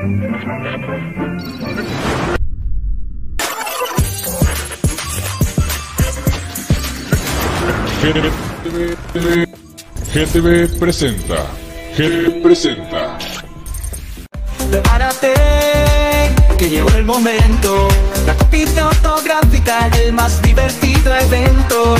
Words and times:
GTV, 0.00 0.16
GTV 10.14 10.78
presenta. 10.78 11.44
GTV 11.94 12.42
presenta. 12.42 13.18
Prepárate, 14.70 15.34
que 16.56 16.70
llegó 16.70 16.88
el 16.96 17.04
momento. 17.04 17.88
La 18.24 18.34
copia 18.36 18.64
autográfica, 18.84 19.90
el 19.98 20.14
más 20.14 20.40
divertido 20.40 21.14
evento. 21.14 21.96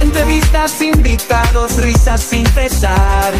Entrevistas, 0.00 0.80
invitados, 0.80 1.76
risas 1.76 2.22
sin 2.22 2.46
cesar. 2.46 3.34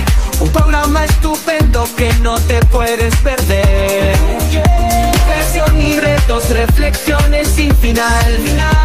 Un 0.45 0.53
programa 0.53 1.07
estupendo 1.07 1.85
que 1.97 2.13
no 2.21 2.35
te 2.47 2.61
puedes 2.67 3.17
perder. 3.23 4.15
Diversión 5.13 5.81
y 5.81 5.99
retos, 5.99 6.51
reflexiones 6.51 7.49
sin 7.49 7.75
final. 7.77 8.31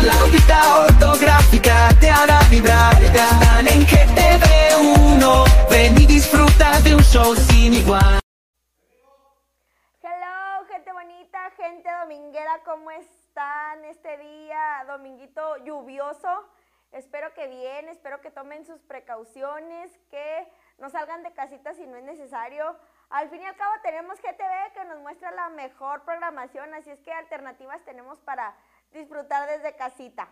La 0.01 0.13
copia 0.19 0.77
ortográfica 0.87 1.89
te 1.99 2.09
hará 2.09 2.39
vibrar. 2.49 2.93
Están 3.03 3.67
en 3.67 3.85
GTV1. 3.85 5.69
Ven 5.69 6.01
y 6.01 6.05
disfruta 6.05 6.79
de 6.79 6.95
un 6.95 7.03
show 7.03 7.35
sin 7.35 7.73
igual. 7.73 8.21
Hello, 10.01 10.65
gente 10.69 10.93
bonita, 10.93 11.39
gente 11.57 11.89
dominguera, 12.01 12.61
¿cómo 12.63 12.89
están 12.89 13.83
este 13.83 14.17
día, 14.17 14.85
dominguito 14.87 15.57
lluvioso? 15.65 16.29
Espero 16.93 17.33
que 17.33 17.47
bien, 17.47 17.89
espero 17.89 18.21
que 18.21 18.31
tomen 18.31 18.65
sus 18.65 18.81
precauciones, 18.81 19.91
que 20.09 20.47
no 20.79 20.89
salgan 20.89 21.23
de 21.23 21.33
casita 21.33 21.73
si 21.73 21.85
no 21.87 21.97
es 21.97 22.03
necesario. 22.03 22.77
Al 23.09 23.29
fin 23.29 23.41
y 23.41 23.45
al 23.45 23.55
cabo 23.55 23.73
tenemos 23.81 24.19
GTV 24.21 24.73
que 24.73 24.85
nos 24.85 24.99
muestra 24.99 25.31
la 25.31 25.49
mejor 25.49 26.03
programación, 26.03 26.73
así 26.73 26.91
es 26.91 26.99
que 26.99 27.11
alternativas 27.11 27.83
tenemos 27.83 28.19
para 28.19 28.55
disfrutar 28.91 29.49
desde 29.49 29.75
casita. 29.75 30.29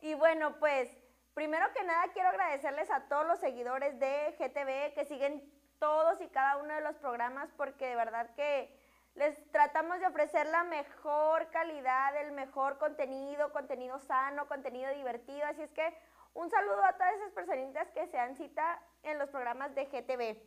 Y 0.00 0.14
bueno, 0.14 0.58
pues 0.58 0.88
primero 1.34 1.66
que 1.72 1.84
nada 1.84 2.04
quiero 2.12 2.28
agradecerles 2.28 2.90
a 2.90 3.08
todos 3.08 3.26
los 3.26 3.40
seguidores 3.40 3.98
de 3.98 4.34
GTV 4.38 4.94
que 4.94 5.06
siguen 5.06 5.42
todos 5.78 6.20
y 6.20 6.28
cada 6.28 6.56
uno 6.56 6.74
de 6.74 6.80
los 6.80 6.96
programas 6.96 7.48
porque 7.56 7.88
de 7.88 7.96
verdad 7.96 8.28
que 8.34 8.76
les 9.14 9.50
tratamos 9.50 9.98
de 9.98 10.06
ofrecer 10.06 10.46
la 10.46 10.62
mejor 10.64 11.50
calidad, 11.50 12.16
el 12.16 12.32
mejor 12.32 12.78
contenido, 12.78 13.52
contenido 13.52 13.98
sano, 13.98 14.46
contenido 14.46 14.92
divertido. 14.92 15.44
Así 15.46 15.62
es 15.62 15.70
que 15.72 15.92
un 16.38 16.50
saludo 16.50 16.84
a 16.84 16.92
todas 16.92 17.14
esas 17.14 17.32
personitas 17.32 17.90
que 17.90 18.06
se 18.06 18.16
dan 18.16 18.36
cita 18.36 18.80
en 19.02 19.18
los 19.18 19.28
programas 19.28 19.74
de 19.74 19.86
GTV. 19.86 20.40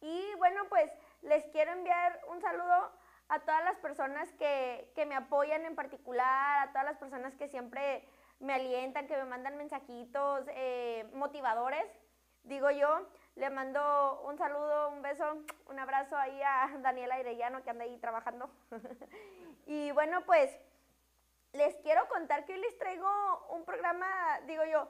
Y 0.00 0.34
bueno, 0.38 0.64
pues 0.68 0.90
les 1.22 1.44
quiero 1.52 1.70
enviar 1.70 2.20
un 2.28 2.40
saludo 2.40 2.90
a 3.28 3.38
todas 3.38 3.62
las 3.62 3.76
personas 3.76 4.28
que, 4.32 4.90
que 4.96 5.06
me 5.06 5.14
apoyan 5.14 5.64
en 5.64 5.76
particular, 5.76 6.66
a 6.66 6.72
todas 6.72 6.84
las 6.84 6.98
personas 6.98 7.32
que 7.36 7.46
siempre 7.46 8.08
me 8.40 8.54
alientan, 8.54 9.06
que 9.06 9.16
me 9.16 9.24
mandan 9.24 9.56
mensajitos 9.56 10.46
eh, 10.48 11.08
motivadores, 11.12 11.86
digo 12.42 12.72
yo. 12.72 13.06
Le 13.36 13.50
mando 13.50 14.22
un 14.26 14.36
saludo, 14.36 14.90
un 14.90 15.00
beso, 15.00 15.44
un 15.68 15.78
abrazo 15.78 16.16
ahí 16.16 16.42
a 16.42 16.76
Daniela 16.78 17.20
Irellano 17.20 17.62
que 17.62 17.70
anda 17.70 17.84
ahí 17.84 17.96
trabajando. 17.98 18.50
y 19.66 19.92
bueno, 19.92 20.24
pues 20.26 20.50
les 21.52 21.76
quiero 21.76 22.08
contar 22.08 22.44
que 22.44 22.54
hoy 22.54 22.60
les 22.60 22.76
traigo 22.78 23.08
un 23.50 23.64
programa, 23.64 24.40
digo 24.46 24.64
yo, 24.64 24.88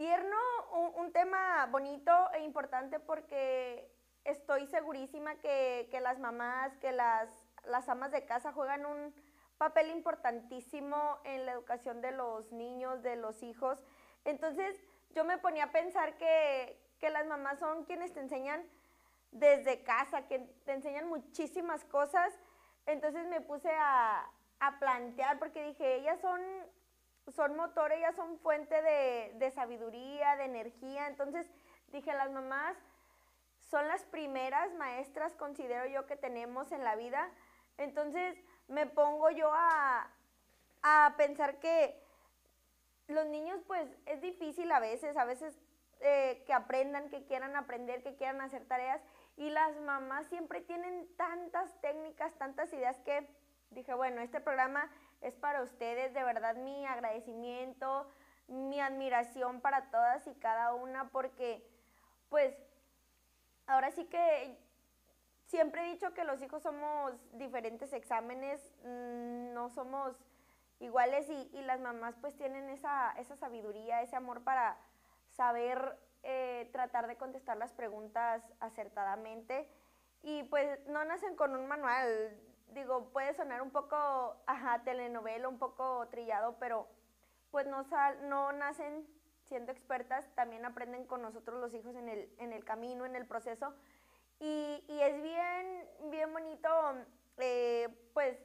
tierno, 0.00 0.38
un, 0.72 1.04
un 1.04 1.12
tema 1.12 1.66
bonito 1.66 2.10
e 2.32 2.40
importante 2.40 2.98
porque 3.00 3.86
estoy 4.24 4.66
segurísima 4.66 5.34
que, 5.34 5.88
que 5.90 6.00
las 6.00 6.18
mamás, 6.18 6.74
que 6.78 6.90
las, 6.90 7.28
las 7.64 7.86
amas 7.90 8.10
de 8.10 8.24
casa 8.24 8.50
juegan 8.50 8.86
un 8.86 9.14
papel 9.58 9.90
importantísimo 9.90 11.18
en 11.24 11.44
la 11.44 11.52
educación 11.52 12.00
de 12.00 12.12
los 12.12 12.50
niños, 12.50 13.02
de 13.02 13.16
los 13.16 13.42
hijos. 13.42 13.78
Entonces 14.24 14.74
yo 15.10 15.26
me 15.26 15.36
ponía 15.36 15.64
a 15.64 15.72
pensar 15.72 16.16
que, 16.16 16.80
que 16.98 17.10
las 17.10 17.26
mamás 17.26 17.58
son 17.58 17.84
quienes 17.84 18.14
te 18.14 18.20
enseñan 18.20 18.66
desde 19.32 19.82
casa, 19.82 20.26
que 20.28 20.38
te 20.64 20.72
enseñan 20.72 21.10
muchísimas 21.10 21.84
cosas. 21.84 22.32
Entonces 22.86 23.26
me 23.26 23.42
puse 23.42 23.70
a, 23.70 24.26
a 24.60 24.78
plantear 24.78 25.38
porque 25.38 25.62
dije, 25.62 25.96
ellas 25.96 26.18
son, 26.22 26.40
son 27.28 27.56
motor, 27.56 27.92
ellas 27.92 28.14
son 28.16 28.38
fuente 28.38 28.80
de, 28.82 29.32
de 29.36 29.50
sabiduría, 29.50 30.36
de 30.36 30.44
energía. 30.44 31.06
Entonces 31.06 31.46
dije, 31.88 32.12
las 32.14 32.30
mamás 32.30 32.76
son 33.70 33.86
las 33.88 34.04
primeras 34.04 34.72
maestras, 34.74 35.34
considero 35.34 35.86
yo, 35.86 36.06
que 36.06 36.16
tenemos 36.16 36.72
en 36.72 36.82
la 36.82 36.96
vida. 36.96 37.30
Entonces 37.78 38.36
me 38.68 38.86
pongo 38.86 39.30
yo 39.30 39.50
a, 39.52 40.10
a 40.82 41.14
pensar 41.16 41.58
que 41.60 42.02
los 43.08 43.26
niños, 43.26 43.60
pues 43.66 43.88
es 44.06 44.20
difícil 44.20 44.70
a 44.72 44.80
veces, 44.80 45.16
a 45.16 45.24
veces 45.24 45.58
eh, 46.00 46.42
que 46.46 46.52
aprendan, 46.52 47.10
que 47.10 47.24
quieran 47.24 47.56
aprender, 47.56 48.02
que 48.02 48.16
quieran 48.16 48.40
hacer 48.40 48.64
tareas. 48.66 49.00
Y 49.36 49.50
las 49.50 49.76
mamás 49.80 50.26
siempre 50.26 50.60
tienen 50.60 51.08
tantas 51.16 51.80
técnicas, 51.80 52.32
tantas 52.34 52.72
ideas 52.72 52.98
que 53.00 53.26
dije, 53.70 53.94
bueno, 53.94 54.20
este 54.20 54.40
programa 54.40 54.90
es 55.20 55.34
para 55.34 55.62
ustedes, 55.62 56.12
de 56.14 56.24
verdad 56.24 56.56
mi 56.56 56.86
agradecimiento, 56.86 58.08
mi 58.48 58.80
admiración 58.80 59.60
para 59.60 59.90
todas 59.90 60.26
y 60.26 60.34
cada 60.34 60.74
una, 60.74 61.08
porque 61.10 61.66
pues 62.28 62.54
ahora 63.66 63.90
sí 63.90 64.04
que 64.06 64.58
siempre 65.46 65.82
he 65.82 65.92
dicho 65.92 66.14
que 66.14 66.24
los 66.24 66.42
hijos 66.42 66.62
somos 66.62 67.12
diferentes 67.32 67.92
exámenes, 67.92 68.60
mm, 68.84 69.52
no 69.52 69.68
somos 69.70 70.16
iguales 70.80 71.28
y, 71.28 71.50
y, 71.52 71.62
las 71.62 71.80
mamás 71.80 72.16
pues 72.20 72.36
tienen 72.36 72.70
esa, 72.70 73.12
esa 73.18 73.36
sabiduría, 73.36 74.02
ese 74.02 74.16
amor 74.16 74.42
para 74.42 74.78
saber 75.28 75.98
eh, 76.22 76.68
tratar 76.72 77.06
de 77.06 77.16
contestar 77.16 77.56
las 77.56 77.72
preguntas 77.72 78.42
acertadamente. 78.60 79.68
Y 80.22 80.42
pues 80.44 80.86
no 80.86 81.04
nacen 81.04 81.34
con 81.34 81.56
un 81.56 81.66
manual, 81.66 82.38
digo, 82.72 83.10
puede 83.12 83.34
sonar 83.34 83.62
un 83.62 83.70
poco, 83.70 84.36
ajá, 84.46 84.82
telenovela, 84.84 85.48
un 85.48 85.58
poco 85.58 86.06
trillado, 86.08 86.56
pero 86.58 86.88
pues 87.50 87.66
no, 87.66 87.84
sal, 87.84 88.28
no 88.28 88.52
nacen 88.52 89.06
siendo 89.44 89.72
expertas, 89.72 90.28
también 90.34 90.64
aprenden 90.64 91.06
con 91.06 91.22
nosotros 91.22 91.60
los 91.60 91.74
hijos 91.74 91.96
en 91.96 92.08
el, 92.08 92.32
en 92.38 92.52
el 92.52 92.64
camino, 92.64 93.04
en 93.04 93.16
el 93.16 93.26
proceso. 93.26 93.74
Y, 94.38 94.84
y 94.88 95.00
es 95.00 95.22
bien, 95.22 95.88
bien 96.10 96.32
bonito, 96.32 96.68
eh, 97.38 97.88
pues, 98.14 98.38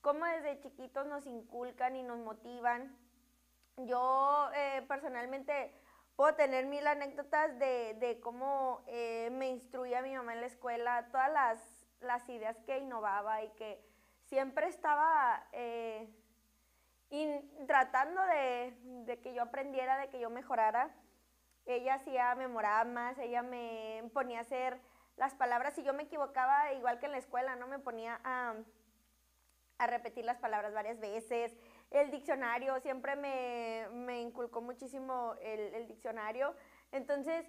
cómo 0.00 0.24
desde 0.24 0.60
chiquitos 0.60 1.06
nos 1.06 1.26
inculcan 1.26 1.96
y 1.96 2.02
nos 2.02 2.18
motivan. 2.18 2.96
Yo 3.76 4.50
eh, 4.54 4.84
personalmente 4.86 5.74
puedo 6.16 6.34
tener 6.34 6.66
mil 6.66 6.86
anécdotas 6.86 7.58
de, 7.58 7.94
de 7.94 8.20
cómo 8.20 8.82
eh, 8.86 9.30
me 9.32 9.48
instruía 9.48 10.02
mi 10.02 10.14
mamá 10.14 10.34
en 10.34 10.40
la 10.40 10.46
escuela, 10.46 11.08
todas 11.10 11.32
las, 11.32 11.71
las 12.02 12.28
ideas 12.28 12.56
que 12.66 12.78
innovaba 12.78 13.42
y 13.42 13.48
que 13.50 13.80
siempre 14.24 14.68
estaba 14.68 15.46
eh, 15.52 16.08
tratando 17.66 18.20
de, 18.26 19.20
que 19.22 19.34
yo 19.34 19.42
aprendiera, 19.42 19.98
de 19.98 20.08
que 20.08 20.20
yo 20.20 20.30
mejorara. 20.30 20.94
Ella 21.64 21.94
hacía 21.94 22.34
memoramas, 22.34 23.18
ella 23.18 23.42
me 23.42 24.02
ponía 24.12 24.38
a 24.38 24.42
hacer 24.42 24.80
las 25.16 25.34
palabras, 25.34 25.74
si 25.74 25.84
yo 25.84 25.92
me 25.92 26.04
equivocaba, 26.04 26.72
igual 26.72 26.98
que 26.98 27.06
en 27.06 27.12
la 27.12 27.18
escuela, 27.18 27.54
¿no? 27.54 27.66
Me 27.66 27.78
ponía 27.78 28.20
a, 28.24 28.54
repetir 29.86 30.24
las 30.24 30.38
palabras 30.38 30.72
varias 30.72 31.00
veces. 31.00 31.56
El 31.90 32.10
diccionario, 32.10 32.78
siempre 32.80 33.16
me, 33.16 34.20
inculcó 34.20 34.60
muchísimo 34.60 35.34
el 35.42 35.86
diccionario. 35.88 36.54
Entonces, 36.92 37.46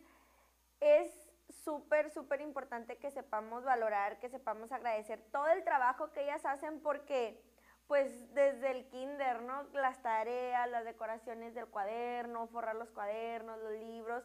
es 0.79 1.22
súper, 1.49 2.09
súper 2.09 2.41
importante 2.41 2.97
que 2.97 3.11
sepamos 3.11 3.63
valorar, 3.63 4.19
que 4.19 4.29
sepamos 4.29 4.71
agradecer 4.71 5.21
todo 5.31 5.47
el 5.47 5.63
trabajo 5.63 6.11
que 6.11 6.23
ellas 6.23 6.45
hacen 6.45 6.81
porque 6.81 7.41
pues 7.87 8.33
desde 8.33 8.71
el 8.71 8.87
kinder, 8.87 9.41
¿no? 9.41 9.63
Las 9.73 10.01
tareas, 10.01 10.69
las 10.69 10.85
decoraciones 10.85 11.53
del 11.53 11.67
cuaderno, 11.67 12.47
forrar 12.47 12.75
los 12.75 12.89
cuadernos, 12.91 13.59
los 13.59 13.73
libros 13.73 14.23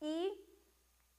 y 0.00 0.40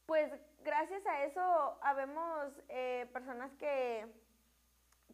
pues 0.05 0.31
gracias 0.63 1.05
a 1.07 1.23
eso 1.23 1.77
habemos 1.81 2.61
eh, 2.69 3.07
personas 3.13 3.53
que 3.55 4.05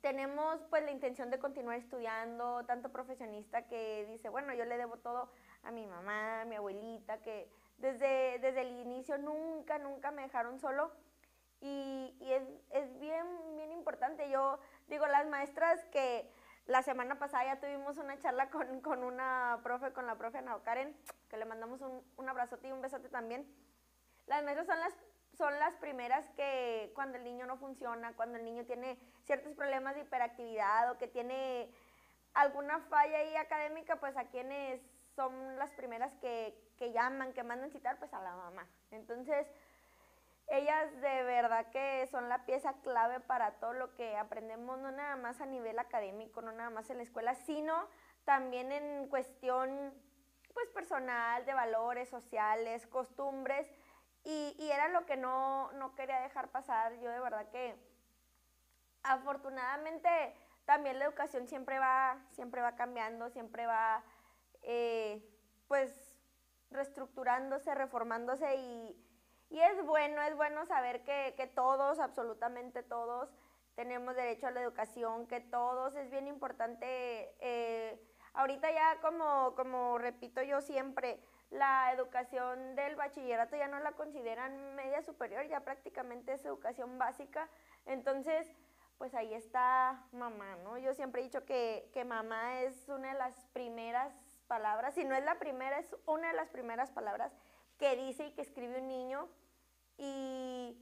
tenemos 0.02 0.62
pues 0.70 0.84
la 0.84 0.92
intención 0.92 1.30
de 1.30 1.40
continuar 1.40 1.78
estudiando, 1.78 2.66
tanto 2.66 2.92
profesionista 2.92 3.68
que 3.68 4.06
dice, 4.08 4.30
bueno, 4.30 4.54
yo 4.54 4.66
le 4.66 4.78
debo 4.78 4.98
todo 4.98 5.32
a 5.64 5.72
mi 5.72 5.86
mamá, 5.86 6.42
a 6.42 6.46
mi 6.46 6.56
abuelita, 6.56 7.22
que 7.22 7.50
desde, 7.82 8.40
desde 8.40 8.62
el 8.62 8.80
inicio 8.80 9.18
nunca, 9.18 9.78
nunca 9.78 10.12
me 10.12 10.22
dejaron 10.24 10.60
solo. 10.60 10.92
Y, 11.60 12.16
y 12.20 12.34
es, 12.34 12.44
es, 12.72 13.00
bien, 13.00 13.26
bien 13.56 13.72
importante. 13.72 14.30
Yo 14.30 14.60
digo, 14.88 15.06
las 15.08 15.28
maestras 15.28 15.84
que 15.86 16.32
la 16.66 16.82
semana 16.82 17.20
pasada 17.20 17.46
ya 17.46 17.60
tuvimos 17.60 17.98
una 17.98 18.18
charla 18.20 18.50
con, 18.50 18.82
con 18.82 19.04
una 19.04 19.60
profe, 19.64 19.92
con 19.94 20.08
la 20.08 20.16
profe 20.16 20.40
Ana 20.40 20.58
Karen, 20.64 20.96
que 21.30 21.38
le 21.38 21.46
mandamos 21.46 21.82
un, 21.82 22.04
un 22.18 22.30
abrazote 22.30 22.68
y 22.68 22.72
un 22.72 22.82
besote 22.82 23.10
también. 23.10 23.46
Las 24.28 24.44
maestras 24.44 24.68
son 24.68 24.80
las 24.80 24.94
son 25.38 25.58
las 25.60 25.74
primeras 25.78 26.30
que 26.32 26.92
cuando 26.94 27.18
el 27.18 27.24
niño 27.24 27.46
no 27.46 27.58
funciona, 27.58 28.14
cuando 28.16 28.38
el 28.38 28.44
niño 28.44 28.66
tiene 28.66 29.00
ciertos 29.24 29.54
problemas 29.54 29.96
de 29.96 30.02
hiperactividad 30.02 30.92
o 30.92 30.98
que 30.98 31.08
tiene 31.08 31.72
alguna 32.34 32.80
falla 32.80 33.18
ahí 33.18 33.36
académica, 33.38 33.96
pues 33.96 34.16
a 34.18 34.26
quienes 34.26 34.82
son 35.22 35.60
las 35.60 35.72
primeras 35.74 36.16
que, 36.16 36.58
que 36.78 36.92
llaman, 36.92 37.34
que 37.34 37.44
mandan 37.44 37.70
citar, 37.70 38.00
pues 38.00 38.12
a 38.14 38.22
la 38.22 38.36
mamá. 38.36 38.68
Entonces, 38.90 39.48
ellas 40.48 40.92
de 41.00 41.24
verdad 41.24 41.68
que 41.70 42.08
son 42.08 42.28
la 42.28 42.44
pieza 42.46 42.74
clave 42.82 43.20
para 43.20 43.52
todo 43.60 43.74
lo 43.74 43.94
que 43.94 44.18
aprendemos, 44.18 44.80
no 44.80 44.92
nada 44.92 45.16
más 45.16 45.40
a 45.40 45.46
nivel 45.46 45.78
académico, 45.78 46.42
no 46.42 46.52
nada 46.52 46.72
más 46.72 46.90
en 46.90 46.98
la 46.98 47.04
escuela, 47.04 47.36
sino 47.36 47.88
también 48.26 48.72
en 48.72 49.08
cuestión 49.10 49.94
pues 50.54 50.68
personal, 50.70 51.46
de 51.46 51.54
valores 51.54 52.10
sociales, 52.10 52.88
costumbres, 52.88 53.72
y, 54.24 54.56
y 54.60 54.72
era 54.72 54.88
lo 54.90 55.06
que 55.06 55.18
no, 55.18 55.72
no 55.74 55.96
quería 55.96 56.20
dejar 56.22 56.50
pasar. 56.50 57.00
Yo 57.00 57.10
de 57.12 57.20
verdad 57.20 57.48
que 57.50 57.76
afortunadamente 59.04 60.10
también 60.66 61.00
la 61.00 61.06
educación 61.06 61.48
siempre 61.48 61.80
va, 61.80 62.18
siempre 62.32 62.62
va 62.62 62.76
cambiando, 62.76 63.30
siempre 63.30 63.66
va 63.66 64.04
eh, 64.64 65.24
pues 65.68 66.12
reestructurándose, 66.70 67.76
reformándose 67.76 68.56
y, 68.56 68.96
y, 69.50 69.60
es 69.60 69.84
bueno, 69.86 70.22
es 70.22 70.36
bueno 70.36 70.66
saber 70.66 71.04
que, 71.04 71.34
que, 71.36 71.48
todos, 71.48 72.00
absolutamente 72.00 72.84
todos, 72.84 73.30
tenemos 73.76 74.16
derecho 74.16 74.48
a 74.48 74.52
la 74.52 74.62
educación, 74.62 75.28
que 75.28 75.42
todos, 75.42 75.96
es 75.96 76.10
bien 76.10 76.28
importante, 76.28 77.36
eh, 77.40 78.02
ahorita 78.34 78.72
ya 78.72 79.00
como, 79.02 79.54
como 79.56 79.98
repito 79.98 80.42
yo 80.42 80.62
siempre, 80.62 81.20
la 81.50 81.92
educación 81.92 82.76
del 82.76 82.96
bachillerato 82.96 83.58
ya 83.58 83.68
no 83.68 83.80
la 83.80 83.92
consideran 83.92 84.76
media 84.76 85.02
superior, 85.02 85.46
ya 85.48 85.60
prácticamente 85.62 86.34
es 86.34 86.46
educación 86.46 86.98
básica, 86.98 87.50
entonces 87.86 88.48
pues 88.98 89.16
ahí 89.16 89.34
está 89.34 90.06
mamá, 90.12 90.58
¿no? 90.58 90.78
Yo 90.78 90.94
siempre 90.94 91.22
he 91.22 91.24
dicho 91.24 91.44
que, 91.44 91.90
que 91.92 92.06
mamá 92.06 92.62
es 92.62 92.88
una 92.88 93.14
de 93.14 93.18
las 93.18 93.48
primeras 93.48 94.14
palabras, 94.52 94.96
si 94.96 95.06
no 95.06 95.16
es 95.16 95.24
la 95.24 95.40
primera, 95.40 95.80
es 95.80 95.96
una 96.06 96.28
de 96.28 96.34
las 96.34 96.50
primeras 96.50 96.92
palabras 96.92 97.32
que 97.80 97.96
dice 97.96 98.26
y 98.26 98.34
que 98.34 98.42
escribe 98.42 98.82
un 98.82 98.90
niño. 98.90 99.30
Y 99.96 100.78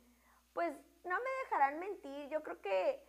pues 0.54 0.74
no 1.04 1.16
me 1.16 1.30
dejarán 1.44 1.78
mentir, 1.78 2.30
yo 2.30 2.42
creo 2.42 2.60
que 2.62 3.00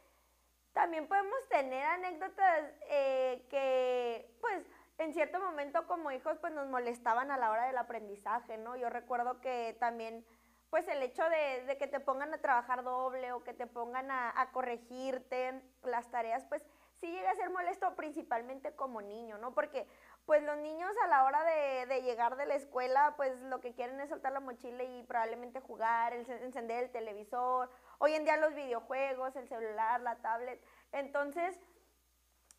también 0.75 1.09
podemos 1.09 1.49
tener 1.49 1.83
anécdotas 1.83 2.75
eh, 2.91 3.47
que 3.49 4.37
pues 4.43 4.67
en 4.99 5.15
cierto 5.15 5.41
momento 5.41 5.87
como 5.87 6.12
hijos 6.12 6.37
pues 6.41 6.53
nos 6.53 6.69
molestaban 6.69 7.31
a 7.31 7.39
la 7.39 7.51
hora 7.51 7.65
del 7.65 7.79
aprendizaje, 7.79 8.59
¿no? 8.59 8.77
Yo 8.77 8.91
recuerdo 8.91 9.41
que 9.41 9.75
también 9.81 10.27
pues 10.71 10.87
el 10.89 11.03
hecho 11.03 11.25
de, 11.29 11.77
que 11.79 11.89
te 11.89 11.99
pongan 11.99 12.33
a 12.33 12.39
trabajar 12.39 12.85
doble 12.85 13.33
o 13.33 13.43
que 13.43 13.53
te 13.53 13.67
pongan 13.67 14.11
a, 14.11 14.51
corregirte 14.53 15.61
las 15.83 16.09
tareas, 16.11 16.45
pues 16.45 16.65
sí 16.95 17.11
llega 17.11 17.33
a 17.33 17.35
ser 17.35 17.51
molesto 17.51 17.97
principalmente 17.97 18.75
como 18.77 19.03
niño, 19.03 19.37
¿no? 19.39 19.53
Porque 19.53 19.89
pues 20.26 20.43
los 20.43 20.56
niños 20.58 20.90
a 21.05 21.06
la 21.08 21.25
hora 21.25 21.43
de, 21.44 22.02
llegar 22.02 22.37
de 22.37 22.46
la 22.46 22.55
escuela, 22.55 23.14
pues 23.17 23.37
lo 23.43 23.61
que 23.61 23.75
quieren 23.75 24.00
es 24.00 24.08
soltar 24.08 24.32
la 24.32 24.40
mochila 24.40 24.84
y 24.84 25.02
probablemente 25.02 25.61
jugar, 25.61 26.12
encender 26.12 26.84
el 26.84 26.90
televisor, 26.90 27.70
hoy 27.99 28.14
en 28.14 28.25
día 28.25 28.37
los 28.37 28.55
videojuegos, 28.55 29.34
el 29.37 29.49
celular, 29.49 30.00
la 30.00 30.17
tablet. 30.17 30.62
Entonces, 30.93 31.58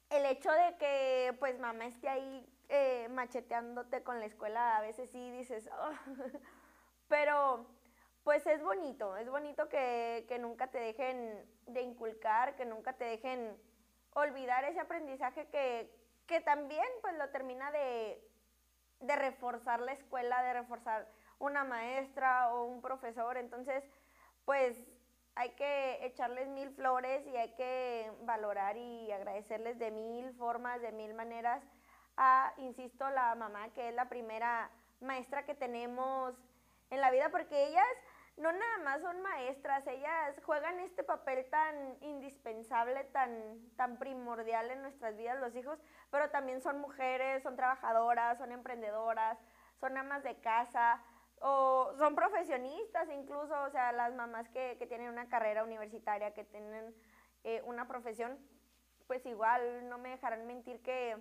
el 0.10 0.26
hecho 0.26 0.52
de 0.52 0.78
que 0.78 1.36
pues 1.40 1.58
mamá 1.60 1.86
esté 1.86 2.10
ahí 2.10 2.46
eh, 2.70 3.08
macheteándote 3.10 4.04
con 4.04 4.20
la 4.20 4.26
escuela, 4.26 4.78
a 4.78 4.82
veces 4.82 5.10
sí 5.10 5.32
dices, 5.32 5.70
oh". 5.72 5.92
pero 7.08 7.66
pues 8.24 8.46
es 8.46 8.62
bonito, 8.62 9.18
es 9.18 9.30
bonito 9.30 9.68
que, 9.68 10.26
nunca 10.40 10.68
te 10.68 10.80
dejen 10.80 11.44
de 11.68 11.82
inculcar, 11.82 12.56
que 12.56 12.66
nunca 12.66 12.94
te 12.94 13.06
dejen 13.06 13.58
olvidar 14.14 14.64
ese 14.66 14.80
aprendizaje 14.80 15.48
que, 15.48 15.90
también 16.40 16.86
pues 17.02 17.18
lo 17.18 17.30
termina 17.30 17.70
de, 17.72 18.24
de, 19.02 19.16
reforzar 19.18 19.82
la 19.82 19.92
escuela, 19.92 20.42
de 20.44 20.54
reforzar 20.54 21.06
una 21.40 21.66
maestra 21.66 22.54
o 22.54 22.64
un 22.64 22.82
profesor. 22.82 23.36
Entonces, 23.36 23.84
pues 24.46 24.78
hay 25.36 25.50
que 25.52 26.06
echarles 26.06 26.48
mil 26.48 26.70
flores 26.72 27.26
y 27.28 27.36
hay 27.36 27.54
que 27.56 28.12
valorar 28.22 28.78
y 28.78 29.12
agradecerles 29.12 29.78
de 29.80 29.92
mil 29.92 30.32
formas, 30.36 30.82
de 30.82 30.94
mil 30.94 31.14
maneras 31.14 31.62
a, 32.18 32.54
insisto, 32.58 33.10
la 33.10 33.36
mamá 33.36 33.70
que 33.74 33.90
es 33.90 33.96
la 33.96 34.08
primera 34.08 34.70
maestra 35.00 35.46
que 35.46 35.56
tenemos 35.56 36.36
en 36.90 37.02
la 37.02 37.10
vida, 37.10 37.30
porque 37.30 37.68
ellas 37.68 37.88
no 38.38 38.52
nada 38.52 38.78
más 38.84 39.02
son 39.02 39.22
maestras, 39.22 39.86
ellas 39.88 40.36
juegan 40.44 40.80
este 40.80 41.04
papel 41.04 41.46
tan 41.50 41.98
indispensable, 42.02 43.04
tan, 43.06 43.70
tan 43.76 43.98
primordial 43.98 44.72
en 44.72 44.82
nuestras 44.82 45.16
vidas, 45.18 45.40
los 45.40 45.56
hijos, 45.56 45.80
pero 46.10 46.30
también 46.30 46.62
son 46.62 46.80
mujeres, 46.80 47.44
son 47.44 47.56
trabajadoras, 47.56 48.38
son 48.38 48.52
emprendedoras, 48.52 49.38
son 49.80 49.98
amas 49.98 50.24
de 50.24 50.40
casa, 50.40 51.04
o 51.42 51.94
son 51.98 52.16
profesionistas 52.16 53.10
incluso, 53.10 53.60
o 53.64 53.70
sea, 53.72 53.92
las 53.92 54.14
mamás 54.14 54.48
que, 54.50 54.76
tienen 54.88 55.10
una 55.10 55.28
carrera 55.28 55.64
universitaria, 55.64 56.34
que 56.34 56.44
tienen 56.44 56.96
eh, 57.44 57.62
una 57.66 57.88
profesión, 57.88 58.38
pues 59.08 59.26
igual 59.26 59.90
no 59.90 59.98
me 59.98 60.10
dejarán 60.10 60.46
mentir 60.46 60.82
que 60.84 61.18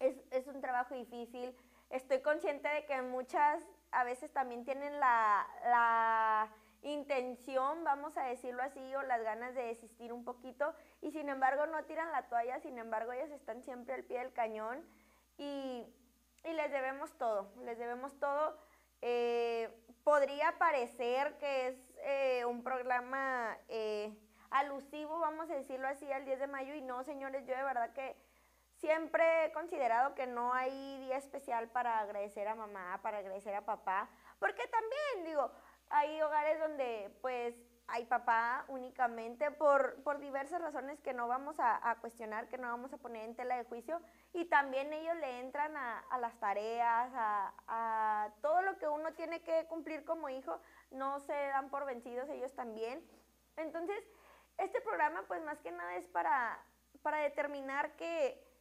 es, 0.00 0.16
es 0.30 0.46
un 0.48 0.60
trabajo 0.60 0.94
difícil. 0.94 1.56
Estoy 1.88 2.20
consciente 2.20 2.68
de 2.68 2.84
que 2.84 3.00
muchas 3.02 3.64
a 3.92 4.04
veces 4.04 4.32
también 4.32 4.64
tienen 4.64 4.98
la, 4.98 6.48
intención, 6.84 7.84
vamos 7.84 8.16
a 8.16 8.24
decirlo 8.24 8.60
así, 8.60 8.80
o 8.96 9.02
las 9.02 9.22
ganas 9.22 9.54
de 9.54 9.62
desistir 9.62 10.12
un 10.12 10.24
poquito 10.24 10.74
y 11.00 11.12
sin 11.12 11.28
embargo 11.28 11.64
no 11.66 11.84
tiran 11.84 12.10
la 12.10 12.26
toalla, 12.26 12.58
sin 12.58 12.76
embargo 12.76 13.12
ellas 13.12 13.30
están 13.30 13.62
siempre 13.62 13.94
al 13.94 14.02
pie 14.02 14.18
del 14.18 14.32
cañón 14.32 14.84
y, 15.38 15.86
les 16.42 16.72
debemos 16.72 17.16
todo, 17.16 17.52
les 17.62 17.78
debemos 17.78 18.18
todo. 18.18 18.58
Eh, 19.00 19.70
podría 20.02 20.58
parecer 20.58 21.38
que 21.38 21.68
es 21.68 21.94
eh, 21.98 22.44
un 22.46 22.64
programa 22.64 23.56
eh, 23.68 24.12
alusivo, 24.50 25.20
vamos 25.20 25.48
a 25.50 25.54
decirlo 25.54 25.86
así, 25.86 26.10
al 26.10 26.24
10 26.24 26.40
de 26.40 26.46
mayo 26.48 26.74
y 26.74 26.82
no, 26.82 27.04
señores, 27.04 27.46
yo 27.46 27.56
de 27.56 27.62
verdad 27.62 27.92
que 27.92 28.16
Siempre 28.82 29.44
he 29.44 29.52
considerado 29.52 30.12
que 30.16 30.26
no 30.26 30.52
hay 30.52 30.98
día 30.98 31.16
especial 31.16 31.68
para 31.68 32.00
agradecer 32.00 32.48
a 32.48 32.56
mamá, 32.56 32.98
para 33.00 33.18
agradecer 33.18 33.54
a 33.54 33.64
papá, 33.64 34.10
porque 34.40 34.66
también, 34.66 35.24
digo, 35.24 35.52
hay 35.88 36.20
hogares 36.20 36.58
donde 36.58 37.16
pues 37.20 37.54
hay 37.86 38.06
papá 38.06 38.64
únicamente 38.66 39.52
por, 39.52 40.02
por 40.02 40.18
diversas 40.18 40.60
razones 40.60 40.98
que 41.00 41.14
no 41.14 41.28
vamos 41.28 41.60
a, 41.60 41.96
cuestionar, 42.00 42.48
que 42.48 42.58
no 42.58 42.66
vamos 42.66 42.92
a 42.92 42.96
poner 42.96 43.24
en 43.24 43.36
tela 43.36 43.56
de 43.56 43.62
juicio, 43.62 44.00
y 44.32 44.46
también 44.46 44.92
ellos 44.92 45.14
le 45.18 45.38
entran 45.38 45.76
a, 45.76 46.00
a 46.00 46.18
las 46.18 46.36
tareas, 46.40 47.12
a, 47.14 47.54
a, 47.68 48.30
todo 48.40 48.62
lo 48.62 48.78
que 48.78 48.88
uno 48.88 49.14
tiene 49.14 49.44
que 49.44 49.64
cumplir 49.66 50.04
como 50.04 50.28
hijo, 50.28 50.60
no 50.90 51.20
se 51.20 51.32
dan 51.32 51.70
por 51.70 51.84
vencidos 51.84 52.28
ellos 52.30 52.52
también. 52.56 53.08
Entonces, 53.54 54.02
este 54.58 54.80
programa 54.80 55.22
pues 55.28 55.40
más 55.44 55.60
que 55.60 55.70
nada 55.70 55.94
es 55.94 56.08
para, 56.08 56.58
para 57.00 57.18
determinar 57.18 57.94
que 57.94 58.51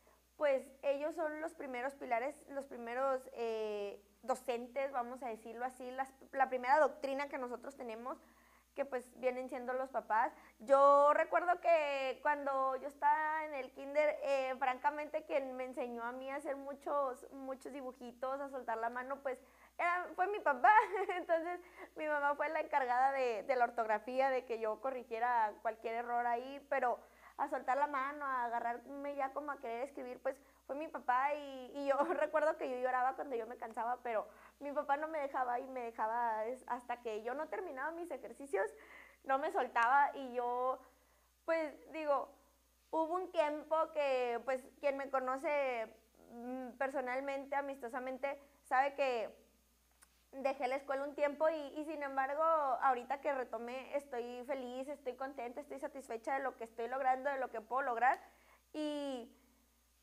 pues 0.42 0.66
ellos 0.82 1.14
son 1.14 1.40
los 1.40 1.54
primeros 1.54 1.94
pilares, 1.94 2.36
los 2.50 2.66
primeros 2.66 3.22
eh, 3.34 4.02
docentes, 4.24 4.92
vamos 4.92 5.22
a 5.22 5.28
decirlo 5.28 5.64
así, 5.64 5.88
la 6.32 6.50
primera 6.50 6.80
doctrina 6.80 7.30
que 7.30 7.38
nosotros 7.38 7.76
tenemos, 7.76 8.18
que 8.74 8.84
pues 8.84 9.08
vienen 9.20 9.50
siendo 9.50 9.72
los 9.74 9.92
papás. 9.92 10.34
Yo 10.58 11.14
recuerdo 11.14 11.62
que 11.62 12.18
cuando 12.24 12.76
yo 12.78 12.88
estaba 12.88 13.46
en 13.46 13.54
el 13.54 13.72
kinder, 13.72 14.18
eh, 14.24 14.56
francamente 14.58 15.26
quien 15.26 15.56
me 15.56 15.66
enseñó 15.66 16.04
a 16.04 16.12
mí 16.12 16.32
a 16.32 16.38
hacer 16.38 16.56
muchos, 16.56 17.32
muchos 17.34 17.72
dibujitos, 17.72 18.42
a 18.42 18.50
soltar 18.50 18.80
la 18.80 18.90
mano, 18.90 19.22
pues 19.22 19.38
fue 20.16 20.26
mi 20.26 20.40
papá. 20.40 20.74
Entonces 21.18 21.60
mi 21.96 22.08
mamá 22.08 22.34
fue 22.34 22.50
la 22.50 22.62
encargada 22.62 23.12
de, 23.12 23.44
de 23.44 23.56
la 23.56 23.66
ortografía, 23.66 24.32
de 24.32 24.44
que 24.46 24.58
yo 24.58 24.82
corrigiera 24.82 25.54
cualquier 25.62 25.94
error 25.94 26.26
ahí, 26.26 26.66
pero 26.68 26.98
a 27.42 27.50
soltar 27.50 27.76
la 27.78 27.88
mano, 27.88 28.24
a 28.24 28.46
agarrarme 28.46 29.16
ya 29.16 29.34
como 29.34 29.52
a 29.52 29.58
querer 29.58 29.84
escribir, 29.84 30.22
pues 30.22 30.40
fue 30.68 30.76
mi 30.76 30.88
papá 30.88 31.34
y, 31.34 31.88
yo 31.88 31.98
recuerdo 32.14 32.56
que 32.56 32.70
yo 32.70 32.78
lloraba 32.78 33.16
cuando 33.16 33.36
yo 33.36 33.48
me 33.48 33.58
cansaba, 33.58 33.98
pero 34.04 34.28
mi 34.60 34.72
papá 34.72 34.98
no 34.98 35.08
me 35.08 35.20
dejaba 35.20 35.60
y 35.60 35.68
me 35.68 35.82
dejaba 35.82 36.44
hasta 36.68 37.02
que 37.02 37.24
yo 37.24 37.34
no 37.34 37.48
terminaba 37.48 37.92
mis 37.92 38.12
ejercicios, 38.12 38.72
no 39.24 39.40
me 39.40 39.52
soltaba 39.52 40.12
y 40.16 40.34
yo, 40.34 40.80
pues 41.46 41.74
digo, 41.92 42.32
hubo 42.92 43.16
un 43.16 43.32
tiempo 43.32 43.92
que 43.92 44.40
pues 44.46 44.64
quien 44.80 44.98
me 44.98 45.10
conoce 45.10 45.88
mm, 46.30 46.78
personalmente, 46.78 47.56
amistosamente, 47.56 48.40
sabe 48.66 48.94
que 48.94 49.41
dejé 50.32 50.68
la 50.68 50.78
escuela 50.78 51.04
un 51.04 51.16
tiempo 51.16 51.50
y, 51.50 51.84
sin 51.86 52.04
embargo, 52.04 52.44
ahorita 52.44 53.22
que 53.22 53.34
retomé, 53.34 53.96
estoy 53.96 54.44
feliz, 54.46 54.88
estoy 54.88 55.14
contenta, 55.16 55.62
estoy 55.62 55.80
satisfecha 55.80 56.36
de 56.36 56.44
lo 56.44 56.56
que 56.56 56.64
estoy 56.64 56.88
logrando, 56.88 57.30
de 57.30 57.38
lo 57.38 57.50
que 57.50 57.62
puedo 57.62 57.82
lograr. 57.82 58.20
Y 58.74 59.30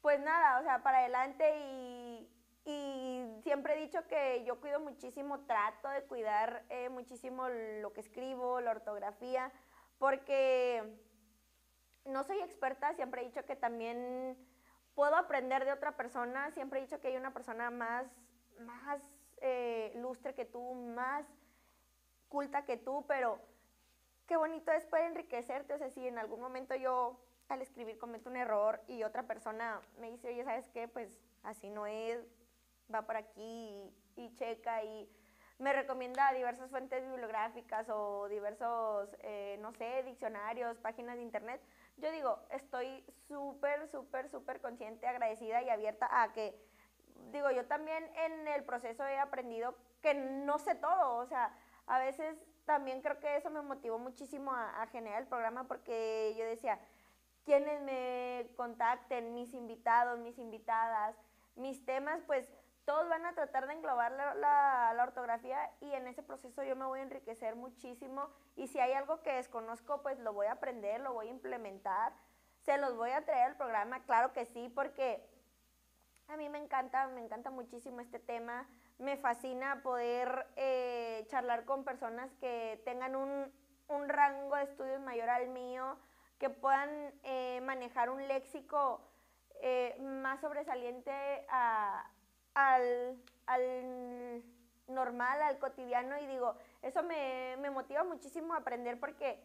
pues 0.02 0.20
nada, 0.20 0.60
o 0.60 0.62
sea, 0.62 0.82
para 0.82 0.98
adelante 0.98 1.58
y, 1.58 2.30
y 2.64 3.40
siempre 3.42 3.74
he 3.74 3.80
dicho 3.80 4.06
que 4.06 4.44
yo 4.44 4.60
cuido 4.60 4.78
muchísimo, 4.80 5.40
trato 5.46 5.88
de 5.88 6.02
cuidar 6.02 6.64
eh, 6.68 6.88
muchísimo 6.88 7.48
lo 7.48 7.92
que 7.92 8.00
escribo, 8.00 8.60
la 8.60 8.72
ortografía, 8.72 9.50
porque 9.98 10.98
no 12.04 12.24
soy 12.24 12.38
experta, 12.40 12.92
siempre 12.94 13.22
he 13.22 13.24
dicho 13.24 13.44
que 13.44 13.56
también 13.56 14.36
puedo 14.94 15.16
aprender 15.16 15.64
de 15.64 15.72
otra 15.72 15.96
persona, 15.96 16.50
siempre 16.50 16.80
he 16.80 16.82
dicho 16.82 17.00
que 17.00 17.08
hay 17.08 17.16
una 17.16 17.32
persona 17.32 17.70
más, 17.70 18.06
más 18.60 19.00
eh, 19.40 19.92
lustre 19.96 20.34
que 20.34 20.44
tú, 20.44 20.74
más 20.74 21.24
culta 22.28 22.64
que 22.64 22.76
tú, 22.76 23.04
pero 23.06 23.38
qué 24.26 24.36
bonito 24.36 24.70
es 24.72 24.84
poder 24.86 25.06
enriquecerte, 25.06 25.74
o 25.74 25.78
sea, 25.78 25.90
si 25.90 26.06
en 26.06 26.18
algún 26.18 26.40
momento 26.40 26.74
yo 26.74 27.18
al 27.48 27.62
escribir 27.62 27.98
cometo 27.98 28.28
un 28.28 28.36
error 28.36 28.80
y 28.86 29.02
otra 29.02 29.22
persona 29.22 29.80
me 29.98 30.10
dice, 30.10 30.28
oye, 30.28 30.44
¿sabes 30.44 30.68
qué? 30.68 30.86
Pues 30.86 31.18
así 31.42 31.70
no 31.70 31.86
es, 31.86 32.20
va 32.92 33.02
por 33.02 33.16
aquí 33.16 33.90
y, 34.16 34.34
checa 34.36 34.84
y 34.84 35.08
me 35.58 35.72
recomienda 35.72 36.32
diversas 36.32 36.70
fuentes 36.70 37.02
bibliográficas 37.02 37.88
o 37.88 38.28
diversos, 38.28 39.08
eh, 39.20 39.56
no 39.60 39.72
sé, 39.72 40.02
diccionarios, 40.04 40.78
páginas 40.78 41.16
de 41.16 41.22
internet. 41.22 41.60
Yo 41.96 42.12
digo, 42.12 42.38
estoy 42.50 43.04
súper, 43.26 43.88
súper, 43.88 44.28
súper 44.28 44.60
consciente, 44.60 45.06
agradecida 45.06 45.62
y 45.62 45.70
abierta 45.70 46.22
a 46.22 46.32
que, 46.32 46.54
digo, 47.32 47.50
yo 47.50 47.66
también 47.66 48.04
en 48.16 48.48
el 48.48 48.64
proceso 48.64 49.04
he 49.06 49.18
aprendido 49.18 49.74
que 50.02 50.14
no 50.14 50.58
sé 50.58 50.74
todo, 50.74 51.16
o 51.16 51.26
sea, 51.26 51.52
a 51.86 51.98
veces 51.98 52.36
también 52.64 53.00
creo 53.00 53.18
que 53.18 53.36
eso 53.36 53.50
me 53.50 53.62
motivó 53.62 53.98
muchísimo 53.98 54.52
a, 54.52 54.82
a 54.82 54.86
generar 54.88 55.22
el 55.22 55.28
programa 55.28 55.64
porque 55.64 56.34
yo 56.38 56.44
decía, 56.44 56.78
quienes 57.44 57.80
me 57.82 58.50
contacten, 58.56 59.34
mis 59.34 59.54
invitados, 59.54 60.18
mis 60.18 60.38
invitadas, 60.38 61.16
mis 61.56 61.84
temas, 61.84 62.20
pues 62.26 62.52
todos 62.88 63.06
van 63.06 63.26
a 63.26 63.34
tratar 63.34 63.66
de 63.66 63.74
englobar 63.74 64.12
la, 64.12 64.96
ortografía 65.02 65.70
y 65.80 65.92
en 65.92 66.06
ese 66.06 66.22
proceso 66.22 66.62
yo 66.62 66.74
me 66.74 66.86
voy 66.86 67.00
a 67.00 67.02
enriquecer 67.02 67.54
muchísimo 67.54 68.30
y 68.56 68.66
si 68.66 68.80
hay 68.80 68.94
algo 68.94 69.22
que 69.22 69.34
desconozco, 69.34 70.00
pues 70.00 70.18
lo 70.20 70.32
voy 70.32 70.46
a 70.46 70.52
aprender, 70.52 71.00
lo 71.00 71.12
voy 71.12 71.28
a 71.28 71.30
implementar, 71.30 72.14
se 72.62 72.78
los 72.78 72.96
voy 72.96 73.10
a 73.10 73.26
traer 73.26 73.50
al 73.50 73.56
programa, 73.56 74.02
claro 74.04 74.32
que 74.32 74.46
sí, 74.46 74.72
porque 74.74 75.22
a 76.28 76.36
mí 76.36 76.48
me 76.48 76.58
encanta, 76.58 77.06
me 77.08 77.20
encanta 77.22 77.50
muchísimo 77.50 78.00
este 78.00 78.18
tema, 78.18 78.66
me 78.98 79.16
fascina 79.16 79.82
poder 79.82 80.46
eh, 80.56 81.24
charlar 81.28 81.64
con 81.64 81.84
personas 81.84 82.30
que 82.40 82.80
tengan 82.84 83.16
un, 83.16 83.50
rango 84.06 84.54
de 84.56 84.64
estudios 84.64 85.00
mayor 85.00 85.30
al 85.30 85.48
mío, 85.48 85.96
que 86.38 86.50
puedan 86.50 86.90
eh, 87.22 87.60
manejar 87.62 88.10
un 88.10 88.28
léxico 88.28 89.00
eh, 89.62 89.96
más 90.00 90.40
sobresaliente 90.40 91.12
al, 92.54 93.18
normal, 94.86 95.42
al 95.42 95.58
cotidiano. 95.58 96.18
Y 96.18 96.26
digo, 96.26 96.54
eso 96.82 97.02
me, 97.02 97.56
motiva 97.70 98.04
muchísimo 98.04 98.52
a 98.52 98.58
aprender 98.58 99.00
porque 99.00 99.40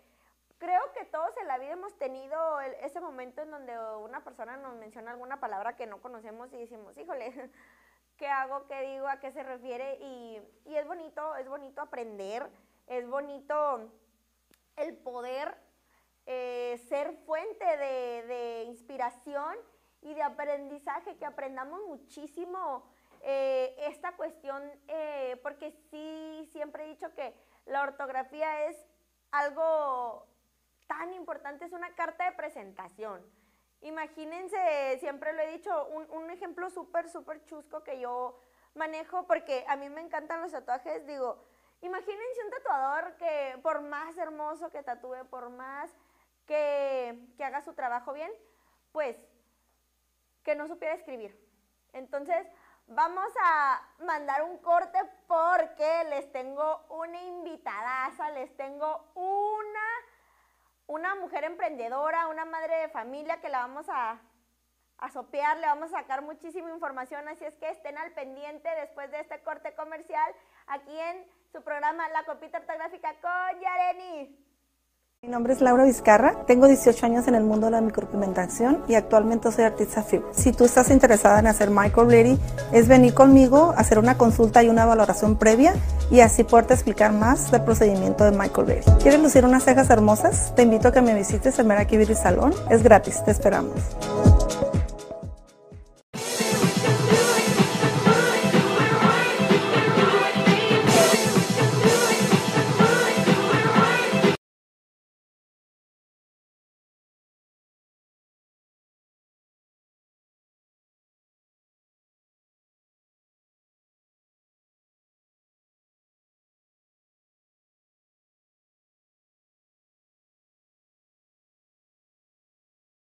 creo 0.64 0.94
que 0.94 1.04
todos 1.04 1.36
en 1.42 1.48
la 1.50 1.58
vida 1.58 1.74
hemos 1.74 1.94
tenido 1.98 2.62
ese 2.62 3.02
momento 3.02 3.42
en 3.42 3.52
donde 3.52 3.78
una 3.98 4.24
persona 4.24 4.56
nos 4.56 4.78
menciona 4.78 5.12
alguna 5.12 5.42
palabra 5.42 5.76
que 5.76 5.88
no 5.88 6.02
conocemos 6.02 6.54
y 6.54 6.58
decimos, 6.58 6.98
híjole, 6.98 7.34
¿qué 8.18 8.30
hago? 8.30 8.66
¿Qué 8.68 8.80
digo? 8.84 9.10
¿A 9.10 9.20
qué 9.20 9.34
se 9.34 9.44
refiere? 9.44 9.98
Y, 10.00 10.42
es 10.66 10.88
bonito, 10.88 11.36
es 11.36 11.50
bonito 11.50 11.82
aprender, 11.82 12.50
es 12.88 13.06
bonito 13.10 13.92
el 14.78 14.96
poder 15.00 15.54
eh, 16.26 16.82
ser 16.88 17.14
fuente 17.26 17.66
de, 17.66 18.64
inspiración 18.64 19.58
y 20.02 20.14
de 20.14 20.24
aprendizaje, 20.24 21.18
que 21.18 21.26
aprendamos 21.26 21.82
muchísimo 21.88 22.86
eh, 23.20 23.76
esta 23.80 24.16
cuestión, 24.16 24.64
eh, 24.88 25.38
porque 25.44 25.72
sí, 25.92 26.48
siempre 26.54 26.86
he 26.86 26.88
dicho 26.88 27.14
que 27.16 27.36
la 27.66 27.84
ortografía 27.84 28.68
es 28.68 28.78
algo 29.32 30.33
tan 30.98 31.14
importante, 31.14 31.66
es 31.66 31.74
una 31.74 31.94
carta 31.96 32.26
de 32.26 32.32
presentación. 32.34 33.22
Imagínense, 33.82 34.98
siempre 35.00 35.34
lo 35.34 35.42
he 35.42 35.52
dicho, 35.58 35.88
un, 35.88 36.10
un 36.12 36.30
ejemplo 36.30 36.70
súper, 36.70 37.10
súper 37.10 37.44
chusco 37.46 37.84
que 37.84 38.00
yo 38.00 38.40
manejo, 38.76 39.28
porque 39.28 39.66
a 39.68 39.76
mí 39.76 39.90
me 39.90 40.02
encantan 40.02 40.42
los 40.42 40.52
tatuajes, 40.52 41.06
digo, 41.06 41.44
imagínense 41.82 42.46
un 42.46 42.52
tatuador 42.52 43.18
que 43.18 43.60
por 43.62 43.82
más 43.82 44.18
hermoso 44.18 44.70
que 44.72 44.84
tatúe, 44.84 45.26
por 45.30 45.50
más 45.50 45.92
que, 46.46 47.20
que 47.38 47.44
haga 47.44 47.62
su 47.62 47.74
trabajo 47.74 48.14
bien, 48.14 48.32
pues 48.92 49.18
que 50.44 50.56
no 50.56 50.68
supiera 50.68 50.96
escribir. 50.96 51.38
Entonces, 51.92 52.48
Vamos 52.88 53.34
a 53.42 53.82
mandar 54.00 54.44
un 54.44 54.58
corte 54.58 55.00
porque 55.26 56.04
les 56.10 56.32
tengo 56.32 56.86
una 56.90 57.22
invitadaza, 57.22 58.30
les 58.32 58.56
tengo 58.58 59.10
una, 59.16 59.93
una 60.94 61.16
mujer 61.16 61.44
emprendedora, 61.44 62.28
una 62.28 62.46
madre 62.46 62.76
de 62.82 62.88
familia 62.90 63.42
que 63.42 63.50
la 63.50 63.62
vamos 63.62 63.88
a, 63.90 64.22
a 65.00 65.10
sopear, 65.10 65.58
le 65.58 65.66
vamos 65.66 65.92
a 65.92 66.02
sacar 66.02 66.22
muchísima 66.22 66.70
información, 66.70 67.28
así 67.28 67.44
es 67.46 67.58
que 67.58 67.68
estén 67.68 67.98
al 67.98 68.12
pendiente 68.12 68.70
después 68.80 69.10
de 69.10 69.22
este 69.22 69.42
corte 69.42 69.74
comercial 69.74 70.32
aquí 70.68 70.96
en 70.96 71.26
su 71.52 71.64
programa 71.64 72.08
La 72.10 72.24
Copita 72.26 72.60
Ortográfica 72.60 73.16
con 73.22 73.60
Yareni. 73.60 74.38
Mi 75.24 75.30
nombre 75.30 75.54
es 75.54 75.62
Laura 75.62 75.86
Vizcarra, 75.86 76.44
tengo 76.48 76.68
18 76.68 77.06
años 77.06 77.30
en 77.30 77.36
el 77.36 77.46
mundo 77.46 77.68
de 77.68 77.72
la 77.72 77.80
micropigmentación 77.80 78.84
y 78.90 78.96
actualmente 78.96 79.50
soy 79.54 79.64
artista 79.64 80.04
film. 80.04 80.24
Si 80.34 80.52
tú 80.52 80.66
estás 80.66 80.90
interesada 80.90 81.40
en 81.40 81.48
hacer 81.48 81.70
microblading, 81.70 82.38
es 82.74 82.90
venir 82.90 83.14
conmigo, 83.14 83.74
hacer 83.78 84.00
una 84.00 84.18
consulta 84.18 84.62
y 84.64 84.68
una 84.68 84.86
valoración 84.86 85.38
previa 85.38 85.76
y 86.12 86.20
así 86.20 86.44
poderte 86.44 86.74
explicar 86.74 87.14
más 87.14 87.52
del 87.52 87.62
procedimiento 87.62 88.26
de 88.26 88.32
microblading. 88.38 88.98
¿Quieres 89.02 89.22
lucir 89.22 89.46
unas 89.46 89.64
cejas 89.64 89.90
hermosas? 89.90 90.54
Te 90.58 90.64
invito 90.64 90.90
a 90.90 90.92
que 90.92 91.02
me 91.02 91.14
visites 91.14 91.58
en 91.58 91.68
Meraki 91.68 91.96
Beauty 91.96 92.16
Salón. 92.16 92.54
Es 92.70 92.84
gratis, 92.84 93.24
te 93.24 93.32
esperamos. 93.32 93.80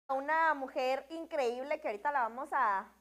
Una 0.10 0.54
mujer 0.54 1.06
increíble 1.10 1.80
que 1.80 1.88
ahorita 1.88 2.12
la 2.12 2.22
vamos 2.22 2.50
a... 2.52 2.92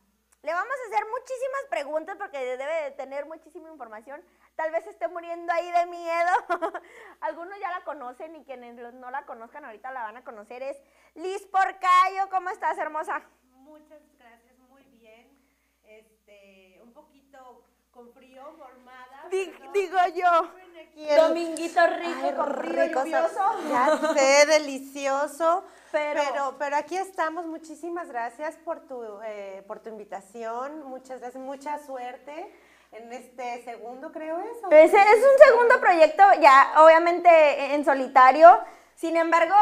Le 0.42 0.52
vamos 0.52 0.70
a 0.70 0.88
hacer 0.88 1.04
muchísimas 1.10 1.64
preguntas 1.70 2.16
porque 2.16 2.38
debe 2.38 2.84
de 2.84 2.90
tener 2.92 3.26
muchísima 3.26 3.68
información. 3.68 4.22
Tal 4.54 4.70
vez 4.70 4.86
esté 4.86 5.08
muriendo 5.08 5.52
ahí 5.52 5.70
de 5.72 5.86
miedo. 5.86 6.30
Algunos 7.20 7.58
ya 7.58 7.70
la 7.70 7.82
conocen 7.84 8.36
y 8.36 8.44
quienes 8.44 8.76
no 8.94 9.10
la 9.10 9.24
conozcan 9.26 9.64
ahorita 9.64 9.90
la 9.90 10.04
van 10.04 10.18
a 10.18 10.24
conocer. 10.24 10.62
Es 10.62 10.80
Liz 11.14 11.44
Porcayo. 11.46 12.28
¿Cómo 12.30 12.50
estás, 12.50 12.78
hermosa? 12.78 13.22
Muchas 13.54 14.00
gracias, 14.18 14.56
muy 14.58 14.84
bien. 14.84 15.36
Este, 15.82 16.80
un 16.82 16.92
poquito 16.92 17.64
con 17.96 18.12
frío, 18.12 18.42
formada. 18.58 19.24
digo 19.72 19.98
yo. 20.14 21.16
Dominguito 21.16 21.80
rico, 21.86 22.36
con 22.36 22.54
frío 22.54 22.86
lluvioso. 22.86 23.44
Ya 23.70 24.14
sé, 24.14 24.46
delicioso. 24.46 25.64
Pero, 25.90 26.56
pero, 26.58 26.76
aquí 26.76 26.96
estamos. 26.96 27.46
Muchísimas 27.46 28.08
gracias 28.08 28.56
por 28.56 28.80
tu, 28.80 29.02
eh, 29.24 29.64
por 29.66 29.80
tu 29.80 29.88
invitación. 29.88 30.84
Muchas 30.84 31.20
gracias, 31.20 31.42
mucha 31.42 31.78
suerte 31.78 32.52
en 32.92 33.12
este 33.12 33.64
segundo, 33.64 34.12
creo 34.12 34.38
eso. 34.40 34.70
Ese 34.70 34.96
es 34.96 35.18
un 35.18 35.46
segundo 35.46 35.80
proyecto, 35.80 36.22
ya 36.40 36.74
obviamente 36.76 37.74
en 37.74 37.84
solitario. 37.84 38.58
Sin 38.94 39.16
embargo, 39.16 39.54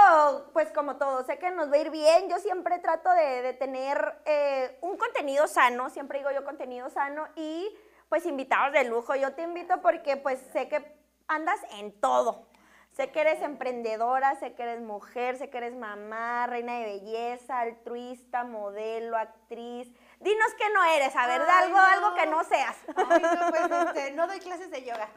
pues 0.53 0.71
como 0.71 0.97
todo, 0.97 1.25
sé 1.25 1.39
que 1.39 1.51
nos 1.51 1.71
va 1.71 1.75
a 1.75 1.79
ir 1.79 1.91
bien. 1.91 2.29
Yo 2.29 2.39
siempre 2.39 2.79
trato 2.79 3.11
de, 3.11 3.53
tener 3.55 4.15
eh, 4.25 4.79
un 4.81 4.97
contenido 4.97 5.49
sano, 5.49 5.91
siempre 5.91 6.19
digo 6.19 6.31
yo 6.31 6.45
contenido 6.45 6.89
sano 6.91 7.27
y 7.35 7.77
pues 8.09 8.27
invitados 8.27 8.73
de 8.73 8.85
lujo. 8.85 9.15
Yo 9.15 9.35
te 9.35 9.43
invito 9.43 9.81
porque 9.83 10.17
pues 10.17 10.39
sé 10.53 10.69
que 10.69 10.85
andas 11.29 11.61
en 11.79 11.93
todo. 12.01 12.47
Sé 12.93 13.11
que 13.11 13.21
eres 13.21 13.43
emprendedora, 13.43 14.37
sé 14.37 14.55
que 14.55 14.63
eres 14.63 14.81
mujer, 14.81 15.37
sé 15.37 15.51
que 15.51 15.59
eres 15.59 15.75
mamá, 15.75 16.47
reina 16.47 16.79
de 16.79 16.85
belleza, 16.85 17.59
altruista, 17.59 18.45
modelo, 18.45 19.17
actriz. 19.17 19.93
Dinos 20.21 20.55
que 20.55 20.71
no 20.71 20.85
eres, 20.85 21.15
a 21.17 21.27
ver, 21.27 21.43
algo, 21.43 21.77
algo 21.77 22.15
que 22.15 22.27
no 22.27 22.45
seas. 22.45 22.77
Ay, 22.97 23.23
no, 23.23 23.51
pues 23.51 23.87
este, 23.87 24.11
no 24.13 24.27
doy 24.27 24.39
clases 24.39 24.71
de 24.71 24.85
yoga. 24.85 25.09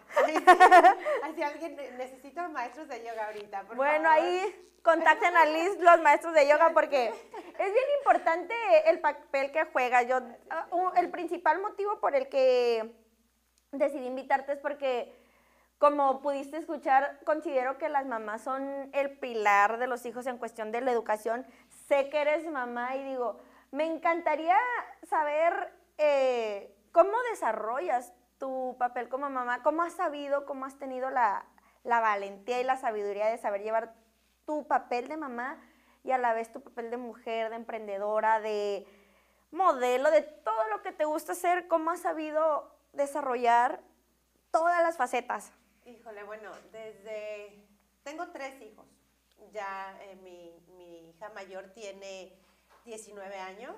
Así 1.23 1.43
alguien 1.43 1.75
necesita 1.97 2.47
maestros 2.49 2.87
de 2.87 3.03
yoga 3.05 3.27
ahorita. 3.27 3.63
bueno, 3.75 4.09
ahí 4.09 4.67
contacten 4.81 5.35
a 5.35 5.45
Liz 5.45 5.77
los 5.79 6.01
maestros 6.01 6.33
de 6.33 6.47
yoga 6.47 6.71
porque 6.73 7.07
es 7.07 7.73
bien 7.73 7.85
importante 7.99 8.53
el 8.85 8.99
papel 8.99 9.51
que 9.51 9.65
juega. 9.65 10.01
Yo, 10.03 10.19
ah, 10.49 10.67
el 10.95 11.09
principal 11.09 11.59
motivo 11.61 11.99
por 11.99 12.15
el 12.15 12.29
que 12.29 12.95
decidí 13.71 14.05
invitarte 14.05 14.53
es 14.53 14.59
porque, 14.59 15.13
como 15.77 16.21
pudiste 16.21 16.57
escuchar, 16.57 17.19
considero 17.25 17.77
que 17.77 17.89
las 17.89 18.05
mamás 18.05 18.43
son 18.43 18.89
el 18.93 19.17
pilar 19.19 19.77
de 19.77 19.87
los 19.87 20.05
hijos 20.05 20.25
en 20.27 20.37
cuestión 20.37 20.71
de 20.71 20.81
la 20.81 20.91
educación. 20.91 21.45
Sé 21.87 22.09
que 22.09 22.21
eres 22.21 22.49
mamá 22.49 22.95
y 22.95 23.03
digo, 23.03 23.39
me 23.71 23.85
encantaría 23.85 24.57
saber 25.09 25.73
eh, 25.97 26.75
cómo 26.91 27.13
desarrollas 27.31 28.13
tu 28.37 28.75
papel 28.77 29.09
como 29.09 29.29
mamá, 29.29 29.63
cómo 29.63 29.83
has 29.83 29.93
sabido, 29.93 30.45
cómo 30.45 30.65
has 30.65 30.77
tenido 30.77 31.09
la, 31.09 31.45
valentía 31.83 32.59
y 32.61 32.63
la 32.63 32.77
sabiduría 32.77 33.27
de 33.27 33.37
saber 33.37 33.63
llevar 33.63 33.93
tu 34.45 34.67
papel 34.67 35.07
de 35.07 35.17
mamá 35.17 35.61
y 36.03 36.11
a 36.11 36.17
la 36.17 36.33
vez 36.33 36.51
tu 36.51 36.61
papel 36.61 36.89
de 36.91 36.97
mujer, 36.97 37.49
de 37.49 37.55
emprendedora, 37.55 38.39
de 38.39 38.85
modelo, 39.51 40.11
de 40.11 40.21
todo 40.21 40.67
lo 40.69 40.81
que 40.81 40.91
te 40.91 41.05
gusta 41.05 41.31
hacer, 41.33 41.67
cómo 41.67 41.91
has 41.91 42.01
sabido 42.01 42.77
desarrollar 42.93 43.81
todas 44.51 44.81
las 44.83 44.97
facetas. 44.97 45.51
Híjole, 45.85 46.23
bueno, 46.23 46.51
desde... 46.71 47.63
Tengo 48.03 48.29
tres 48.29 48.61
hijos. 48.61 48.85
Ya 49.51 49.97
eh, 50.01 50.15
mi, 50.15 51.09
hija 51.09 51.29
mayor 51.29 51.71
tiene 51.73 52.33
19 52.87 53.35
años 53.35 53.75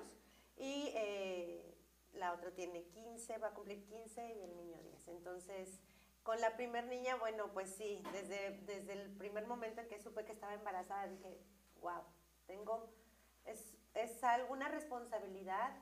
y 0.56 0.92
eh, 0.94 1.76
la 2.12 2.32
otra 2.32 2.52
tiene 2.52 2.84
15, 2.84 3.38
va 3.38 3.48
a 3.48 3.54
cumplir 3.54 3.84
15 3.84 4.34
y 4.34 4.42
el 4.42 4.56
niño 4.56 4.80
10. 4.80 5.08
Entonces, 5.08 5.80
con 6.22 6.40
la 6.40 6.56
primer 6.56 6.86
niña, 6.86 7.16
bueno, 7.16 7.52
pues 7.52 7.74
sí, 7.74 8.00
desde, 8.12 8.58
desde 8.66 8.92
el 8.92 9.10
primer 9.16 9.48
momento 9.48 9.80
en 9.80 9.88
que 9.88 9.98
supe 9.98 10.24
que 10.24 10.32
estaba 10.32 10.54
embarazada, 10.54 11.08
dije, 11.08 11.40
wow, 11.80 12.02
tengo, 12.46 12.88
es, 13.46 13.74
es 13.94 14.22
alguna 14.22 14.68
responsabilidad, 14.68 15.76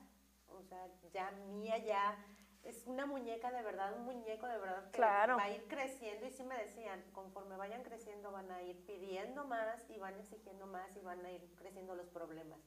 o 0.47 0.63
sea, 0.63 0.87
ya 1.13 1.29
mía, 1.29 1.77
ya, 1.77 2.25
es 2.63 2.87
una 2.87 3.05
muñeca 3.05 3.51
de 3.51 3.61
verdad, 3.61 3.95
un 3.95 4.05
muñeco 4.05 4.47
de 4.47 4.57
verdad 4.57 4.89
que 4.89 5.01
va 5.01 5.43
a 5.43 5.51
ir 5.51 5.67
creciendo 5.67 6.25
y 6.25 6.31
sí 6.31 6.43
me 6.43 6.57
decían, 6.57 7.03
conforme 7.11 7.57
vayan 7.57 7.83
creciendo 7.83 8.31
van 8.31 8.51
a 8.51 8.63
ir 8.63 8.83
pidiendo 8.85 9.45
más 9.45 9.87
y 9.89 9.99
van 9.99 10.19
exigiendo 10.19 10.65
más 10.65 10.95
y 10.97 11.01
van 11.01 11.23
a 11.23 11.31
ir 11.31 11.47
creciendo 11.55 11.93
los 11.95 12.07
problemas. 12.07 12.59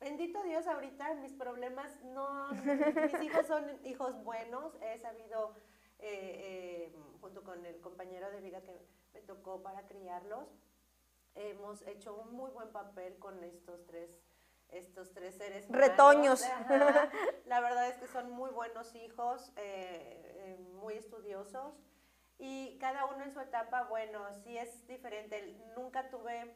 Bendito 0.00 0.42
Dios, 0.42 0.66
ahorita 0.66 1.14
mis 1.14 1.32
problemas 1.32 1.90
no, 2.04 2.50
mis 2.52 3.22
hijos 3.22 3.46
son 3.46 3.64
hijos 3.84 4.22
buenos, 4.24 4.74
he 4.82 4.98
sabido, 4.98 5.54
eh, 5.98 6.90
eh, 6.90 6.96
junto 7.20 7.42
con 7.42 7.64
el 7.64 7.80
compañero 7.80 8.30
de 8.30 8.40
vida 8.40 8.62
que 8.62 8.78
me 9.14 9.20
tocó 9.22 9.62
para 9.62 9.86
criarlos, 9.86 10.46
hemos 11.34 11.82
hecho 11.86 12.14
un 12.14 12.34
muy 12.34 12.50
buen 12.50 12.70
papel 12.72 13.18
con 13.18 13.42
estos 13.42 13.84
tres 13.86 14.10
estos 14.70 15.12
tres 15.12 15.36
seres 15.36 15.68
retoños. 15.68 16.44
La 17.46 17.60
verdad 17.60 17.88
es 17.88 17.96
que 17.98 18.06
son 18.06 18.30
muy 18.30 18.50
buenos 18.50 18.94
hijos 18.94 19.52
eh, 19.56 20.56
muy 20.74 20.94
estudiosos. 20.94 21.74
Y 22.38 22.76
cada 22.78 23.06
uno 23.06 23.24
en 23.24 23.32
su 23.32 23.40
etapa 23.40 23.84
bueno 23.84 24.20
sí 24.42 24.58
es 24.58 24.86
diferente. 24.86 25.56
Nunca 25.76 26.10
tuve 26.10 26.54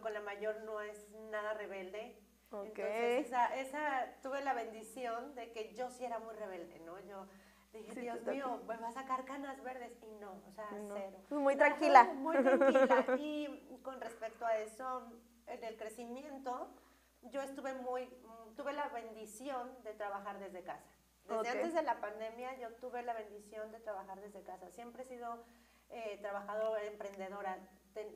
ejemplo, 0.00 0.02
con 0.02 0.14
la 0.14 0.20
mayor 0.20 0.60
no 0.64 0.80
es 0.80 1.08
nada 1.30 1.54
rebelde. 1.54 2.16
Entonces, 2.44 3.26
esa, 3.26 3.54
esa, 3.56 4.20
tuve 4.22 4.42
la 4.42 4.54
bendición 4.54 5.34
de 5.34 5.52
que 5.52 5.72
yo 5.74 5.88
sí 5.90 6.04
era 6.04 6.18
muy 6.18 6.34
rebelde, 6.34 6.80
¿no? 6.80 6.98
Yo 7.00 7.28
dije, 7.72 8.00
Dios 8.00 8.22
mío, 8.26 8.60
me 8.66 8.76
va 8.76 8.88
a 8.88 8.92
sacar 8.92 9.24
canas 9.24 9.62
verdes. 9.62 9.92
Y 10.02 10.10
no, 10.20 10.42
o 10.46 10.52
sea, 10.52 10.68
cero. 10.70 11.18
Muy 11.30 11.56
tranquila. 11.56 12.04
Muy 12.14 12.36
tranquila. 12.42 13.06
Y 13.18 13.78
con 13.82 14.00
respecto 14.00 14.44
a 14.44 14.58
eso, 14.58 15.12
en 15.46 15.62
el 15.62 15.76
crecimiento, 15.76 16.74
yo 17.22 17.40
estuve 17.40 17.74
muy, 17.74 18.08
tuve 18.56 18.72
la 18.72 18.88
bendición 18.88 19.70
de 19.84 19.94
trabajar 19.94 20.40
desde 20.40 20.62
casa. 20.62 20.82
Desde 21.28 21.48
antes 21.50 21.74
de 21.74 21.82
la 21.82 22.00
pandemia, 22.00 22.58
yo 22.58 22.74
tuve 22.74 23.02
la 23.02 23.12
bendición 23.12 23.70
de 23.70 23.78
trabajar 23.78 24.20
desde 24.20 24.42
casa. 24.42 24.68
Siempre 24.70 25.04
he 25.04 25.06
sido 25.06 25.44
eh, 25.90 26.18
trabajadora, 26.20 26.82
emprendedora 26.84 27.58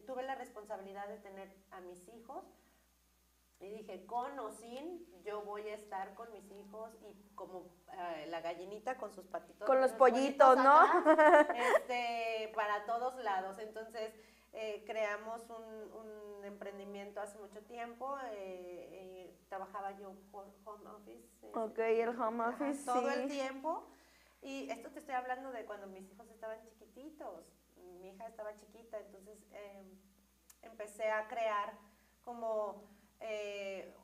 tuve 0.06 0.22
la 0.22 0.34
responsabilidad 0.34 1.08
de 1.08 1.18
tener 1.18 1.54
a 1.70 1.80
mis 1.80 2.06
hijos 2.08 2.44
y 3.60 3.70
dije, 3.70 4.04
con 4.06 4.38
o 4.38 4.50
sin, 4.50 5.06
yo 5.22 5.42
voy 5.42 5.68
a 5.68 5.74
estar 5.74 6.14
con 6.14 6.30
mis 6.32 6.50
hijos 6.50 6.90
y 7.02 7.34
como 7.34 7.70
eh, 7.92 8.26
la 8.28 8.40
gallinita 8.40 8.96
con 8.98 9.12
sus 9.12 9.26
patitos. 9.26 9.66
Con 9.66 9.80
los, 9.80 9.92
pollitos, 9.92 10.56
¿no? 10.56 10.80
este, 11.76 12.52
para 12.54 12.84
todos 12.84 13.16
lados. 13.22 13.58
Entonces, 13.58 14.12
eh, 14.52 14.84
creamos 14.86 15.48
un, 15.48 16.44
emprendimiento 16.44 17.22
hace 17.22 17.38
mucho 17.38 17.62
tiempo. 17.62 18.18
Eh, 18.32 19.34
trabajaba 19.48 19.92
yo 19.92 20.14
por 20.30 20.46
home 20.64 20.90
office. 20.90 21.26
ok, 21.54 21.78
el 21.78 22.20
home 22.20 22.44
office. 22.44 22.84
todo 22.84 23.08
el 23.10 23.28
tiempo. 23.28 23.88
Y 24.42 24.68
esto 24.70 24.90
te 24.90 24.98
estoy 24.98 25.14
hablando 25.14 25.52
de 25.52 25.64
cuando 25.64 25.86
mis 25.86 26.06
hijos 26.10 26.28
estaban 26.28 26.60
chiquititos 26.60 27.46
mi 28.04 28.10
hija 28.10 28.26
estaba 28.26 28.54
chiquita, 28.54 28.98
entonces 28.98 29.38
em, 29.52 29.98
empecé 30.62 31.10
a 31.10 31.26
crear 31.26 31.72
como 32.22 32.84
eh, 33.20 33.94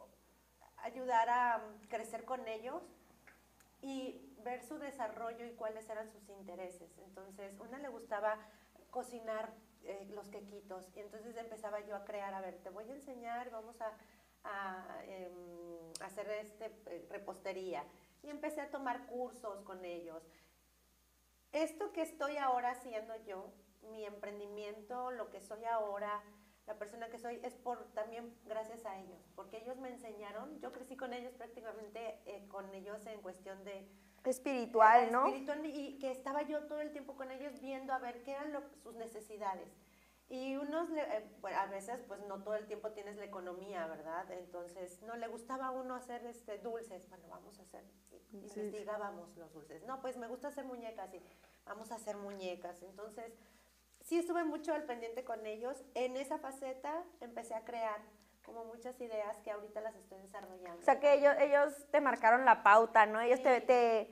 ayudar 0.78 1.28
a 1.28 1.62
crecer 1.90 2.24
con 2.24 2.48
ellos 2.48 2.82
y 3.82 4.34
ver 4.42 4.62
su 4.62 4.78
desarrollo 4.78 5.44
y 5.44 5.52
cuáles 5.52 5.88
eran 5.90 6.10
sus 6.10 6.26
intereses. 6.30 6.90
Entonces, 6.98 7.58
una 7.60 7.78
le 7.78 7.88
gustaba 7.88 8.38
cocinar 8.90 9.52
eh, 9.84 10.06
los 10.14 10.28
quequitos 10.30 10.86
y 10.96 11.00
entonces 11.00 11.36
empezaba 11.36 11.80
yo 11.80 11.94
a 11.94 12.04
crear, 12.04 12.32
a 12.32 12.40
ver, 12.40 12.56
te 12.62 12.70
voy 12.70 12.88
a 12.88 12.94
enseñar, 12.94 13.50
vamos 13.50 13.76
a, 13.82 13.92
em, 15.06 15.92
hacer 16.00 16.26
este, 16.30 16.72
eh, 16.86 17.06
repostería. 17.10 17.84
Y 18.22 18.30
empecé 18.30 18.62
a 18.62 18.70
tomar 18.70 19.06
cursos 19.06 19.62
con 19.62 19.84
ellos. 19.84 20.22
Esto 21.52 21.92
que 21.92 22.02
estoy 22.02 22.38
ahora 22.38 22.70
haciendo 22.70 23.14
yo 23.26 23.52
mi 23.90 24.04
emprendimiento, 24.04 25.10
lo 25.10 25.30
que 25.30 25.40
soy 25.40 25.64
ahora, 25.64 26.22
la 26.66 26.78
persona 26.78 27.08
que 27.08 27.18
soy, 27.18 27.40
es 27.42 27.54
por 27.56 27.92
también 27.92 28.34
gracias 28.44 28.84
a 28.86 28.98
ellos, 28.98 29.30
porque 29.34 29.58
ellos 29.58 29.78
me 29.78 29.88
enseñaron, 29.88 30.60
yo 30.60 30.72
crecí 30.72 30.96
con 30.96 31.12
ellos 31.12 31.34
prácticamente, 31.34 32.20
eh, 32.26 32.46
con 32.48 32.72
ellos 32.74 33.04
en 33.06 33.20
cuestión 33.22 33.64
de... 33.64 33.88
Espiritual, 34.24 35.10
¿no? 35.10 35.26
Espiritual, 35.26 35.66
y 35.66 35.98
que 35.98 36.10
estaba 36.10 36.42
yo 36.42 36.66
todo 36.66 36.80
el 36.80 36.92
tiempo 36.92 37.16
con 37.16 37.30
ellos 37.30 37.58
viendo 37.60 37.92
a 37.92 37.98
ver 37.98 38.22
qué 38.22 38.32
eran 38.32 38.52
sus 38.82 38.94
necesidades. 38.94 39.68
Y 40.30 40.54
unos, 40.54 40.88
eh, 40.90 41.28
a 41.56 41.66
veces, 41.66 42.04
pues 42.06 42.20
no 42.28 42.44
todo 42.44 42.54
el 42.54 42.68
tiempo 42.68 42.92
tienes 42.92 43.16
la 43.16 43.24
economía, 43.24 43.88
¿verdad? 43.88 44.30
Entonces, 44.30 45.02
no 45.02 45.16
le 45.16 45.26
gustaba 45.26 45.66
a 45.66 45.70
uno 45.72 45.96
hacer 45.96 46.24
este, 46.24 46.58
dulces. 46.58 47.08
Bueno, 47.08 47.26
vamos 47.28 47.58
a 47.58 47.62
hacer, 47.62 47.84
investigábamos 48.30 49.36
los 49.36 49.52
dulces. 49.52 49.82
No, 49.86 50.00
pues 50.00 50.16
me 50.16 50.28
gusta 50.28 50.46
hacer 50.46 50.64
muñecas 50.66 51.12
y 51.14 51.20
vamos 51.64 51.90
a 51.90 51.96
hacer 51.96 52.16
muñecas. 52.16 52.80
Entonces, 52.84 53.36
sí 54.10 54.18
estuve 54.18 54.42
mucho 54.42 54.74
al 54.74 54.82
pendiente 54.82 55.22
con 55.22 55.46
ellos. 55.46 55.84
En 55.94 56.16
esa 56.16 56.36
faceta 56.36 57.04
empecé 57.20 57.54
a 57.54 57.64
crear 57.64 58.00
como 58.44 58.64
muchas 58.64 59.00
ideas 59.00 59.38
que 59.44 59.52
ahorita 59.52 59.80
las 59.80 59.94
estoy 59.94 60.18
desarrollando. 60.18 60.80
O 60.80 60.82
sea, 60.82 60.98
que 60.98 61.14
ellos, 61.14 61.32
ellos 61.38 61.72
te 61.92 62.00
marcaron 62.00 62.44
la 62.44 62.64
pauta, 62.64 63.06
¿no? 63.06 63.20
Ellos 63.20 63.40
te, 63.40 63.60
te, 63.60 64.10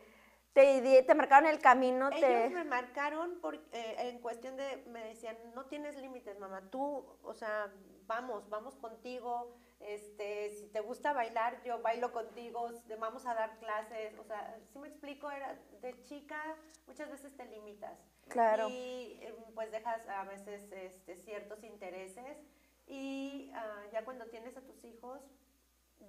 te, 0.52 1.02
te, 1.02 1.14
marcaron 1.16 1.50
el 1.50 1.58
camino. 1.58 2.10
Ellos 2.12 2.52
me 2.52 2.62
marcaron 2.62 3.40
por, 3.40 3.56
eh, 3.72 3.96
en 3.98 4.20
cuestión 4.20 4.56
de, 4.56 4.84
me 4.86 5.02
decían, 5.02 5.36
no 5.56 5.64
tienes 5.66 5.96
límites, 5.96 6.38
mamá, 6.38 6.62
tú, 6.70 7.04
o 7.24 7.34
sea, 7.34 7.72
vamos, 8.06 8.48
vamos 8.48 8.76
contigo, 8.76 9.56
este, 9.80 10.50
si 10.50 10.66
te 10.68 10.80
gusta 10.80 11.12
bailar, 11.12 11.62
yo 11.62 11.80
bailo 11.80 12.12
contigo, 12.12 12.68
vamos 12.98 13.26
a 13.26 13.34
dar 13.34 13.58
clases, 13.58 14.18
o 14.18 14.24
sea, 14.24 14.58
si 14.72 14.78
me 14.78 14.88
explico, 14.88 15.30
era 15.30 15.58
de 15.80 16.02
chica, 16.04 16.56
muchas 16.86 17.10
veces 17.10 17.36
te 17.36 17.46
limitas. 17.46 17.98
Claro. 18.28 18.68
Y 18.68 19.18
em, 19.22 19.34
pues 19.54 19.70
dejas 19.70 20.06
a 20.08 20.24
veces 20.24 20.70
este, 20.72 21.16
ciertos 21.16 21.62
intereses 21.64 22.38
y 22.86 23.50
ah, 23.54 23.84
ya 23.92 24.04
cuando 24.04 24.26
tienes 24.26 24.56
a 24.56 24.62
tus 24.62 24.84
hijos, 24.84 25.22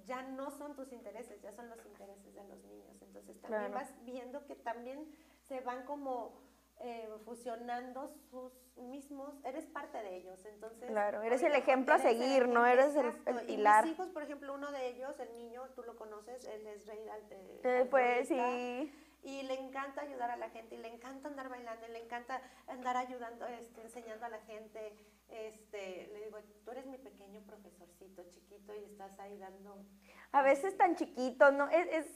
ya 0.04 0.22
no 0.22 0.50
son 0.50 0.74
tus 0.74 0.92
intereses, 0.92 1.40
ya 1.42 1.52
son 1.52 1.68
los 1.68 1.84
intereses 1.84 2.34
de 2.34 2.44
los 2.44 2.62
niños. 2.64 3.00
Entonces 3.02 3.40
también 3.40 3.72
vas 3.72 3.92
viendo 4.04 4.46
que 4.46 4.56
también 4.56 5.10
se 5.42 5.60
van 5.60 5.84
como 5.84 6.40
eh, 6.80 7.08
fusionando 7.24 8.12
sus 8.30 8.52
mismos, 8.76 9.34
eres 9.44 9.66
parte 9.66 9.98
de 9.98 10.16
ellos, 10.16 10.44
entonces... 10.46 10.88
Claro, 10.90 11.22
eres 11.22 11.42
el 11.42 11.54
ejemplo 11.54 11.94
a 11.94 11.98
seguir, 11.98 12.48
no 12.48 12.66
eres 12.66 12.96
el, 12.96 13.12
pilar. 13.46 13.84
Y 13.84 13.88
mis 13.88 13.98
hijos, 13.98 14.08
por 14.10 14.22
ejemplo, 14.22 14.54
uno 14.54 14.72
de 14.72 14.88
ellos, 14.88 15.18
el 15.20 15.32
niño, 15.32 15.62
tú 15.74 15.82
lo 15.82 15.96
conoces, 15.96 16.46
él 16.46 16.66
es 16.66 16.86
rey 16.86 17.04
de... 17.28 17.60
Eh, 17.62 17.84
pues 17.90 18.28
sí 18.28 18.90
y 19.22 19.42
le 19.42 19.54
encanta 19.54 20.02
ayudar 20.02 20.30
a 20.30 20.36
la 20.36 20.48
gente 20.50 20.74
y 20.74 20.78
le 20.78 20.88
encanta 20.88 21.28
andar 21.28 21.48
bailando 21.48 21.86
y 21.86 21.92
le 21.92 22.02
encanta 22.02 22.40
andar 22.66 22.96
ayudando, 22.96 23.46
este, 23.46 23.82
enseñando 23.82 24.26
a 24.26 24.28
la 24.30 24.40
gente. 24.40 24.96
Este, 25.28 26.08
le 26.12 26.24
digo, 26.24 26.38
tú 26.64 26.70
eres 26.70 26.86
mi 26.86 26.98
pequeño 26.98 27.40
profesorcito 27.42 28.24
chiquito 28.30 28.74
y 28.74 28.84
estás 28.84 29.18
ahí 29.20 29.36
dando... 29.38 29.84
A 30.32 30.42
veces 30.42 30.76
tan 30.76 30.96
chiquito, 30.96 31.52
¿no? 31.52 31.68
Es 31.68 32.06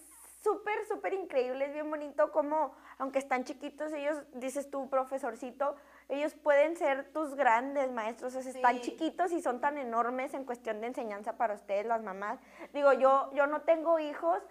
súper, 0.45 0.85
súper 0.87 1.15
increíble, 1.15 1.65
es 1.65 1.73
bien 1.73 1.89
bonito 1.89 2.31
como, 2.31 2.75
aunque 2.99 3.19
están 3.19 3.45
chiquitos, 3.45 3.93
ellos, 3.95 4.19
dices 4.35 4.71
tú, 4.71 4.91
profesorcito, 4.91 5.75
ellos 6.11 6.35
pueden 6.35 6.77
ser 6.77 7.11
tus 7.13 7.35
grandes 7.35 7.91
maestros, 7.91 8.37
o 8.37 8.43
sea, 8.43 8.53
están 8.53 8.81
chiquitos 8.81 9.33
y 9.33 9.41
son 9.41 9.61
tan 9.63 9.79
enormes 9.79 10.35
en 10.35 10.45
cuestión 10.45 10.83
de 10.83 10.89
enseñanza 10.89 11.39
para 11.39 11.55
ustedes, 11.55 11.87
las 11.87 12.03
mamás. 12.03 12.39
Digo, 12.75 12.93
yo, 12.93 13.31
yo 13.33 13.47
no 13.47 13.63
tengo 13.63 13.99
hijos, 13.99 14.43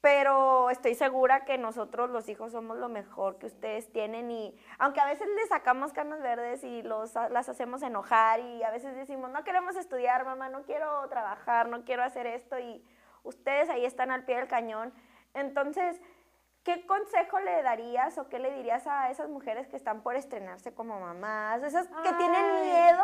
pero 0.00 0.70
estoy 0.70 0.94
segura 0.94 1.44
que 1.44 1.58
nosotros 1.58 2.08
los 2.08 2.28
hijos 2.30 2.50
somos 2.52 2.78
lo 2.78 2.88
mejor 2.88 3.38
que 3.38 3.46
ustedes 3.46 3.92
tienen 3.92 4.30
y 4.30 4.58
aunque 4.78 5.00
a 5.00 5.06
veces 5.06 5.28
les 5.36 5.48
sacamos 5.50 5.92
canas 5.92 6.20
verdes 6.22 6.64
y 6.64 6.82
los, 6.82 7.14
las 7.14 7.48
hacemos 7.48 7.82
enojar 7.82 8.40
y 8.40 8.64
a 8.64 8.70
veces 8.70 8.96
decimos, 8.96 9.30
no 9.30 9.44
queremos 9.44 9.76
estudiar, 9.76 10.24
mamá, 10.24 10.48
no 10.48 10.62
quiero 10.62 11.06
trabajar, 11.08 11.68
no 11.68 11.84
quiero 11.84 12.02
hacer 12.02 12.26
esto 12.26 12.58
y 12.58 12.82
ustedes 13.22 13.68
ahí 13.68 13.84
están 13.84 14.10
al 14.10 14.24
pie 14.24 14.38
del 14.38 14.48
cañón. 14.48 14.92
Entonces, 15.34 16.00
¿Qué 16.64 16.86
consejo 16.86 17.40
le 17.40 17.60
darías 17.62 18.16
o 18.18 18.28
qué 18.28 18.38
le 18.38 18.52
dirías 18.52 18.86
a 18.86 19.10
esas 19.10 19.28
mujeres 19.28 19.66
que 19.66 19.74
están 19.74 20.04
por 20.04 20.14
estrenarse 20.14 20.72
como 20.72 21.00
mamás? 21.00 21.60
Esas 21.64 21.88
que 21.88 22.12
tienen 22.12 22.60
miedo, 22.62 23.02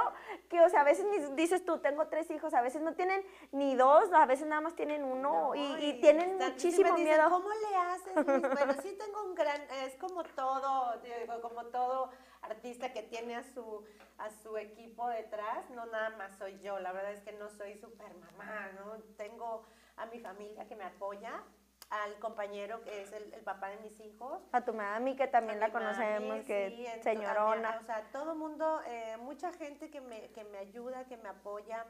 que 0.48 0.60
o 0.60 0.68
sea, 0.68 0.82
a 0.82 0.84
veces 0.84 1.06
dices 1.34 1.64
tú, 1.64 1.78
tengo 1.78 2.06
tres 2.06 2.30
hijos, 2.30 2.54
a 2.54 2.60
veces 2.60 2.82
no 2.82 2.94
tienen 2.94 3.20
ni 3.50 3.74
dos, 3.74 4.12
a 4.12 4.26
veces 4.26 4.46
nada 4.46 4.60
más 4.60 4.76
tienen 4.76 5.02
uno 5.02 5.56
y, 5.56 5.94
tienen 6.00 6.38
muchísimo 6.38 6.96
miedo. 6.98 7.28
¿Cómo 7.28 7.48
le 7.48 7.76
haces? 7.76 8.14
bueno, 8.54 8.74
sí 8.80 8.96
tengo 8.96 9.24
un 9.24 9.34
gran, 9.34 9.60
es 9.84 9.96
como 9.96 10.22
todo, 10.22 10.94
como 11.42 11.64
todo 11.66 12.10
artista 12.42 12.92
que 12.92 13.02
tiene 13.02 13.34
a 13.34 13.42
su, 13.42 13.84
a 14.18 14.30
su 14.30 14.56
equipo 14.56 15.08
detrás, 15.08 15.68
no 15.70 15.84
nada 15.86 16.10
más 16.10 16.38
soy 16.38 16.60
yo, 16.60 16.78
la 16.78 16.92
verdad 16.92 17.10
es 17.10 17.22
que 17.22 17.32
no 17.32 17.50
soy 17.50 17.74
super 17.74 18.14
mamá, 18.14 18.70
¿no? 18.76 19.02
Tengo 19.16 19.64
a 19.96 20.06
mi 20.06 20.20
familia 20.20 20.68
que 20.68 20.76
me 20.76 20.84
apoya, 20.84 21.42
al 21.90 22.18
compañero 22.18 22.82
que 22.82 23.02
es 23.02 23.12
el, 23.12 23.30
papá 23.42 23.70
de 23.70 23.78
mis 23.78 23.98
hijos. 24.00 24.42
A 24.52 24.64
tu 24.64 24.74
mami, 24.74 25.16
que 25.16 25.26
también 25.26 25.58
la 25.58 25.72
conocemos, 25.72 26.44
que 26.44 27.00
señorona. 27.02 27.78
o 27.80 27.86
sea, 27.86 28.10
todo 28.12 28.34
mundo, 28.34 28.80
eh, 28.86 29.16
mucha 29.18 29.52
gente 29.52 29.90
que 29.90 30.00
me, 30.00 30.30
que 30.32 30.44
me 30.44 30.58
ayuda, 30.58 31.06
que 31.06 31.16
me 31.16 31.28
apoya, 31.28 31.86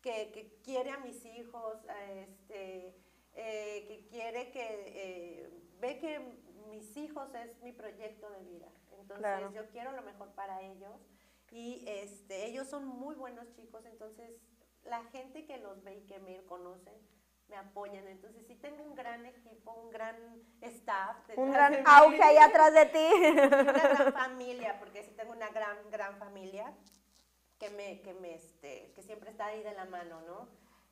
que, 0.00 0.30
que 0.30 0.60
quiere 0.62 0.90
a 0.90 0.98
mis 0.98 1.24
hijos, 1.24 1.78
este, 2.10 2.94
eh, 3.34 3.84
que 3.88 4.06
quiere 4.08 4.50
que, 4.50 4.64
eh, 4.86 5.50
ve 5.80 5.98
que 5.98 6.20
mis 6.68 6.96
hijos 6.96 7.34
es 7.34 7.60
mi 7.62 7.72
proyecto 7.72 8.30
de 8.30 8.40
vida. 8.44 8.68
Entonces 8.98 9.52
yo 9.52 9.68
quiero 9.70 9.92
lo 9.92 10.02
mejor 10.02 10.32
para 10.34 10.62
ellos 10.62 10.94
y 11.50 11.84
este, 11.86 12.46
ellos 12.46 12.68
son 12.68 12.86
muy 12.86 13.14
buenos 13.14 13.50
chicos, 13.52 13.84
entonces 13.86 14.30
la 14.84 15.04
gente 15.04 15.46
que 15.46 15.58
los 15.58 15.82
ve 15.82 15.96
y 15.96 16.06
que 16.06 16.18
me 16.18 16.42
conocen, 16.44 16.94
me 17.48 17.56
apoyan. 17.56 18.06
Entonces 18.08 18.46
sí 18.46 18.54
tengo 18.56 18.82
un 18.82 18.94
gran 18.94 19.24
equipo, 19.26 19.72
un 19.72 19.90
gran 19.90 20.16
staff. 20.60 21.16
Un 21.36 21.52
gran 21.52 21.86
auge 21.86 22.22
ahí 22.22 22.36
atrás 22.36 22.72
de 22.74 22.86
ti. 22.86 23.08
Una 23.32 23.72
gran 23.72 24.12
familia, 24.12 24.78
porque 24.78 25.02
sí 25.04 25.12
tengo 25.12 25.32
una 25.32 25.48
gran, 25.50 25.90
gran 25.90 26.16
familia 26.18 26.72
que 27.58 27.70
me, 27.70 28.00
que 28.02 28.14
me, 28.14 28.34
este, 28.34 28.92
que 28.94 29.02
siempre 29.02 29.30
está 29.30 29.46
ahí 29.46 29.62
de 29.62 29.72
la 29.72 29.84
mano, 29.86 30.20
¿no? 30.22 30.48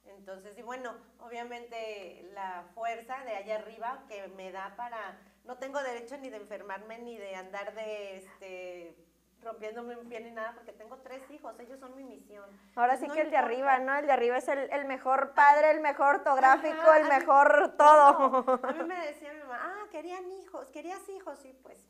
Entonces, 0.06 0.56
y 0.58 0.62
bueno, 0.62 0.94
obviamente 1.18 2.28
la 2.34 2.66
fuerza 2.74 3.24
de 3.24 3.36
allá 3.36 3.56
arriba 3.56 4.04
que 4.08 4.28
me 4.28 4.52
da 4.52 4.74
para, 4.76 5.18
no 5.44 5.56
tengo 5.58 5.82
derecho 5.82 6.18
ni 6.18 6.28
de 6.28 6.36
enfermarme 6.36 6.98
ni 6.98 7.16
de 7.16 7.34
andar 7.36 7.74
de, 7.74 8.18
este, 8.18 8.96
rompiéndome 9.44 9.96
un 9.96 10.08
pie 10.08 10.20
ni 10.20 10.30
nada, 10.30 10.52
porque 10.54 10.72
tengo 10.72 10.96
tres 10.98 11.22
hijos, 11.30 11.58
ellos 11.60 11.78
son 11.78 11.94
mi 11.94 12.04
misión. 12.04 12.44
Ahora 12.74 12.96
sí 12.96 13.08
que 13.08 13.20
el 13.20 13.30
de 13.30 13.36
arriba, 13.36 13.78
¿no? 13.78 13.96
El 13.96 14.06
de 14.06 14.12
arriba 14.12 14.38
es 14.38 14.48
el, 14.48 14.84
mejor 14.86 15.34
padre, 15.34 15.70
el 15.70 15.80
mejor 15.80 16.16
ortográfico, 16.16 16.92
el 16.94 17.08
mejor 17.08 17.74
todo. 17.76 18.60
A 18.62 18.72
mí 18.72 18.84
me 18.84 19.06
decía 19.06 19.32
mi 19.32 19.40
mamá, 19.40 19.60
ah, 19.62 19.88
querían 19.90 20.30
hijos, 20.32 20.70
querías 20.70 21.08
hijos, 21.08 21.38
sí, 21.38 21.58
pues. 21.62 21.88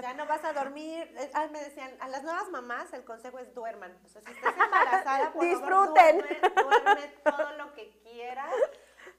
Ya 0.00 0.14
no 0.14 0.26
vas 0.26 0.44
a 0.44 0.52
dormir. 0.52 1.12
Eh, 1.18 1.30
ah, 1.34 1.48
me 1.50 1.60
decían, 1.60 1.90
a 2.00 2.08
las 2.08 2.22
nuevas 2.22 2.48
mamás 2.50 2.92
el 2.92 3.04
consejo 3.04 3.38
es 3.40 3.52
duerman. 3.52 3.98
O 4.04 4.08
sea, 4.08 4.22
si 4.22 4.30
estás 4.30 4.54
embarazada, 4.54 5.32
por 5.32 5.44
disfruten. 5.44 6.18
duerme, 6.18 7.08
todo 7.24 7.52
lo 7.58 7.72
que 7.74 7.90
quieras, 8.02 8.54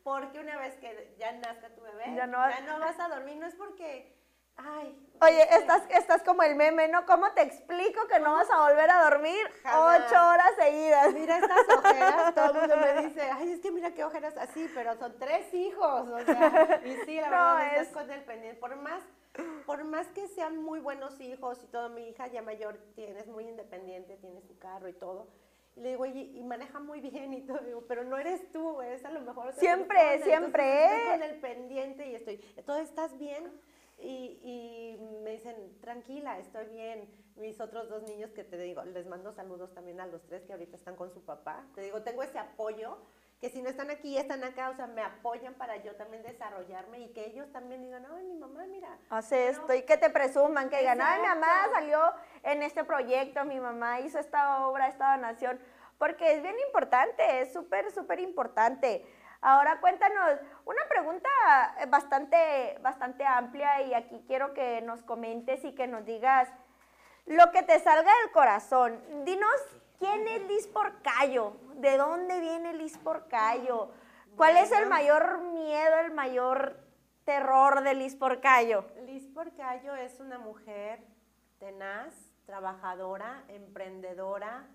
porque 0.04 0.40
una 0.40 0.58
vez 0.58 0.76
que 0.78 1.16
ya 1.18 1.34
nazca 1.34 1.70
tu 1.76 1.82
bebé, 1.82 2.16
ya 2.16 2.28
no 2.28 2.38
vas 2.38 3.00
a 3.00 3.10
dormir. 3.10 3.38
No 3.38 3.46
es 3.46 3.56
porque 3.56 4.17
Ay. 4.58 5.08
Oye, 5.20 5.42
estás, 5.56 5.82
estás 5.90 6.22
como 6.22 6.44
el 6.44 6.56
meme, 6.56 6.88
¿no? 6.90 7.06
¿Cómo 7.06 7.32
te 7.32 7.42
explico 7.42 8.08
que 8.08 8.20
no 8.20 8.34
vas 8.34 8.50
a 8.52 8.70
volver 8.70 8.90
a 8.90 9.10
dormir 9.10 9.48
ocho 9.66 10.16
horas 10.16 10.52
seguidas? 10.58 11.14
Mira 11.14 11.38
estas 11.38 11.68
ojeras, 11.76 12.36
todo 12.36 12.52
el 12.52 12.60
mundo 12.60 12.78
me 12.78 13.08
dice, 13.08 13.22
ay, 13.22 13.52
es 13.52 13.60
que 13.60 13.72
mira 13.72 13.92
qué 13.96 14.04
ojeras 14.04 14.38
así, 14.38 14.70
pero 14.76 14.96
son 14.98 15.18
tres 15.18 15.52
hijos, 15.56 16.08
o 16.08 16.20
sea, 16.20 16.82
y 16.86 16.98
sí, 17.06 17.16
la 17.16 17.30
verdad, 17.30 17.82
es... 17.82 17.88
con 17.90 18.12
el 18.12 18.24
pendiente. 18.26 18.60
Por 18.60 18.76
más, 18.76 19.02
por 19.66 19.84
más 19.86 20.08
que 20.10 20.28
sean 20.28 20.58
muy 20.58 20.80
buenos 20.80 21.20
hijos 21.20 21.64
y 21.64 21.68
todo, 21.68 21.90
mi 21.90 22.10
hija 22.10 22.28
ya 22.28 22.44
mayor 22.44 22.78
tiene, 22.96 23.20
es 23.20 23.28
muy 23.28 23.48
independiente, 23.48 24.18
tiene 24.18 24.42
su 24.42 24.60
carro 24.60 24.88
y 24.88 24.94
todo, 24.94 25.30
y 25.76 25.82
le 25.82 25.90
digo, 25.90 26.04
oye, 26.04 26.22
y 26.22 26.44
maneja 26.44 26.80
muy 26.80 27.02
bien 27.02 27.34
y 27.34 27.42
todo, 27.42 27.58
digo, 27.60 27.86
pero 27.88 28.04
no 28.04 28.18
eres 28.20 28.52
tú, 28.52 28.82
es 28.84 29.04
a 29.04 29.10
lo 29.10 29.22
mejor... 29.22 29.52
Siempre, 29.54 30.22
siempre. 30.24 30.86
Estoy 30.86 31.12
con 31.12 31.24
el 31.24 31.40
pendiente 31.40 32.08
y 32.08 32.16
estoy, 32.16 32.38
¿todo 32.66 32.78
estás 32.78 33.18
bien? 33.18 33.52
Y, 34.00 34.98
me 35.24 35.32
dicen, 35.32 35.80
tranquila, 35.82 36.40
estoy 36.40 36.68
bien. 36.68 37.10
Mis 37.36 37.60
otros 37.60 37.90
dos 37.90 38.04
niños 38.04 38.32
que 38.32 38.44
te 38.44 38.58
digo, 38.58 38.84
les 38.84 39.06
mando 39.06 39.32
saludos 39.32 39.74
también 39.74 40.00
a 40.00 40.08
los 40.08 40.26
tres 40.26 40.44
que 40.44 40.54
ahorita 40.54 40.76
están 40.76 40.96
con 40.96 41.12
su 41.12 41.24
papá. 41.24 41.66
Te 41.76 41.82
digo, 41.82 42.02
tengo 42.02 42.24
ese 42.24 42.40
apoyo, 42.40 42.98
que 43.40 43.50
si 43.50 43.62
no 43.62 43.70
están 43.70 43.92
aquí, 43.92 44.18
están 44.18 44.44
acá, 44.44 44.70
o 44.72 44.76
sea, 44.76 44.88
me 44.88 45.02
apoyan 45.04 45.54
para 45.54 45.78
yo 45.78 45.96
también 45.96 46.24
desarrollarme 46.24 47.00
y 47.00 47.14
que 47.14 47.28
ellos 47.28 47.52
también 47.52 47.84
digan, 47.84 48.08
ay, 48.12 48.24
mi 48.24 48.36
mamá, 48.36 48.66
mira. 48.66 48.98
Hace 49.10 49.50
esto 49.50 49.74
y 49.76 49.84
que 49.84 49.98
te 49.98 50.10
presuman, 50.10 50.70
que 50.70 50.80
digan, 50.80 51.00
ay, 51.00 51.22
mi 51.22 51.28
mamá 51.28 51.68
salió 51.72 52.00
en 52.42 52.64
este 52.64 52.84
proyecto, 52.84 53.46
mi 53.46 53.60
mamá 53.60 54.00
hizo 54.00 54.18
esta 54.18 54.68
obra, 54.68 54.88
esta 54.88 55.16
donación, 55.16 55.60
porque 56.00 56.34
es 56.34 56.42
bien 56.42 56.56
importante, 56.66 57.42
es 57.42 57.54
súper, 57.54 57.92
súper 57.92 58.20
importante. 58.20 59.06
Ahora 59.50 59.80
cuéntanos 59.80 60.42
una 60.66 60.82
pregunta 60.90 61.30
eh, 61.80 61.86
bastante, 61.86 62.78
bastante 62.82 63.26
amplia 63.26 63.82
y 63.82 63.94
aquí 63.94 64.22
quiero 64.28 64.54
que 64.54 64.82
nos 64.82 65.04
comentes 65.04 65.64
y 65.64 65.74
que 65.74 65.88
nos 65.88 66.04
digas 66.04 66.50
lo 67.26 67.50
que 67.54 67.64
te 67.64 67.80
salga 67.80 68.12
del 68.24 68.32
corazón. 68.34 69.02
Dinos 69.24 69.56
quién 70.00 70.28
es 70.28 70.42
Liz 70.50 70.68
Porcayo, 70.68 71.54
de 71.76 71.96
dónde 71.96 72.42
viene 72.42 72.74
Liz 72.74 72.98
Porcayo, 72.98 73.90
cuál 74.36 74.58
es 74.58 74.70
el 74.74 74.90
mayor 74.90 75.40
miedo, 75.40 75.98
el 76.00 76.12
mayor 76.12 76.84
terror 77.24 77.84
de 77.84 77.94
Liz 77.94 78.18
Porcayo. 78.18 78.84
Liz 79.06 79.30
Porcayo 79.30 79.96
es 79.96 80.20
una 80.20 80.40
mujer 80.40 81.00
tenaz, 81.58 82.14
trabajadora, 82.46 83.46
emprendedora 83.48 84.68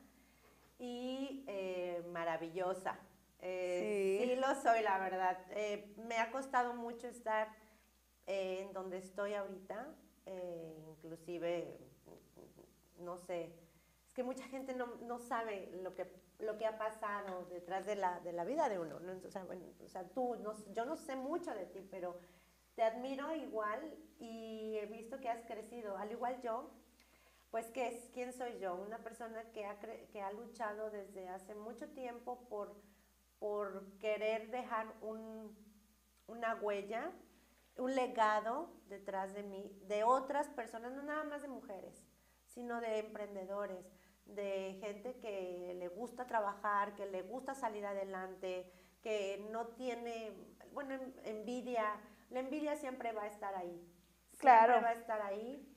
y 0.79 1.45
eh, 1.47 2.03
maravillosa. 2.11 2.97
Eh, 3.43 4.25
sí. 4.25 4.37
lo 4.37 4.55
soy, 4.55 4.83
la 4.83 4.99
verdad. 4.99 5.39
Eh, 5.51 5.95
me 5.97 6.17
ha 6.17 6.31
costado 6.31 6.75
mucho 6.75 7.09
estar 7.09 7.49
eh, 8.27 8.63
en 8.63 8.73
donde 8.73 8.99
estoy 8.99 9.35
ahorita, 9.35 9.95
inclusive, 10.89 11.79
no 12.99 13.19
sé, 13.19 13.53
es 14.07 14.13
que 14.15 14.23
mucha 14.23 14.45
gente 14.45 14.75
no, 14.75 15.19
sabe 15.19 15.71
lo 15.83 15.95
que, 15.95 16.07
lo 16.39 16.57
que 16.57 16.67
ha 16.67 16.79
pasado 16.79 17.47
detrás 17.47 17.87
de 17.87 17.97
la, 17.97 18.21
de 18.21 18.33
la 18.33 18.45
vida 18.45 18.69
de 18.69 18.79
uno. 18.79 19.01
¿no? 19.01 19.13
O, 19.27 19.31
sea, 19.31 19.45
bueno, 19.45 19.65
o 19.83 19.89
sea, 19.89 20.09
tú, 20.11 20.37
yo 20.73 20.85
no 20.85 20.97
sé 20.97 21.17
mucho 21.17 21.53
de 21.55 21.67
ti, 21.67 21.81
pero 21.91 22.19
te 22.75 22.83
admiro 22.83 23.35
igual 23.35 23.81
y 24.19 24.77
he 24.77 24.87
visto 24.87 25.19
que 25.19 25.29
has 25.29 25.43
crecido, 25.45 25.97
al 25.97 26.11
igual 26.13 26.41
yo, 26.41 26.71
pues 27.51 27.71
¿qué 27.71 27.89
es? 27.89 28.09
¿Quién 28.15 28.33
soy 28.33 28.59
yo? 28.59 28.75
Una 28.75 28.99
persona 28.99 29.45
que 29.53 29.67
ha, 29.67 29.79
que 29.79 30.23
ha 30.23 30.33
luchado 30.33 30.91
desde 30.91 31.29
hace 31.29 31.55
mucho 31.55 31.89
tiempo 31.89 32.47
por 32.49 32.75
por 33.43 33.99
querer 33.99 34.53
dejar 34.53 34.95
una 35.03 36.55
huella, 36.61 37.11
un 37.77 37.93
legado 37.97 38.71
detrás 38.87 39.35
de 39.35 39.43
mí, 39.43 39.77
de 39.89 40.05
otras 40.05 40.49
personas, 40.51 40.93
no 40.93 41.03
nada 41.03 41.25
más 41.25 41.43
de 41.43 41.49
mujeres, 41.49 42.07
sino 42.47 42.81
de 42.81 43.01
emprendedores, 43.01 43.85
de 44.27 44.79
gente 44.81 45.19
que 45.19 45.75
le 45.77 45.89
gusta 45.89 46.29
trabajar, 46.29 46.95
que 46.95 47.07
le 47.07 47.23
gusta 47.23 47.53
salir 47.57 47.85
adelante, 47.85 48.73
que 49.03 49.45
no 49.51 49.67
tiene, 49.71 50.31
bueno, 50.73 50.95
envidia, 51.25 52.01
la 52.31 52.39
envidia 52.39 52.77
siempre 52.77 53.11
va 53.11 53.25
a 53.25 53.27
estar 53.27 53.57
ahí. 53.57 53.85
Claro. 54.39 54.75
Siempre 54.75 54.85
va 54.85 54.91
a 54.91 55.01
estar 55.01 55.21
ahí, 55.23 55.77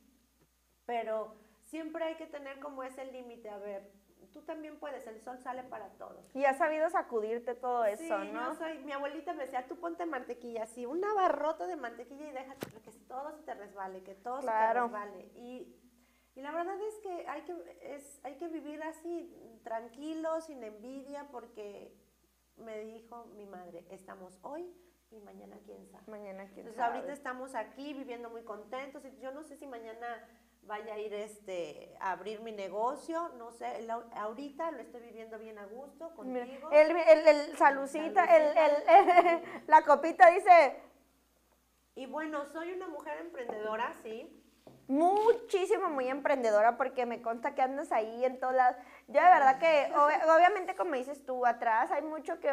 pero 0.86 1.36
siempre 1.64 2.04
hay 2.04 2.16
que 2.16 2.28
tener 2.28 2.60
como 2.60 2.84
ese 2.84 3.06
límite, 3.06 3.50
a 3.50 3.58
ver, 3.58 3.92
tú 4.36 4.42
también 4.42 4.78
puedes, 4.78 5.08
el 5.08 5.22
sol 5.22 5.40
sale 5.40 5.64
para 5.64 5.88
todos. 5.92 6.30
Y 6.36 6.44
has 6.44 6.58
sabido 6.58 6.90
sacudirte 6.90 7.56
todo 7.56 7.86
eso, 7.86 8.22
sí, 8.22 8.32
¿no? 8.34 8.54
soy, 8.56 8.80
mi 8.80 8.92
abuelita 8.92 9.34
me 9.34 9.44
decía, 9.44 9.66
tú 9.66 9.78
ponte 9.78 10.06
mantequilla 10.06 10.64
así, 10.64 10.86
una 10.86 11.14
barrota 11.14 11.66
de 11.66 11.78
mantequilla 11.78 12.28
y 12.28 12.34
déjate 12.34 12.68
que 12.68 12.92
todo 13.08 13.32
se 13.32 13.44
te 13.44 13.54
resbale, 13.54 14.04
que 14.04 14.14
todo 14.16 14.42
se 14.42 14.48
te 14.48 14.74
resbale. 14.74 15.32
Y, 15.36 15.74
y, 16.36 16.42
la 16.42 16.52
verdad 16.52 16.76
es 16.82 16.96
que 17.00 17.26
hay 17.30 17.44
que, 17.44 17.78
es, 17.82 18.20
hay 18.26 18.36
que 18.36 18.50
vivir 18.50 18.84
así, 18.84 19.34
tranquilo, 19.64 20.42
sin 20.42 20.62
envidia, 20.66 21.30
porque 21.32 21.96
me 22.58 22.80
dijo 22.80 23.28
mi 23.38 23.46
madre, 23.46 23.86
estamos 23.90 24.38
hoy 24.42 24.70
y 25.12 25.22
mañana 25.22 25.58
quién 25.64 25.88
sabe. 25.88 26.04
Mañana 26.08 26.44
quién 26.48 26.68
Entonces 26.68 26.82
ahorita 26.82 27.14
estamos 27.14 27.56
aquí 27.56 27.94
viviendo 27.94 28.30
muy 28.30 28.44
contentos 28.44 29.06
y 29.06 29.18
yo 29.22 29.32
no 29.32 29.44
sé 29.44 29.56
si 29.56 29.66
mañana 29.66 30.28
vaya 30.68 30.96
a 30.96 31.00
ir 31.00 31.14
este, 31.14 31.96
a 32.00 32.12
abrir 32.12 32.42
mi 32.42 32.52
negocio, 32.52 33.30
no 33.38 33.52
sé, 33.52 33.88
ahorita 34.16 34.72
lo 34.72 34.80
estoy 34.80 35.02
viviendo 35.02 35.38
bien 35.38 35.58
a 35.58 35.66
gusto 35.66 36.14
contigo. 36.16 36.70
El, 36.72 36.92
el, 36.92 37.28
el 37.28 37.58
salucita, 37.58 38.26
el, 38.26 38.58
el, 38.58 39.42
la 39.68 39.82
copita 39.84 40.30
dice... 40.32 40.82
Y 41.96 42.08
bueno, 42.08 42.46
soy 42.46 42.74
una 42.74 42.88
mujer 42.88 43.20
emprendedora, 43.20 43.94
sí. 44.04 44.42
Muchísimo, 44.88 45.90
muy 45.90 46.10
emprendedora, 46.10 46.78
porque 46.78 47.06
me 47.06 47.22
consta 47.22 47.56
que 47.56 47.62
andas 47.62 47.92
ahí 47.92 48.26
en 48.26 48.40
todas 48.40 48.56
las... 48.56 48.78
Yo 49.08 49.22
de 49.22 49.28
verdad 49.28 49.60
que, 49.60 49.92
obviamente 50.36 50.76
como 50.76 50.96
dices 50.96 51.26
tú, 51.26 51.46
atrás 51.46 51.92
hay 51.92 52.02
mucho 52.02 52.40
que, 52.40 52.52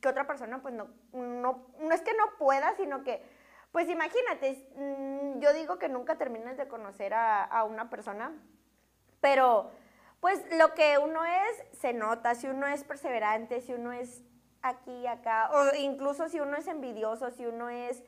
que 0.00 0.08
otra 0.08 0.26
persona 0.26 0.60
pues 0.60 0.74
no, 0.74 0.88
no, 1.12 1.66
no 1.78 1.94
es 1.94 2.02
que 2.02 2.12
no 2.14 2.36
pueda, 2.38 2.74
sino 2.76 3.02
que 3.02 3.22
pues 3.76 3.90
imagínate, 3.90 4.66
mm, 4.74 5.38
yo 5.38 5.52
digo 5.52 5.78
que 5.78 5.90
nunca 5.90 6.16
terminas 6.16 6.56
de 6.56 6.66
conocer 6.66 7.12
a, 7.12 7.62
una 7.64 7.90
persona, 7.90 8.32
pero 9.20 9.70
pues 10.18 10.42
lo 10.56 10.72
que 10.72 10.96
uno 10.96 11.22
es, 11.26 11.78
se 11.78 11.92
nota, 11.92 12.34
si 12.34 12.46
uno 12.46 12.66
es 12.66 12.84
perseverante, 12.84 13.60
si 13.60 13.74
uno 13.74 13.92
es 13.92 14.24
aquí 14.62 15.00
y 15.00 15.06
acá, 15.06 15.50
o 15.52 15.76
incluso 15.76 16.30
si 16.30 16.40
uno 16.40 16.56
es 16.56 16.66
envidioso, 16.68 17.30
si 17.30 17.44
uno 17.44 17.68
es 17.68 18.02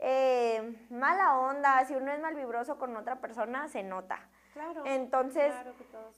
eh, 0.00 0.84
mala 0.90 1.38
onda, 1.38 1.84
si 1.84 1.94
uno 1.94 2.10
es 2.10 2.18
malvibroso 2.18 2.76
con 2.76 2.96
otra 2.96 3.20
persona, 3.20 3.68
se 3.68 3.84
nota. 3.84 4.28
Claro. 4.54 4.82
Entonces, 4.86 5.52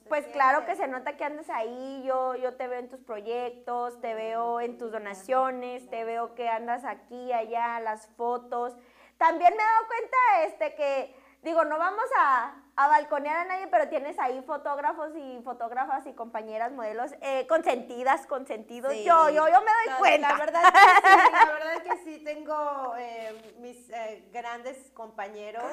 pues 0.07 0.27
claro 0.27 0.63
que 0.65 0.75
se 0.75 0.87
nota 0.87 1.17
que 1.17 1.23
andas 1.23 1.49
ahí, 1.49 2.03
yo, 2.05 2.35
yo 2.35 2.55
te 2.55 2.67
veo 2.67 2.79
en 2.79 2.87
tus 2.87 2.99
proyectos, 2.99 3.99
te 3.99 4.13
veo 4.13 4.61
en 4.61 4.77
tus 4.77 4.91
donaciones, 4.91 5.89
te 5.89 6.03
veo 6.03 6.35
que 6.35 6.47
andas 6.47 6.85
aquí, 6.85 7.33
allá, 7.33 7.79
las 7.79 8.07
fotos. 8.09 8.77
También 9.17 9.55
me 9.57 9.63
he 9.63 9.65
dado 9.65 9.87
cuenta 9.87 10.17
este 10.45 10.75
que, 10.75 11.15
digo, 11.41 11.65
no 11.65 11.79
vamos 11.79 12.05
a, 12.19 12.61
a 12.77 12.87
balconear 12.87 13.37
a 13.37 13.45
nadie, 13.45 13.67
pero 13.67 13.89
tienes 13.89 14.19
ahí 14.19 14.39
fotógrafos 14.43 15.09
y 15.15 15.41
fotógrafas 15.43 16.05
y 16.05 16.13
compañeras, 16.13 16.71
modelos 16.71 17.11
eh, 17.21 17.47
consentidas, 17.47 18.27
consentidos. 18.27 18.93
Yo, 19.03 19.29
yo, 19.31 19.47
yo 19.47 19.61
me 19.61 19.71
doy 19.71 19.97
cuenta. 19.97 20.29
La 20.29 20.37
verdad, 20.37 20.61
que 20.61 20.79
sí, 20.79 21.31
la 21.33 21.45
verdad 21.53 21.83
que 21.83 21.97
sí, 22.03 22.23
tengo 22.23 22.93
eh, 22.99 23.55
mis 23.59 23.89
eh, 23.89 24.29
grandes 24.31 24.91
compañeros, 24.91 25.63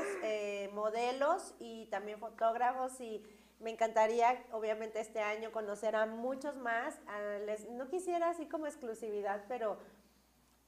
modelos 0.73 1.55
y 1.59 1.87
también 1.91 2.19
fotógrafos 2.19 2.99
y 3.01 3.23
me 3.61 3.71
encantaría, 3.71 4.43
obviamente, 4.53 4.99
este 4.99 5.21
año 5.21 5.53
conocer 5.53 5.97
a 5.97 6.07
muchos 6.07 6.57
más. 6.57 6.99
les, 7.45 7.69
no 7.69 7.89
quisiera 7.89 8.31
así 8.31 8.47
como 8.47 8.67
exclusividad, 8.67 9.45
pero 9.47 9.79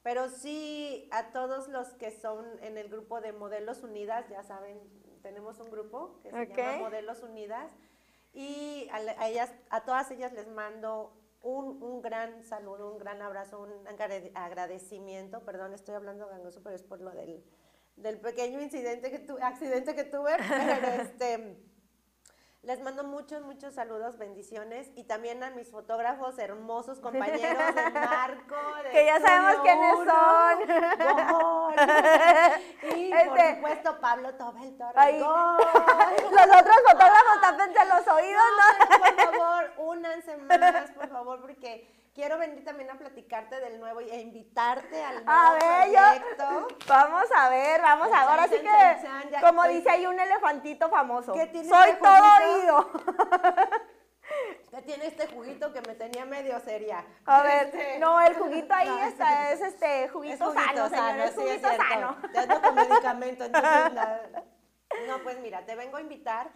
pero 0.03 0.29
sí 0.29 1.09
a 1.11 1.33
todos 1.33 1.67
los 1.67 1.89
que 1.95 2.13
son 2.13 2.45
en 2.63 2.79
el 2.79 2.89
grupo 2.89 3.21
de 3.21 3.33
Modelos 3.33 3.83
Unidas, 3.83 4.29
ya 4.29 4.45
saben, 4.45 4.79
tenemos 5.27 5.59
un 5.59 5.69
grupo 5.73 6.21
que 6.23 6.31
se 6.31 6.47
llama 6.47 6.79
Modelos 6.79 7.21
Unidas 7.25 7.73
y 8.33 8.89
a, 8.93 9.29
ellas, 9.29 9.53
a 9.71 9.85
todas 9.85 10.09
ellas 10.13 10.33
les 10.33 10.47
mando 10.47 11.13
un, 11.43 11.83
un, 11.83 12.01
gran 12.01 12.45
saludo, 12.45 12.93
un 12.93 12.99
gran 12.99 13.21
abrazo, 13.23 13.61
un 13.61 13.73
agradecimiento. 14.35 15.41
Perdón, 15.41 15.75
estoy 15.75 15.97
hablando 15.97 16.29
gangoso, 16.29 16.61
pero 16.63 16.77
es 16.77 16.85
por 16.85 17.01
lo 17.01 17.11
del, 17.11 17.43
del 17.97 18.21
pequeño 18.21 18.61
incidente 18.61 19.11
que 19.11 19.19
tu, 19.19 19.37
accidente 19.39 19.97
que 19.97 20.05
tuve. 20.05 20.37
Pero 20.49 21.03
este, 21.03 21.57
les 22.67 22.81
mando 22.81 23.05
muchos, 23.05 23.43
muchos 23.43 23.75
saludos, 23.75 24.19
bendiciones 24.19 24.91
y 24.97 25.05
también 25.05 25.41
a 25.45 25.51
mis 25.51 25.71
fotógrafos 25.71 26.37
hermosos 26.37 26.99
compañeros 26.99 27.75
de 27.77 27.91
Marco. 27.93 28.57
De 28.83 28.91
que 28.91 29.07
ya 29.07 29.21
sabemos 29.21 29.63
quiénes 29.63 29.95
son. 29.99 30.63
y 32.99 33.11
por 33.11 33.39
este, 33.39 33.55
supuesto 33.55 34.01
Pablo 34.01 34.35
Tobel 34.35 34.77
Torres. 34.77 35.21
Los 35.21 36.61
otros 36.61 36.77
fotógrafos 36.89 37.41
tápense 37.41 37.85
los 37.87 38.09
oídos, 38.09 38.43
¿no? 38.59 38.65
Por 38.99 39.15
favor, 39.17 39.73
únanse 39.79 40.37
más, 40.37 40.91
por 40.91 41.09
favor, 41.09 41.41
porque 41.41 41.96
quiero 42.17 42.39
venir 42.39 42.65
también 42.65 42.91
a 42.91 42.95
platicarte 42.95 43.61
del 43.61 43.79
nuevo 43.79 44.01
y 44.01 44.11
a 44.11 44.19
invitarte 44.19 45.05
al 45.05 45.23
nuevo 45.25 45.31
a 45.31 45.53
ver, 45.53 46.23
proyecto. 46.23 46.69
vamos 46.89 47.25
a 47.37 47.49
ver, 47.51 47.83
vamos 47.83 48.09
a 48.09 48.21
ver. 48.21 48.29
Ahora 48.31 48.49
sí 48.49 48.57
que, 48.57 49.41
como 49.41 49.69
dice 49.69 49.91
ahí 49.91 50.07
un 50.07 50.19
elefantito 50.19 50.89
famoso, 50.89 51.35
soy 51.35 51.43
este 51.43 51.63
todo 52.03 52.25
oído. 52.43 52.91
¿Qué 54.71 54.83
tiene 54.83 55.07
este 55.07 55.27
juguito 55.29 55.73
que 55.73 55.83
me 55.83 55.95
tenía 55.95 56.25
medio 56.25 56.59
seria? 56.61 57.05
A 57.27 57.43
ver, 57.43 57.67
este, 57.67 57.99
no, 57.99 58.21
el 58.21 58.35
juguito 58.35 58.75
ahí 58.75 58.91
está, 59.09 59.53
es 59.53 59.61
este 59.61 60.09
juguito, 60.09 60.53
sano, 60.55 60.89
señor, 60.89 61.21
es 61.21 61.35
juguito 61.35 61.69
sano. 61.69 62.17
Te 62.33 62.39
ando 62.39 62.63
con 62.63 62.75
medicamento, 62.89 63.45
entonces, 63.45 63.93
no, 65.07 65.19
pues 65.23 65.39
mira, 65.41 65.67
te 65.67 65.75
vengo 65.77 65.99
a 65.99 66.01
invitar 66.01 66.51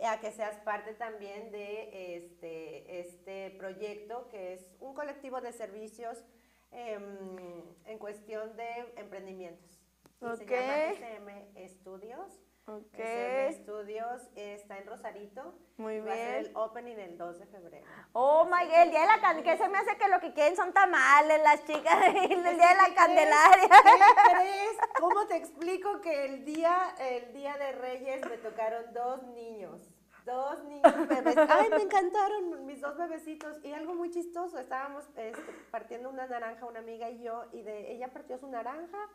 a 0.00 0.20
que 0.20 0.32
seas 0.32 0.56
parte 0.60 0.94
también 0.94 1.50
de 1.50 2.16
este, 2.16 3.00
este 3.00 3.50
proyecto, 3.52 4.28
que 4.30 4.54
es 4.54 4.66
un 4.80 4.94
colectivo 4.94 5.40
de 5.40 5.52
servicios 5.52 6.24
em, 6.70 7.62
en 7.84 7.98
cuestión 7.98 8.56
de 8.56 8.92
emprendimientos. 8.96 9.82
Se 10.36 10.46
llama 10.46 10.92
SM 10.92 11.50
Estudios. 11.56 12.42
SM 12.66 13.48
Estudios 13.48 14.22
está 14.36 14.78
en 14.78 14.86
Rosarito. 14.86 15.52
Muy 15.78 15.94
bien. 15.94 16.06
Va 16.06 16.12
a 16.12 16.16
ser 16.16 16.46
el 16.46 16.56
opening 16.56 16.96
el 16.96 17.18
2 17.18 17.40
de 17.40 17.46
febrero. 17.46 17.84
Oh 18.12 18.44
my 18.44 18.66
God, 18.66 18.82
el 18.82 18.90
día 18.90 19.00
de 19.00 19.06
la 19.06 19.20
Candelaria, 19.20 19.42
que 19.42 19.64
se 19.64 19.68
me 19.68 19.78
hace 19.78 19.98
que 19.98 20.08
lo 20.08 20.20
que 20.20 20.32
quieren 20.32 20.54
son 20.54 20.72
tamales, 20.72 21.42
las 21.42 21.64
chicas, 21.64 22.06
el 22.06 22.42
día 22.42 22.68
de 22.68 22.74
la 22.76 22.94
Candelaria. 22.94 23.68
¿Qué 23.68 24.30
crees? 24.30 24.76
¿Cómo 25.00 25.26
te 25.26 25.36
explico 25.36 26.00
que 26.00 26.24
el 26.26 26.44
día, 26.44 26.94
el 27.00 27.32
día 27.32 27.56
de 27.56 27.72
Reyes 27.72 28.24
me 28.30 28.38
tocaron 28.38 28.92
dos 28.92 29.24
niños? 29.24 29.80
Dos 30.24 30.62
niños 30.62 31.08
bebés. 31.08 31.36
Ay, 31.36 31.68
me 31.68 31.82
encantaron 31.82 32.64
mis 32.64 32.80
dos 32.80 32.96
bebecitos. 32.96 33.58
Y 33.64 33.72
algo 33.72 33.94
muy 33.94 34.10
chistoso, 34.10 34.56
estábamos 34.60 35.04
este, 35.16 35.32
partiendo 35.72 36.08
una 36.10 36.28
naranja, 36.28 36.64
una 36.66 36.78
amiga 36.78 37.10
y 37.10 37.24
yo, 37.24 37.44
y 37.50 37.62
de 37.62 37.90
ella 37.90 38.12
partió 38.12 38.38
su 38.38 38.46
naranja. 38.46 39.08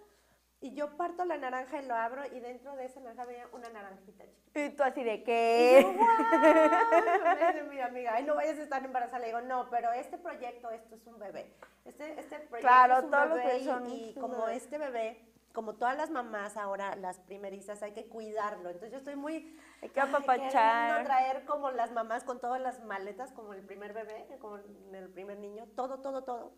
Y 0.60 0.74
yo 0.74 0.98
parto 0.98 1.24
la 1.24 1.38
naranja 1.38 1.82
y 1.82 1.86
lo 1.86 1.96
abro 1.96 2.26
y 2.26 2.40
dentro 2.40 2.76
de 2.76 2.86
esa 2.86 3.00
naranja 3.00 3.22
había 3.22 3.48
una 3.54 3.70
naranjita 3.70 4.26
chiquita. 4.26 4.60
Y 4.60 4.70
tú 4.72 4.84
así 4.84 5.04
de 5.04 5.24
qué? 5.24 5.82
Y 5.82 7.58
yo, 7.58 7.64
mi 7.70 7.80
amiga, 7.80 8.14
ay, 8.16 8.24
no 8.24 8.36
vayas 8.36 8.58
a 8.58 8.64
estar 8.64 8.84
embarazada. 8.84 9.20
Le 9.20 9.28
digo, 9.28 9.42
no, 9.42 9.70
pero 9.70 9.92
este 9.94 10.18
proyecto, 10.18 10.72
esto 10.72 10.96
es 10.96 11.06
un 11.06 11.20
bebé. 11.20 11.54
Este, 11.86 12.20
este 12.20 12.40
proyecto 12.40 12.68
claro, 12.68 12.98
es 12.98 13.04
un 13.04 13.12
todos 13.12 13.30
bebé 13.30 13.64
los 13.66 13.92
y, 13.92 14.10
y 14.10 14.14
como 14.16 14.48
este 14.48 14.80
bebé 14.80 15.28
como 15.58 15.74
todas 15.74 15.98
las 15.98 16.12
mamás 16.12 16.56
ahora, 16.56 16.96
las 16.98 17.20
primerizas, 17.20 17.82
hay 17.82 17.92
que 17.92 18.06
cuidarlo. 18.06 18.70
Entonces 18.70 18.92
yo 18.92 19.00
estoy 19.00 19.16
muy... 19.16 19.60
Hay 19.82 19.90
que 19.90 20.00
apapachar. 20.00 21.04
traer 21.04 21.46
como 21.46 21.72
las 21.72 21.92
mamás 21.92 22.24
con 22.24 22.40
todas 22.40 22.62
las 22.62 22.84
maletas, 22.84 23.32
como 23.32 23.54
el 23.54 23.64
primer 23.64 23.92
bebé, 23.92 24.28
como 24.40 24.58
el 24.58 25.10
primer 25.10 25.40
niño, 25.40 25.66
todo, 25.76 26.00
todo, 26.00 26.24
todo. 26.24 26.54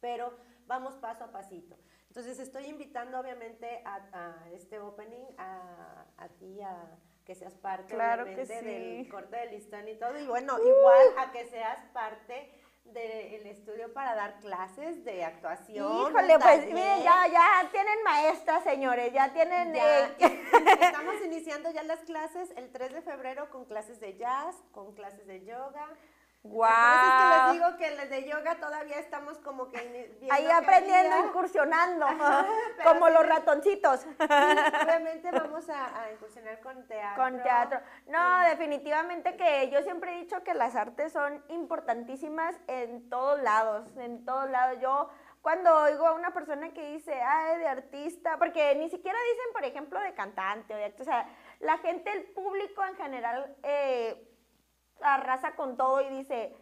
Pero 0.00 0.32
vamos 0.68 0.94
paso 0.94 1.24
a 1.24 1.32
pasito. 1.32 1.76
Entonces 2.10 2.40
estoy 2.40 2.66
invitando 2.66 3.20
obviamente 3.20 3.82
a, 3.84 4.34
este 4.52 4.80
opening, 4.80 5.24
a, 5.38 6.04
a 6.18 6.28
ti, 6.28 6.60
a 6.60 6.98
que 7.24 7.36
seas 7.36 7.54
parte 7.54 7.94
obviamente 7.94 8.44
del 8.46 9.08
corte 9.08 9.36
de 9.36 9.46
listón 9.52 9.86
y 9.86 9.94
todo. 9.94 10.18
Y 10.18 10.26
bueno, 10.26 10.56
uh. 10.56 10.66
igual 10.66 11.06
a 11.18 11.30
que 11.30 11.46
seas 11.46 11.78
parte 11.92 12.50
del 12.86 13.46
estudio 13.46 13.92
para 13.92 14.16
dar 14.16 14.40
clases 14.40 15.04
de 15.04 15.24
actuación. 15.24 16.08
Híjole, 16.08 16.36
pues 16.40 16.66
miren, 16.66 17.02
ya, 17.04 17.28
ya 17.28 17.68
tienen 17.70 18.02
maestras, 18.02 18.64
señores, 18.64 19.12
ya 19.12 19.32
tienen... 19.32 19.76
Eh, 19.76 20.16
estamos 20.80 21.14
iniciando 21.24 21.70
ya 21.70 21.84
las 21.84 22.00
clases 22.00 22.52
el 22.56 22.72
3 22.72 22.92
de 22.92 23.02
febrero 23.02 23.48
con 23.50 23.66
clases 23.66 24.00
de 24.00 24.16
jazz, 24.16 24.56
con 24.72 24.94
clases 24.94 25.28
de 25.28 25.44
yoga. 25.44 25.86
Wow. 26.42 26.62
Por 26.62 26.64
es 26.64 27.12
que 27.12 27.36
les 27.36 27.52
digo 27.52 27.76
que 27.76 28.06
de 28.06 28.28
yoga 28.28 28.54
todavía 28.54 28.98
estamos 28.98 29.38
como 29.40 29.68
que 29.68 30.16
ahí 30.30 30.50
aprendiendo, 30.50 31.18
incursionando, 31.26 32.06
como 32.82 33.10
los 33.10 33.26
ratoncitos. 33.26 34.06
Obviamente 34.18 35.30
vamos 35.32 35.68
a, 35.68 36.10
incursionar 36.12 36.60
con 36.60 36.86
teatro. 36.86 37.22
Con 37.22 37.42
teatro. 37.42 37.80
No, 38.06 38.40
definitivamente 38.48 39.36
que 39.36 39.68
yo 39.70 39.82
siempre 39.82 40.14
he 40.14 40.20
dicho 40.20 40.42
que 40.42 40.54
las 40.54 40.76
artes 40.76 41.12
son 41.12 41.44
importantísimas 41.48 42.56
en 42.68 43.10
todos 43.10 43.42
lados, 43.42 43.94
en 43.98 44.24
todos 44.24 44.48
lados. 44.48 44.78
Yo 44.80 45.10
cuando 45.42 45.74
oigo 45.74 46.06
a 46.06 46.12
una 46.12 46.32
persona 46.32 46.72
que 46.72 46.92
dice, 46.92 47.20
ah, 47.20 47.54
de 47.58 47.68
artista, 47.68 48.38
porque 48.38 48.74
ni 48.76 48.88
siquiera 48.88 49.18
dicen, 49.32 49.52
por 49.52 49.64
ejemplo, 49.64 50.00
de 50.00 50.14
cantante 50.14 50.74
o 50.74 50.76
de 50.78 50.84
actor, 50.86 51.02
o 51.02 51.04
sea, 51.04 51.28
la 51.60 51.76
gente, 51.78 52.10
el 52.12 52.24
público 52.32 52.82
en 52.84 52.96
general, 52.96 53.56
eh, 53.62 54.29
arrasa 55.02 55.54
con 55.56 55.76
todo 55.76 56.00
y 56.00 56.08
dice, 56.08 56.54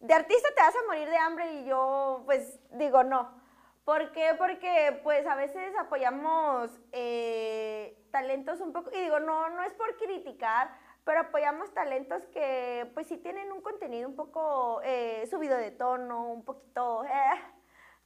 de 0.00 0.14
artista 0.14 0.48
te 0.54 0.62
vas 0.62 0.74
a 0.74 0.86
morir 0.86 1.08
de 1.08 1.16
hambre 1.16 1.52
y 1.54 1.64
yo 1.64 2.22
pues 2.26 2.60
digo 2.72 3.02
no. 3.02 3.42
¿Por 3.84 4.12
qué? 4.12 4.34
Porque 4.38 4.98
pues 5.02 5.26
a 5.26 5.34
veces 5.34 5.74
apoyamos 5.78 6.70
eh, 6.92 7.98
talentos 8.10 8.60
un 8.60 8.72
poco, 8.72 8.90
y 8.94 9.00
digo, 9.00 9.20
no, 9.20 9.50
no 9.50 9.62
es 9.62 9.74
por 9.74 9.96
criticar, 9.98 10.70
pero 11.04 11.20
apoyamos 11.20 11.72
talentos 11.74 12.26
que 12.28 12.90
pues 12.94 13.06
sí 13.08 13.18
tienen 13.18 13.52
un 13.52 13.60
contenido 13.60 14.08
un 14.08 14.16
poco 14.16 14.80
eh, 14.84 15.26
subido 15.30 15.58
de 15.58 15.70
tono, 15.70 16.28
un 16.28 16.44
poquito 16.46 17.04
eh, 17.04 17.40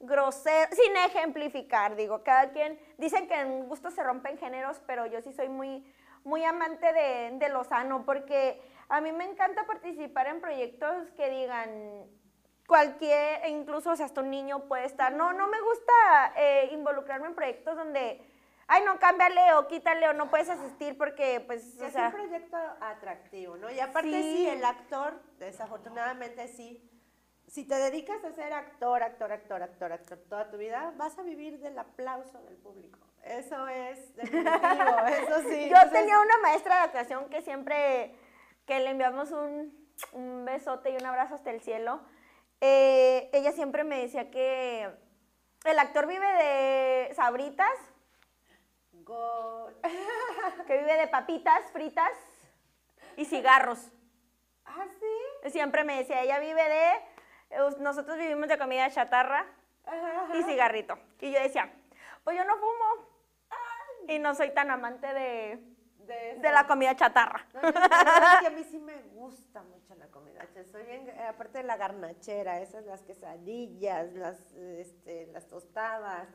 grosero, 0.01 0.69
sin 0.75 0.97
ejemplificar, 0.97 1.95
digo, 1.95 2.25
cada 2.25 2.51
quien, 2.51 2.81
dicen 2.99 3.29
que 3.29 3.35
en 3.35 3.69
gusto 3.69 3.93
se 3.93 4.03
rompen 4.03 4.37
géneros, 4.37 4.81
pero 4.85 5.07
yo 5.07 5.21
sí 5.23 5.33
soy 5.33 5.49
muy 5.49 5.85
muy 6.29 6.45
amante 6.45 6.93
de, 6.93 7.31
de 7.39 7.49
lo 7.49 7.65
sano, 7.65 8.05
porque 8.05 8.61
a 8.89 9.01
mí 9.01 9.11
me 9.13 9.25
encanta 9.25 9.67
participar 9.67 10.27
en 10.29 10.41
proyectos 10.41 11.11
que 11.17 11.31
digan 11.31 12.07
cualquier, 12.67 13.45
e 13.45 13.49
incluso 13.49 13.97
si 13.97 14.03
hasta 14.03 14.21
un 14.21 14.31
niño 14.31 14.69
puede 14.69 14.85
estar. 14.85 15.13
No, 15.13 15.33
no 15.33 15.49
me 15.49 15.61
gusta 15.61 16.35
eh, 16.37 16.69
involucrarme 16.73 17.29
en 17.29 17.35
proyectos 17.35 17.75
donde, 17.77 18.21
ay, 18.67 18.85
no, 18.85 18.99
cámbiale 18.99 19.55
o 19.55 19.67
quítale 19.67 20.07
o 20.07 20.13
no 20.13 20.29
puedes 20.29 20.51
asistir 20.51 20.99
porque, 20.99 21.43
pues, 21.47 21.81
es 21.81 21.95
un 21.95 22.13
proyecto 22.13 22.59
atractivo, 22.81 23.57
¿no? 23.57 23.71
Y 23.71 23.81
aparte 23.81 24.23
sí, 24.23 24.47
el 24.47 24.65
actor, 24.65 25.19
desafortunadamente 25.39 26.47
sí, 26.49 26.87
si 27.47 27.67
te 27.67 27.77
dedicas 27.77 28.23
a 28.23 28.33
ser 28.33 28.53
actor, 28.53 29.03
actor, 29.03 29.33
actor, 29.33 29.63
actor, 29.63 29.93
actor 29.93 30.19
toda 30.29 30.51
tu 30.51 30.59
vida, 30.59 30.93
vas 30.97 31.19
a 31.19 31.23
vivir 31.23 31.59
del 31.61 31.79
aplauso 31.79 32.39
del 32.43 32.59
público. 32.59 33.08
Eso 33.25 33.69
es 33.69 34.17
definitivo, 34.17 35.07
eso 35.07 35.49
sí. 35.49 35.69
Yo 35.69 35.91
tenía 35.91 36.19
una 36.19 36.39
maestra 36.39 36.77
de 36.77 36.81
actuación 36.83 37.29
que 37.29 37.43
siempre, 37.43 38.15
que 38.67 38.81
le 38.81 38.91
enviamos 38.91 39.31
un, 39.33 39.89
un 40.13 40.45
besote 40.45 40.91
y 40.91 40.97
un 40.97 41.07
abrazo 41.07 41.35
hasta 41.35 41.51
el 41.51 41.61
cielo, 41.61 42.01
eh, 42.61 43.31
ella 43.33 43.53
siempre 43.53 43.85
me 43.85 44.01
decía 44.01 44.31
que 44.31 44.91
el 45.65 45.79
actor 45.79 46.07
vive 46.07 46.27
de 46.27 47.15
sabritas, 47.15 47.77
que 50.67 50.79
vive 50.79 50.97
de 50.99 51.07
papitas 51.09 51.71
fritas 51.73 52.13
y 53.17 53.25
cigarros. 53.25 53.91
¿Ah, 54.65 54.85
sí? 55.01 55.51
Siempre 55.51 55.85
me 55.85 55.97
decía, 55.97 56.23
ella 56.23 56.39
vive 56.39 56.63
de 56.63 56.93
nosotros 57.81 58.19
vivimos 58.19 58.49
de 58.49 58.59
comida 58.59 58.91
chatarra 58.91 59.47
y 60.35 60.43
cigarrito. 60.43 60.99
Y 61.21 61.33
yo 61.33 61.41
decía, 61.41 61.73
pues 62.25 62.37
yo 62.37 62.45
no 62.45 62.57
fumo. 62.59 63.08
Y 64.09 64.19
no 64.19 64.35
soy 64.35 64.51
tan 64.51 64.71
amante 64.71 65.07
de, 65.07 65.63
de, 66.41 66.51
la 66.51 66.67
comida 66.67 66.97
chatarra. 66.97 67.47
a 67.55 68.51
mí 68.51 68.65
sí 68.65 68.79
me 68.79 69.03
gusta 69.15 69.63
mucho 69.63 69.95
la 69.97 70.07
comida 70.09 70.47
Soy 70.73 70.83
aparte 71.29 71.59
de 71.59 71.65
la 71.65 71.77
garnachera, 71.77 72.61
esas 72.61 72.85
las 72.87 73.03
quesadillas, 73.03 74.13
las, 74.15 74.55
este, 74.55 75.27
las 75.27 75.47
tostadas, 75.47 76.29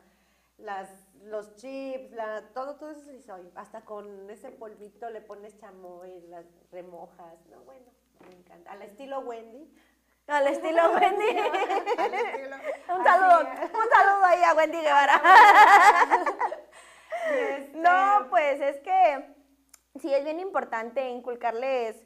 las, 0.58 0.88
los 1.24 1.56
chips, 1.56 2.12
la, 2.12 2.42
todo, 2.54 2.76
todo 2.76 2.90
eso 2.90 3.10
sí 3.10 3.20
soy. 3.20 3.50
Hasta 3.56 3.84
con 3.84 4.30
ese 4.30 4.50
polvito 4.52 5.10
le 5.10 5.20
pones 5.20 5.58
chamoy, 5.58 6.20
las 6.28 6.46
remojas. 6.70 7.44
No, 7.50 7.60
bueno, 7.64 7.86
me 8.28 8.36
encanta. 8.36 8.70
Al 8.70 8.82
estilo 8.82 9.20
Wendy. 9.20 9.68
Al 10.28 10.46
estilo 10.46 10.92
Wendy. 10.94 11.26
un 12.88 13.04
saludo, 13.04 13.40
un 13.40 13.90
saludo 13.90 14.24
ahí 14.24 14.42
a 14.44 14.54
Wendy 14.54 14.80
Guevara. 14.80 15.20
Este, 17.34 17.78
no, 17.78 18.26
pues 18.30 18.60
es 18.60 18.80
que 18.80 19.34
sí 20.00 20.12
es 20.12 20.24
bien 20.24 20.40
importante 20.40 21.08
inculcarles 21.08 21.96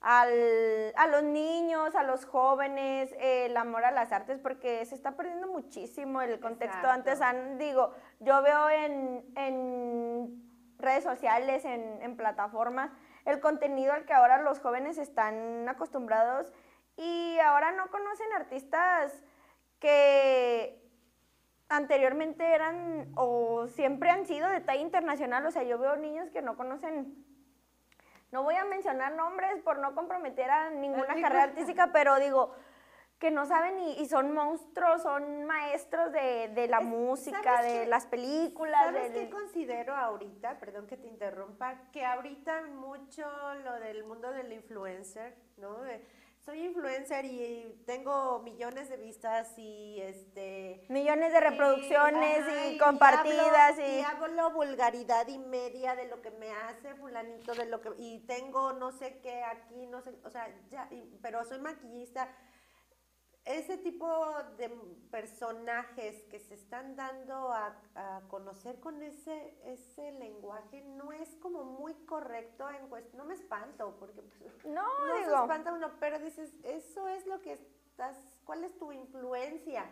al, 0.00 0.92
a 0.96 1.06
los 1.06 1.22
niños, 1.22 1.94
a 1.94 2.02
los 2.02 2.24
jóvenes, 2.24 3.14
el 3.18 3.56
amor 3.56 3.84
a 3.84 3.90
las 3.90 4.12
artes, 4.12 4.38
porque 4.38 4.84
se 4.84 4.94
está 4.94 5.12
perdiendo 5.16 5.46
muchísimo 5.46 6.20
el 6.22 6.40
contexto. 6.40 6.88
Antes, 6.88 7.20
digo, 7.58 7.92
yo 8.20 8.42
veo 8.42 8.68
en, 8.70 9.24
en 9.36 10.42
redes 10.78 11.04
sociales, 11.04 11.64
en, 11.64 12.02
en 12.02 12.16
plataformas, 12.16 12.90
el 13.24 13.40
contenido 13.40 13.92
al 13.92 14.04
que 14.04 14.12
ahora 14.12 14.42
los 14.42 14.58
jóvenes 14.58 14.98
están 14.98 15.68
acostumbrados 15.68 16.52
y 16.96 17.38
ahora 17.38 17.70
no 17.72 17.90
conocen 17.90 18.32
artistas 18.32 19.24
que 19.78 20.82
anteriormente 21.76 22.44
eran 22.54 23.12
o 23.16 23.66
siempre 23.68 24.10
han 24.10 24.26
sido 24.26 24.48
de 24.48 24.60
talla 24.60 24.80
internacional. 24.80 25.44
O 25.46 25.50
sea, 25.50 25.62
yo 25.62 25.78
veo 25.78 25.96
niños 25.96 26.30
que 26.30 26.42
no 26.42 26.56
conocen, 26.56 27.24
no 28.30 28.42
voy 28.42 28.54
a 28.54 28.64
mencionar 28.64 29.14
nombres 29.14 29.60
por 29.62 29.78
no 29.78 29.94
comprometer 29.94 30.50
a 30.50 30.70
ninguna 30.70 31.14
carrera 31.20 31.44
artística, 31.44 31.90
pero 31.92 32.18
digo, 32.18 32.54
que 33.18 33.30
no 33.30 33.46
saben 33.46 33.78
y, 33.78 34.04
son 34.06 34.32
monstruos, 34.32 35.02
son 35.02 35.44
maestros 35.44 36.12
de, 36.12 36.66
la 36.68 36.80
música, 36.80 37.62
de 37.62 37.86
las 37.86 38.06
películas. 38.06 38.86
¿Sabes 38.86 39.12
qué 39.12 39.30
considero 39.30 39.94
ahorita? 39.94 40.58
Perdón 40.58 40.88
que 40.88 40.96
te 40.96 41.06
interrumpa, 41.06 41.88
que 41.92 42.04
ahorita 42.04 42.62
mucho 42.62 43.24
lo 43.62 43.78
del 43.78 44.02
mundo 44.02 44.32
del 44.32 44.52
influencer, 44.52 45.36
¿no? 45.56 45.76
Soy 46.44 46.64
influencer 46.64 47.24
y 47.24 47.82
tengo 47.86 48.40
millones 48.40 48.88
de 48.88 48.96
vistas 48.96 49.52
y 49.56 50.00
este 50.00 50.84
millones 50.88 51.32
de 51.32 51.40
reproducciones 51.40 52.44
y, 52.72 52.78
compartidas 52.78 53.78
y, 53.78 54.00
hablo, 54.00 54.50
vulgaridad 54.50 55.28
y 55.28 55.38
media 55.38 55.94
de 55.94 56.08
lo 56.08 56.20
que 56.20 56.32
me 56.32 56.50
hace 56.50 56.94
fulanito 56.96 57.54
de 57.54 57.66
lo 57.66 57.80
que 57.80 57.90
y 57.96 58.18
tengo 58.26 58.72
no 58.72 58.90
sé 58.90 59.20
qué 59.22 59.44
aquí 59.44 59.86
no 59.86 60.02
sé 60.02 60.18
o 60.24 60.30
sea 60.30 60.48
ya 60.68 60.88
pero 61.20 61.44
soy 61.44 61.60
maquillista 61.60 62.28
ese 63.44 63.76
tipo 63.76 64.06
de 64.56 64.68
personajes 65.10 66.24
que 66.24 66.38
se 66.38 66.54
están 66.54 66.94
dando 66.96 67.52
a, 67.52 67.74
conocer 68.28 68.80
con 68.80 69.02
ese, 69.02 69.58
ese 69.64 70.12
lenguaje 70.12 70.82
no 70.82 71.12
es 71.12 71.36
como 71.36 71.64
muy 71.64 71.94
correcto 72.06 72.68
en 72.70 72.88
cuestión, 72.88 73.18
no 73.18 73.24
me 73.24 73.34
espanto, 73.34 73.96
porque 73.98 74.22
pues, 74.22 74.64
no, 74.64 74.82
no 75.06 75.16
se 75.16 75.34
espanta 75.34 75.72
uno, 75.72 75.90
pero 76.00 76.18
dices, 76.18 76.54
eso 76.62 77.08
es 77.08 77.26
lo 77.26 77.40
que 77.42 77.52
estás, 77.52 78.16
¿cuál 78.44 78.64
es 78.64 78.76
tu 78.78 78.92
influencia? 78.92 79.86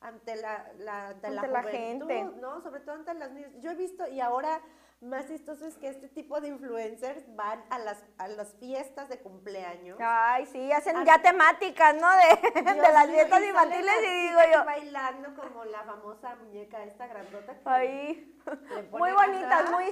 ante 0.00 0.36
la, 0.36 0.72
la, 0.78 1.16
la, 1.22 1.62
gente. 1.62 2.22
¿no? 2.38 2.60
Sobre 2.60 2.80
todo 2.80 2.96
ante 2.96 3.14
las 3.14 3.32
niñas. 3.32 3.50
Yo 3.60 3.70
he 3.70 3.74
visto, 3.74 4.06
y 4.06 4.20
ahora 4.20 4.60
más 5.00 5.26
chistoso 5.26 5.66
es 5.66 5.76
que 5.76 5.88
este 5.88 6.08
tipo 6.08 6.40
de 6.40 6.48
influencers 6.48 7.24
van 7.36 7.62
a 7.70 7.78
las, 7.78 8.02
a 8.18 8.28
las 8.28 8.54
fiestas 8.54 9.08
de 9.08 9.20
cumpleaños. 9.20 9.98
Ay, 10.00 10.46
sí, 10.46 10.72
hacen 10.72 11.04
ya 11.04 11.20
temáticas, 11.20 11.94
¿no? 11.94 12.08
De, 12.16 12.60
de 12.62 12.92
las 12.92 13.06
fiestas 13.06 13.42
infantiles 13.42 13.94
y 14.02 14.28
digo 14.28 14.40
yo. 14.52 14.64
Bailando 14.64 15.34
como 15.34 15.64
la 15.66 15.82
famosa 15.84 16.34
muñeca 16.36 16.82
esta 16.84 17.06
grandota. 17.06 17.56
Ay, 17.64 18.40
muy 18.90 19.12
bonitas, 19.12 19.70
muy... 19.70 19.84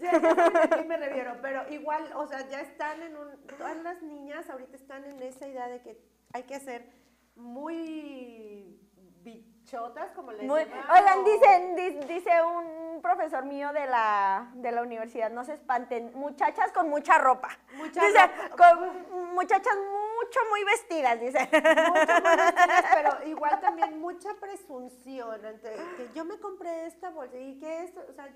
Sí, 0.00 0.06
aquí 0.06 0.84
me 0.84 0.96
refiero, 0.96 1.36
pero 1.42 1.68
igual, 1.70 2.12
o 2.14 2.26
sea, 2.26 2.48
ya 2.48 2.60
están 2.60 3.02
en 3.02 3.16
un... 3.16 3.46
Todas 3.46 3.76
las 3.78 4.00
niñas 4.02 4.48
ahorita 4.48 4.76
están 4.76 5.04
en 5.04 5.20
esa 5.22 5.48
idea 5.48 5.68
de 5.68 5.82
que 5.82 6.00
hay 6.32 6.44
que 6.44 6.60
ser 6.60 6.88
muy 7.34 8.78
bichotas, 9.22 10.12
como 10.12 10.32
les 10.32 10.42
Muy, 10.42 10.60
Oigan, 10.60 11.24
dicen, 11.24 12.06
dice 12.06 12.30
un 12.42 13.00
profesor 13.02 13.44
mío 13.44 13.72
de 13.72 13.86
la, 13.86 14.50
de 14.54 14.70
la 14.72 14.82
universidad, 14.82 15.30
no 15.30 15.44
se 15.44 15.54
espanten, 15.54 16.12
muchachas 16.14 16.72
con 16.72 16.88
mucha 16.88 17.18
ropa. 17.18 17.48
dice, 17.82 18.30
con 18.56 19.34
muchachas 19.34 19.76
mucho, 19.76 20.40
muy 20.50 20.64
vestidas, 20.64 21.20
dice. 21.20 21.40
Mucho 21.40 21.90
muy 21.90 22.46
vestidas, 22.46 22.84
pero 22.94 23.28
igual 23.28 23.60
también 23.60 24.00
mucha 24.00 24.34
presunción 24.34 25.44
ante 25.44 25.74
que 25.96 26.10
yo 26.14 26.24
me 26.24 26.38
compré 26.38 26.86
esta 26.86 27.10
bolsa 27.10 27.36
y 27.36 27.58
que 27.58 27.82
esto, 27.82 28.00
o 28.08 28.12
sea, 28.12 28.28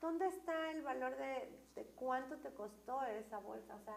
¿dónde 0.00 0.26
está 0.26 0.70
el 0.70 0.82
valor 0.82 1.16
de, 1.16 1.58
de 1.74 1.84
cuánto 1.94 2.36
te 2.38 2.52
costó 2.52 3.02
esa 3.04 3.38
bolsa? 3.38 3.74
O 3.76 3.84
sea, 3.84 3.96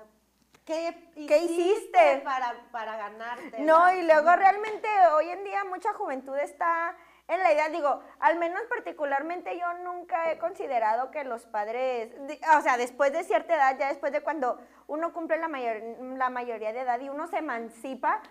¿Qué, 0.65 0.95
hiciste, 1.15 2.21
para, 2.23 2.55
para 2.71 2.97
ganarte? 2.97 3.59
No, 3.59 3.91
y 3.91 4.01
luego 4.01 4.35
realmente 4.35 4.87
hoy 5.13 5.29
en 5.29 5.43
día 5.43 5.63
mucha 5.63 5.93
juventud 5.93 6.35
está 6.37 6.97
en 7.27 7.39
la 7.43 7.53
idea, 7.53 7.69
digo, 7.69 8.01
al 8.19 8.37
menos 8.39 8.61
particularmente 8.67 9.57
yo 9.59 9.73
nunca 9.83 10.31
he 10.31 10.39
considerado 10.39 11.11
que 11.11 11.23
los 11.23 11.45
padres, 11.45 12.11
o 12.57 12.61
sea, 12.61 12.77
después 12.77 13.13
de 13.13 13.23
cierta 13.23 13.55
edad, 13.55 13.77
ya 13.77 13.89
después 13.89 14.11
de 14.11 14.21
cuando 14.21 14.59
uno 14.87 15.13
cumple 15.13 15.37
la, 15.37 15.47
mayor, 15.47 15.81
la 16.17 16.29
mayoría 16.29 16.73
de 16.73 16.81
edad 16.81 16.99
y 16.99 17.09
uno 17.09 17.27
se 17.27 17.37
emancipa, 17.37 18.21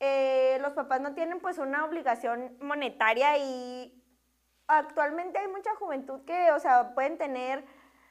eh, 0.00 0.58
los 0.60 0.72
papás 0.72 1.00
no 1.00 1.14
tienen 1.14 1.40
pues 1.40 1.58
una 1.58 1.84
obligación 1.84 2.56
monetaria 2.60 3.38
y 3.38 4.04
actualmente 4.66 5.38
hay 5.38 5.48
mucha 5.48 5.74
juventud 5.76 6.24
que, 6.24 6.50
o 6.50 6.58
sea, 6.58 6.94
pueden 6.94 7.16
tener, 7.18 7.64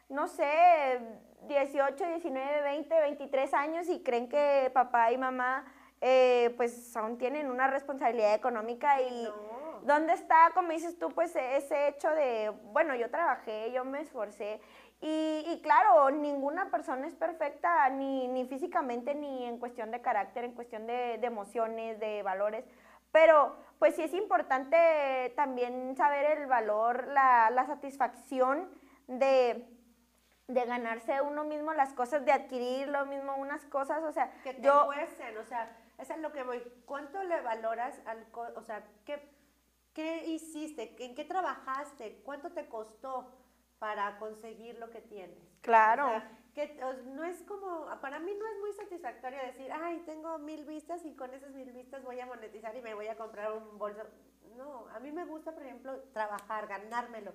no 0.10 0.28
sé, 0.28 1.00
18, 1.48 2.06
19, 2.06 2.62
20, 2.62 3.00
23 3.00 3.54
años 3.54 3.90
y 3.90 4.02
creen 4.02 4.30
que 4.30 4.72
papá 4.74 5.12
y 5.12 5.18
mamá 5.18 5.66
eh, 6.02 6.54
pues 6.58 6.96
aún 6.98 7.18
tienen 7.18 7.50
una 7.50 7.68
responsabilidad 7.68 8.34
económica 8.34 9.02
y 9.02 9.28
¿dónde 9.84 10.14
está, 10.14 10.52
como 10.54 10.70
dices 10.70 10.98
tú, 11.00 11.10
pues 11.10 11.36
ese 11.36 11.88
hecho 11.88 12.10
de, 12.10 12.52
bueno, 12.72 12.96
yo 12.96 13.10
trabajé, 13.10 13.72
yo 13.72 13.86
me 13.86 14.02
esforcé 14.02 14.60
y, 15.02 15.60
claro, 15.62 16.10
ninguna 16.10 16.72
persona 16.72 17.06
es 17.08 17.14
perfecta 17.14 17.90
ni, 17.90 18.28
ni, 18.28 18.46
físicamente 18.46 19.14
ni 19.14 19.46
en 19.46 19.60
cuestión 19.60 19.92
de 19.92 20.02
carácter, 20.02 20.46
en 20.46 20.54
cuestión 20.54 20.88
de, 20.88 21.18
de 21.20 21.28
emociones, 21.28 22.00
de 22.00 22.24
valores, 22.24 22.66
pero 23.12 23.56
pues 23.78 23.96
sí 23.96 24.02
es 24.02 24.14
importante 24.14 25.32
también 25.36 25.96
saber 25.96 26.40
el 26.40 26.48
valor, 26.48 27.08
la, 27.08 27.50
la 27.52 27.66
satisfacción 27.66 28.70
de 29.08 29.66
de 30.48 30.66
ganarse 30.66 31.22
uno 31.22 31.44
mismo 31.44 31.74
las 31.74 31.94
cosas, 31.94 32.24
de 32.24 32.32
adquirir 32.32 32.88
lo 32.88 33.06
mismo 33.06 33.36
unas 33.36 33.66
cosas, 33.66 34.04
o 34.04 34.12
sea, 34.12 34.32
que 34.44 34.54
te 34.54 34.62
yo, 34.62 34.88
o 34.88 35.44
sea, 35.44 35.76
eso 35.98 36.14
es 36.14 36.20
lo 36.20 36.32
que 36.32 36.44
voy. 36.44 36.62
¿Cuánto 36.86 37.24
le 37.24 37.42
valoras 37.42 38.00
al, 38.06 38.28
o 38.56 38.62
sea, 38.62 38.84
qué, 39.06 39.28
qué 39.94 40.26
hiciste, 40.28 40.96
en 41.04 41.16
qué 41.16 41.26
trabajaste, 41.26 42.22
cuánto 42.24 42.52
te 42.52 42.68
costó 42.68 43.32
para 43.80 44.20
conseguir 44.20 44.78
lo 44.78 44.92
que 44.92 45.02
tienes? 45.02 45.38
Claro. 45.62 46.22
que 46.54 46.80
no 47.06 47.24
es 47.24 47.42
como, 47.44 47.88
para 48.00 48.20
mí 48.20 48.32
no 48.38 48.48
es 48.48 48.60
muy 48.60 48.72
satisfactorio 48.74 49.40
decir, 49.40 49.72
ay, 49.72 50.04
tengo 50.06 50.38
mil 50.38 50.64
vistas 50.66 51.04
y 51.06 51.16
con 51.16 51.34
esas 51.34 51.52
mil 51.52 51.72
vistas 51.72 52.04
voy 52.04 52.20
a 52.20 52.28
monetizar 52.28 52.76
y 52.76 52.82
me 52.82 52.94
voy 52.94 53.08
a 53.08 53.18
comprar 53.18 53.52
un 53.52 53.80
bolso. 53.80 54.04
No, 54.56 54.88
a 54.90 55.00
mí 55.00 55.12
me 55.12 55.26
gusta, 55.26 55.54
por 55.54 55.64
ejemplo, 55.64 56.00
trabajar, 56.14 56.68
ganármelo. 56.68 57.34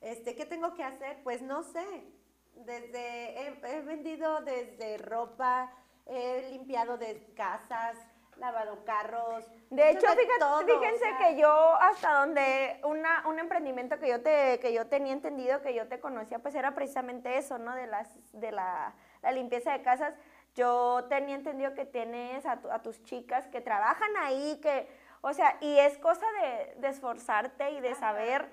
Este, 0.00 0.34
¿Qué 0.34 0.46
tengo 0.46 0.74
que 0.74 0.82
hacer? 0.82 1.22
Pues 1.22 1.42
no 1.42 1.62
sé. 1.62 2.12
Desde, 2.56 3.48
he 3.48 3.80
vendido 3.82 4.40
desde 4.40 4.98
ropa, 4.98 5.70
he 6.06 6.48
limpiado 6.50 6.96
de 6.96 7.22
casas, 7.34 7.96
lavado 8.38 8.84
carros. 8.84 9.46
De 9.70 9.90
hecho, 9.90 10.06
fíjense 10.66 11.06
que 11.18 11.36
yo 11.36 11.74
hasta 11.80 12.20
donde 12.20 12.80
una, 12.84 13.26
un 13.26 13.38
emprendimiento 13.38 13.98
que 13.98 14.08
yo 14.08 14.22
te 14.22 14.58
que 14.60 14.72
yo 14.72 14.86
tenía 14.86 15.12
entendido 15.12 15.62
que 15.62 15.74
yo 15.74 15.88
te 15.88 16.00
conocía, 16.00 16.38
pues 16.38 16.54
era 16.54 16.74
precisamente 16.74 17.38
eso, 17.38 17.58
¿no? 17.58 17.74
De 17.74 17.86
las 17.86 18.08
de 18.32 18.52
la, 18.52 18.94
limpieza 19.32 19.72
de 19.72 19.82
casas. 19.82 20.14
Yo 20.54 21.04
tenía 21.08 21.34
entendido 21.34 21.74
que 21.74 21.84
tienes 21.84 22.46
a, 22.46 22.60
a, 22.70 22.80
tus 22.80 23.02
chicas 23.04 23.46
que 23.48 23.60
trabajan 23.60 24.10
ahí, 24.18 24.58
que, 24.62 24.88
o 25.20 25.34
sea, 25.34 25.58
y 25.60 25.78
es 25.78 25.98
cosa 25.98 26.24
de, 26.40 26.80
de 26.80 26.88
esforzarte 26.88 27.72
y 27.72 27.80
de 27.80 27.94
saber 27.94 28.48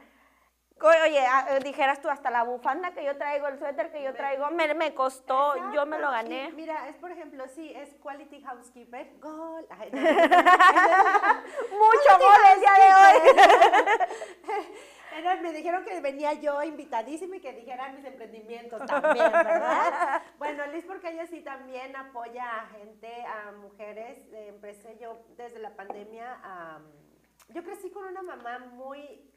Oye, 0.82 1.26
ah, 1.26 1.46
eh, 1.50 1.60
dijeras 1.64 2.02
tú, 2.02 2.10
hasta 2.10 2.30
la 2.30 2.44
bufanda 2.44 2.92
que 2.92 3.06
yo 3.06 3.16
traigo, 3.16 3.48
el 3.48 3.58
suéter 3.58 3.92
que 3.92 4.04
yo 4.04 4.14
traigo, 4.14 4.50
me, 4.52 4.74
me 4.74 4.94
costó, 4.94 5.54
yo 5.72 5.86
me 5.86 5.98
lo 5.98 6.12
gané. 6.12 6.52
mira, 6.54 6.90
es 6.90 6.98
por 6.98 7.12
ejemplo, 7.12 7.48
sí, 7.48 7.72
es 7.74 7.94
Quality 8.02 8.42
Housekeeper, 8.42 9.20
gol. 9.20 9.66
Mucho 9.80 9.90
gol 12.20 12.42
el 12.54 12.60
día 12.60 12.74
de 12.74 12.96
hoy. 12.96 13.20
me 15.42 15.54
dijeron 15.54 15.84
que 15.86 16.00
venía 16.00 16.34
yo 16.34 16.62
invitadísima 16.64 17.38
y 17.38 17.40
que 17.40 17.54
dijeran 17.54 17.96
mis 17.96 18.06
emprendimientos 18.06 18.86
también, 18.86 19.32
¿verdad? 19.32 20.22
bueno, 20.38 20.66
Liz, 20.68 20.86
porque 20.86 21.12
ella 21.12 21.26
sí 21.28 21.42
también 21.42 21.96
apoya 21.96 22.62
a 22.62 22.68
gente, 22.68 23.26
a 23.26 23.52
mujeres. 23.52 24.20
empecé 24.34 24.98
yo 25.00 25.24
desde 25.38 25.60
la 25.60 25.76
pandemia. 25.76 26.40
yo 27.50 27.64
crecí 27.64 27.90
con 27.90 28.06
una 28.06 28.22
mamá 28.22 28.60
muy 28.60 29.30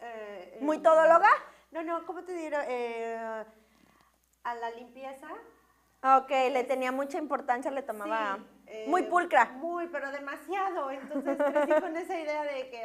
eh, 0.00 0.58
¿Muy 0.60 0.78
todóloga? 0.78 1.28
No, 1.70 1.82
no, 1.82 2.06
¿cómo 2.06 2.24
te 2.24 2.32
diré? 2.32 2.56
Eh, 2.68 3.44
a 4.44 4.54
la 4.54 4.70
limpieza. 4.70 5.28
Ok, 6.02 6.30
le 6.30 6.62
tenía 6.62 6.92
mucha 6.92 7.18
importancia, 7.18 7.72
le 7.72 7.82
tomaba 7.82 8.38
eh, 8.66 8.86
muy 8.88 9.02
pulcra. 9.02 9.46
Muy, 9.56 9.88
pero 9.88 10.12
demasiado. 10.12 10.92
Entonces 10.92 11.36
crecí 11.36 11.80
con 11.80 11.96
esa 11.96 12.20
idea 12.20 12.44
de 12.44 12.70
que 12.70 12.82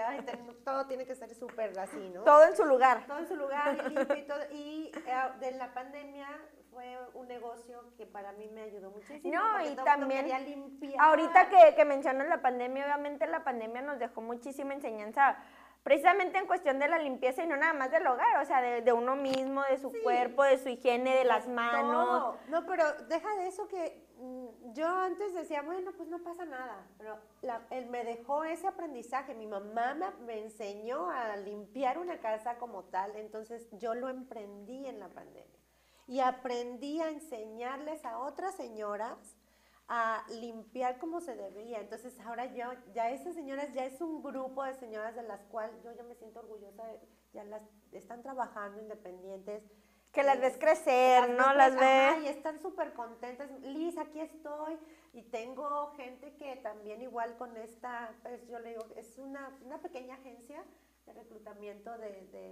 todo 0.65 0.87
tiene 0.87 1.05
que 1.05 1.13
ser 1.13 1.33
súper 1.35 1.77
así, 1.77 2.09
¿no? 2.09 2.23
Todo 2.23 2.43
en 2.45 2.55
su 2.55 2.65
lugar. 2.65 3.05
Todo 3.05 3.19
en 3.19 3.27
su 3.27 3.35
lugar 3.35 3.77
y 3.85 3.89
limpio 3.89 4.15
y 4.15 4.23
todo. 4.23 4.39
Y 4.51 4.91
de 5.39 5.51
la 5.51 5.73
pandemia 5.73 6.27
fue 6.71 6.97
un 7.13 7.27
negocio 7.27 7.93
que 7.97 8.07
para 8.07 8.31
mí 8.31 8.49
me 8.49 8.63
ayudó 8.63 8.89
muchísimo. 8.89 9.31
No, 9.31 9.63
y 9.63 9.75
también, 9.75 10.27
ahorita 10.97 11.49
que, 11.49 11.75
que 11.75 11.85
mencionas 11.85 12.27
la 12.27 12.41
pandemia, 12.41 12.85
obviamente 12.85 13.27
la 13.27 13.43
pandemia 13.43 13.83
nos 13.83 13.99
dejó 13.99 14.21
muchísima 14.21 14.73
enseñanza 14.73 15.37
precisamente 15.83 16.37
en 16.37 16.47
cuestión 16.47 16.79
de 16.79 16.87
la 16.87 16.97
limpieza 16.97 17.43
y 17.43 17.47
no 17.47 17.57
nada 17.57 17.73
más 17.73 17.91
del 17.91 18.07
hogar, 18.07 18.41
o 18.41 18.45
sea, 18.45 18.61
de, 18.61 18.93
uno 18.93 19.15
mismo, 19.15 19.61
de 19.69 19.77
su 19.77 19.91
cuerpo, 20.01 20.43
de 20.43 20.57
su 20.57 20.69
higiene, 20.69 21.15
de 21.15 21.25
las 21.25 21.47
manos. 21.47 22.35
No, 22.47 22.65
pero 22.65 22.85
deja 23.09 23.35
de 23.35 23.47
eso 23.47 23.67
que 23.67 24.07
mm, 24.17 24.73
yo 24.73 24.87
antes 24.87 25.33
decía, 25.33 25.61
bueno, 25.61 25.91
pues 25.95 26.07
no 26.07 26.19
pasa 26.23 26.45
nada, 26.45 26.87
pero 26.97 27.19
él 27.69 27.87
me 27.87 28.05
dejó 28.05 28.45
ese 28.45 28.67
aprendizaje, 28.67 29.35
mi 29.35 29.45
mamá 29.45 29.93
me, 29.93 30.09
me 30.25 30.39
enseñó 30.39 31.09
a 31.09 31.35
limpiar 31.35 31.97
una 31.97 32.17
casa 32.19 32.57
como 32.57 32.85
tal, 32.85 33.15
entonces 33.17 33.67
yo 33.73 33.93
lo 33.93 34.07
emprendí 34.07 34.87
en 34.87 34.99
la 34.99 35.09
pandemia. 35.09 35.59
Y 36.07 36.19
aprendí 36.19 37.01
a 37.01 37.09
enseñarles 37.09 38.03
a 38.05 38.19
otras 38.19 38.55
señoras 38.55 39.37
a 39.95 40.25
limpiar 40.41 40.97
como 40.97 41.21
se 41.21 41.35
debía. 41.35 41.79
Entonces 41.79 42.19
ahora 42.21 42.47
yo, 42.47 42.65
ya 42.95 43.11
esas 43.11 43.35
señoras, 43.35 43.71
ya 43.73 43.85
es 43.85 44.01
un 44.01 44.23
grupo 44.23 44.63
de 44.63 44.73
señoras 44.73 45.15
de 45.15 45.21
las 45.21 45.45
cuales 45.45 45.75
yo 45.83 45.91
ya 45.91 46.01
me 46.01 46.15
siento 46.15 46.39
orgullosa, 46.39 46.83
ya 47.31 47.43
las 47.43 47.61
están 47.91 48.23
trabajando 48.23 48.81
independientes. 48.81 49.61
Que 50.11 50.23
las 50.23 50.39
ves 50.41 50.57
crecer, 50.57 51.29
¿no? 51.37 51.53
las 51.53 51.75
ves. 51.75 52.23
Y 52.23 52.27
están 52.27 52.59
súper 52.59 52.93
contentas. 52.93 53.51
Liz, 53.61 53.95
aquí 53.99 54.19
estoy. 54.19 54.79
Y 55.13 55.21
tengo 55.23 55.91
gente 55.95 56.33
que 56.37 56.55
también 56.55 57.03
igual 57.03 57.37
con 57.37 57.55
esta, 57.57 58.15
pues 58.23 58.47
yo 58.47 58.57
le 58.57 58.69
digo, 58.69 58.87
es 58.95 59.19
una, 59.19 59.55
una 59.63 59.79
pequeña 59.79 60.15
agencia 60.15 60.63
de 61.05 61.13
reclutamiento 61.13 61.95
de, 61.99 62.09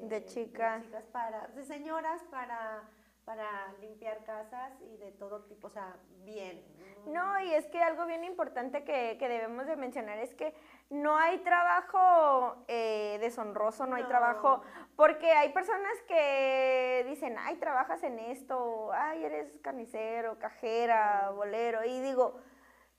de, 0.09 0.25
chicas. 0.25 0.81
de 0.81 0.87
chicas 0.87 1.05
para, 1.11 1.47
de 1.47 1.65
señoras 1.65 2.21
para 2.29 2.87
para 3.25 3.73
limpiar 3.79 4.23
casas 4.23 4.73
y 4.81 4.97
de 4.97 5.11
todo 5.11 5.41
tipo, 5.43 5.67
o 5.67 5.69
sea, 5.69 5.95
bien. 6.23 6.63
No, 7.05 7.39
y 7.39 7.53
es 7.53 7.65
que 7.67 7.81
algo 7.81 8.05
bien 8.05 8.23
importante 8.23 8.83
que, 8.83 9.17
debemos 9.19 9.65
de 9.65 9.75
mencionar 9.75 10.19
es 10.19 10.33
que 10.35 10.53
no 10.89 11.17
hay 11.17 11.39
trabajo 11.39 12.63
eh, 12.67 13.17
deshonroso, 13.19 13.85
no, 13.87 13.95
hay 13.95 14.03
trabajo, 14.03 14.61
porque 14.95 15.31
hay 15.31 15.49
personas 15.49 15.93
que 16.07 17.05
dicen, 17.07 17.37
ay, 17.39 17.55
trabajas 17.57 18.03
en 18.03 18.19
esto, 18.19 18.91
ay, 18.93 19.23
eres 19.23 19.57
carnicero, 19.59 20.37
cajera, 20.37 21.31
bolero, 21.31 21.83
y 21.83 22.01
digo, 22.01 22.39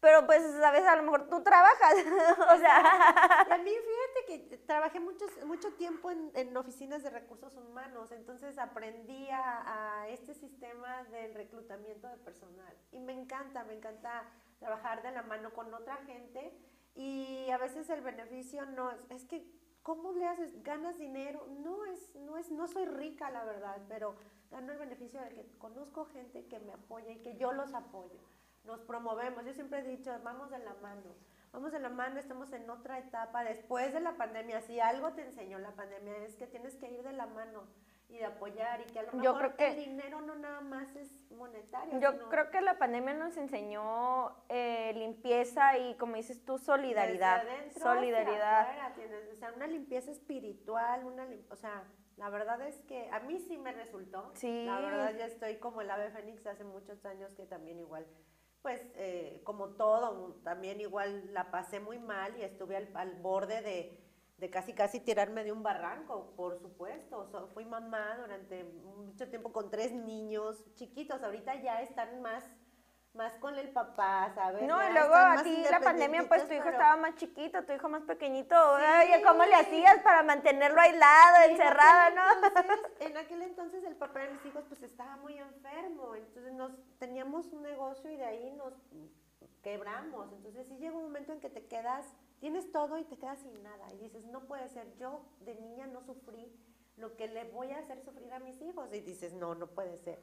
pero 0.03 0.27
pues, 0.27 0.43
sabes, 0.59 0.85
a 0.85 0.97
lo 0.97 1.05
mejor 1.05 1.29
tú 1.29 1.45
trabajas, 1.45 1.95
o 2.55 2.59
sea. 2.59 3.47
También 3.49 3.77
fíjate 3.81 4.02
que 4.27 4.59
trabajé 4.67 5.01
mucho, 5.01 5.27
mucho 5.47 5.73
tiempo 5.75 6.11
en, 6.11 6.57
oficinas 6.57 7.03
de 7.03 7.11
recursos 7.11 7.57
humanos, 7.57 8.13
entonces 8.13 8.59
aprendí 8.59 9.29
a, 9.31 10.07
este 10.09 10.35
sistema 10.35 11.05
del 11.05 11.35
reclutamiento 11.35 12.09
de 12.09 12.17
personal. 12.19 12.77
Y 12.93 13.01
me 13.01 13.13
encanta, 13.13 13.65
me 13.65 13.75
encanta 13.75 14.25
trabajar 14.59 15.03
de 15.03 15.13
la 15.13 15.23
mano 15.23 15.53
con 15.53 15.73
otra 15.73 15.97
gente 15.99 16.53
y 16.95 17.49
a 17.51 17.59
veces 17.59 17.89
el 17.91 18.03
beneficio 18.03 18.67
no 18.67 18.91
es, 18.91 19.01
es 19.11 19.25
que, 19.25 19.47
¿cómo 19.83 20.13
le 20.13 20.27
haces? 20.27 20.63
¿Ganas 20.63 20.99
dinero? 20.99 21.47
No 21.63 21.85
es, 21.87 22.15
no 22.17 22.37
es, 22.37 22.51
no 22.51 22.69
soy 22.69 22.85
rica, 22.87 23.31
la 23.31 23.45
verdad, 23.45 23.81
pero 23.89 24.17
gano 24.51 24.73
el 24.73 24.79
beneficio 24.79 25.21
de 25.21 25.31
que 25.31 25.47
conozco 25.59 26.05
gente 26.07 26.47
que 26.47 26.61
me 26.61 26.73
apoya 26.73 27.13
y 27.13 27.23
que 27.23 27.37
yo 27.37 27.53
los 27.53 27.73
apoyo 27.75 28.21
nos 28.65 28.81
promovemos. 28.81 29.45
Yo 29.45 29.53
siempre 29.53 29.81
he 29.81 29.97
dicho, 29.97 30.13
vamos 30.23 30.51
de 30.51 30.59
la 30.59 30.75
mano, 30.75 31.15
vamos 31.53 31.73
de 31.73 31.81
la 31.81 31.91
mano, 31.91 32.19
estamos 32.19 32.53
en 32.53 32.69
otra 32.71 32.99
etapa 32.99 33.45
después 33.45 33.93
de 33.93 34.01
la 34.01 34.17
pandemia. 34.17 34.61
Si 34.63 34.81
algo 34.81 35.13
te 35.13 35.23
enseñó 35.23 35.59
la 35.59 35.73
pandemia 35.73 36.17
es 36.25 36.35
que 36.37 36.47
tienes 36.47 36.77
que 36.77 36.91
ir 36.91 37.03
de 37.03 37.13
la 37.13 37.27
mano 37.27 37.69
y 38.09 38.19
de 38.19 38.25
apoyar 38.25 38.81
y 38.81 38.85
que 38.93 38.99
a 38.99 39.03
lo 39.03 39.13
mejor 39.13 39.25
yo 39.25 39.39
creo 39.39 39.57
que, 39.57 39.69
el 39.69 39.77
dinero 39.77 40.21
no 40.23 40.35
nada 40.35 40.61
más 40.61 40.95
es 40.97 41.31
monetario. 41.31 41.99
Yo 42.01 42.29
creo 42.29 42.51
que 42.51 42.61
la 42.61 42.79
pandemia 42.79 43.15
nos 43.15 43.37
enseñó 43.37 44.45
eh, 44.49 44.93
limpieza 44.95 45.79
y 45.79 45.95
como 45.97 46.17
dices 46.17 46.45
tú, 46.45 46.59
solidaridad. 46.59 47.45
solidaridad. 47.79 48.69
o 49.33 49.37
sea, 49.37 49.53
una 49.53 49.67
limpieza 49.67 50.11
espiritual, 50.11 51.05
una 51.05 51.27
o 51.51 51.57
sea, 51.57 51.85
la 52.17 52.29
verdad 52.29 52.61
es 52.63 52.81
que 52.83 53.11
a 53.11 53.21
mí 53.21 53.39
sí 53.39 53.57
me 53.57 53.73
resultó. 53.73 54.31
Sí. 54.35 54.65
La 54.67 54.81
verdad 54.81 55.15
ya 55.17 55.27
estoy 55.27 55.57
como 55.57 55.81
el 55.81 55.91
ave 55.91 56.11
fénix 56.11 56.47
hace 56.47 56.65
muchos 56.65 57.05
años 57.07 57.35
que 57.35 57.47
también 57.47 57.79
igual 57.79 58.07
pues 58.63 58.81
eh, 58.95 59.41
como 59.45 59.71
todo, 59.71 60.41
también 60.45 60.81
igual 60.81 61.33
la 61.35 61.51
pasé 61.51 61.81
muy 61.81 61.99
mal 61.99 62.37
y 62.39 62.43
estuve 62.43 62.77
al, 62.77 63.15
borde 63.17 63.61
de, 63.61 64.01
de, 64.39 64.51
casi 64.51 64.73
casi 64.73 65.01
tirarme 65.01 65.43
de 65.43 65.51
un 65.51 65.63
barranco, 65.63 66.33
por 66.37 66.59
supuesto. 66.61 67.29
fui 67.53 67.65
mamá 67.65 68.17
durante 68.19 68.65
mucho 68.65 69.29
tiempo 69.29 69.53
con 69.53 69.69
tres 69.69 69.93
niños 69.93 70.65
chiquitos, 70.77 71.23
ahorita 71.23 71.61
ya 71.61 71.83
están 71.83 72.23
más 72.23 72.49
más 73.15 73.37
con 73.39 73.59
el 73.59 73.69
papá, 73.71 74.33
¿sabes? 74.35 74.63
No, 74.63 74.89
y 74.89 74.93
luego 74.93 75.15
a 75.15 75.43
ti 75.43 75.65
la 75.71 75.81
pandemia, 75.81 76.27
pues 76.29 76.47
tu 76.49 76.55
hijo 76.55 76.69
estaba 76.69 76.97
más 76.97 77.15
chiquito, 77.17 77.63
tu 77.65 77.73
hijo 77.73 77.89
más 77.89 78.03
pequeñito. 78.05 78.55
Ay, 78.57 79.23
¿cómo 79.23 79.45
le 79.45 79.55
hacías 79.55 80.01
para 80.03 80.23
mantenerlo 80.23 80.81
aislado, 80.81 81.51
encerrado, 81.51 82.17
no? 82.17 82.23
en 83.01 83.17
aquel 83.17 83.43
entonces 83.43 83.85
el 83.85 83.97
papá 83.97 84.21
de 84.21 84.31
mis 84.31 84.47
hijos 84.47 84.65
pues 84.67 84.83
estaba 84.83 85.17
muy 85.17 85.37
enfermo, 85.37 86.15
entonces 86.15 86.53
nos 86.55 86.73
teníamos 86.99 87.47
un 87.53 87.63
negocio 87.63 88.11
y 88.11 88.17
de 88.17 88.25
ahí 88.25 88.51
nos 88.53 88.73
quebramos. 89.63 90.33
Entonces 90.33 90.67
sí 90.67 90.77
llega 90.79 90.97
un 90.97 91.05
momento 91.05 91.33
en 91.33 91.41
que 91.41 91.51
te 91.51 91.67
quedas, 91.67 92.07
tienes 92.41 92.73
todo 92.73 92.99
y 92.99 93.05
te 93.05 93.19
quedas 93.19 93.41
sin 93.41 93.63
nada. 93.63 93.93
Y 93.93 93.99
dices, 93.99 94.25
no 94.25 94.41
puede 94.47 94.69
ser, 94.69 94.95
yo 94.97 95.23
de 95.41 95.55
niña 95.55 95.87
no 95.87 96.03
sufrí 96.03 96.51
lo 96.97 97.17
que 97.17 97.29
le 97.29 97.45
voy 97.45 97.71
a 97.73 97.79
hacer 97.79 98.01
sufrir 98.03 98.33
a 98.33 98.39
mis 98.39 98.61
hijos. 98.61 98.89
Y 98.93 99.01
dices, 99.01 99.33
no, 99.33 99.55
no 99.55 99.67
puede 99.67 99.97
ser. 99.99 100.19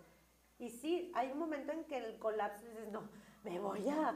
Y 0.60 0.70
sí, 0.70 1.12
hay 1.16 1.32
un 1.32 1.40
momento 1.40 1.72
en 1.72 1.86
que 1.86 1.98
el 1.98 2.20
colapso 2.20 2.66
dices, 2.66 2.92
no, 2.92 3.10
me 3.44 3.60
voy 3.60 3.90
a, 3.90 4.16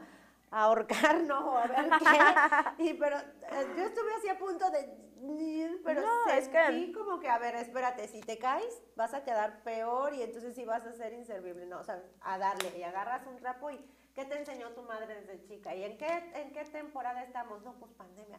ahorcar, 0.50 1.24
¿no? 1.24 1.56
A 1.58 1.66
ver 1.66 1.88
qué. 1.98 2.84
Y, 2.84 2.94
pero 2.94 3.16
eh, 3.18 3.74
yo 3.76 3.84
estuve 3.84 4.14
así 4.14 4.28
a 4.28 4.38
punto 4.38 4.70
de, 4.70 5.04
pero 5.84 6.02
no, 6.02 6.32
es 6.32 6.48
que... 6.48 6.92
como 6.92 7.18
que, 7.18 7.28
a 7.28 7.38
ver, 7.38 7.54
espérate, 7.56 8.08
si 8.08 8.20
te 8.20 8.38
caes, 8.38 8.82
vas 8.96 9.14
a 9.14 9.24
quedar 9.24 9.62
peor 9.62 10.14
y 10.14 10.22
entonces 10.22 10.54
sí 10.54 10.64
vas 10.64 10.84
a 10.84 10.92
ser 10.92 11.12
inservible, 11.14 11.66
¿no? 11.66 11.80
O 11.80 11.84
sea, 11.84 12.02
a 12.20 12.38
darle 12.38 12.76
y 12.78 12.82
agarras 12.82 13.26
un 13.26 13.36
trapo 13.36 13.70
y 13.70 13.78
¿qué 14.14 14.24
te 14.24 14.36
enseñó 14.36 14.70
tu 14.72 14.82
madre 14.82 15.14
desde 15.14 15.42
chica? 15.44 15.74
¿Y 15.74 15.84
en 15.84 15.96
qué, 15.96 16.32
en 16.34 16.52
qué 16.52 16.64
temporada 16.64 17.22
estamos? 17.22 17.62
No, 17.62 17.74
pues 17.78 17.92
pandemia. 17.92 18.38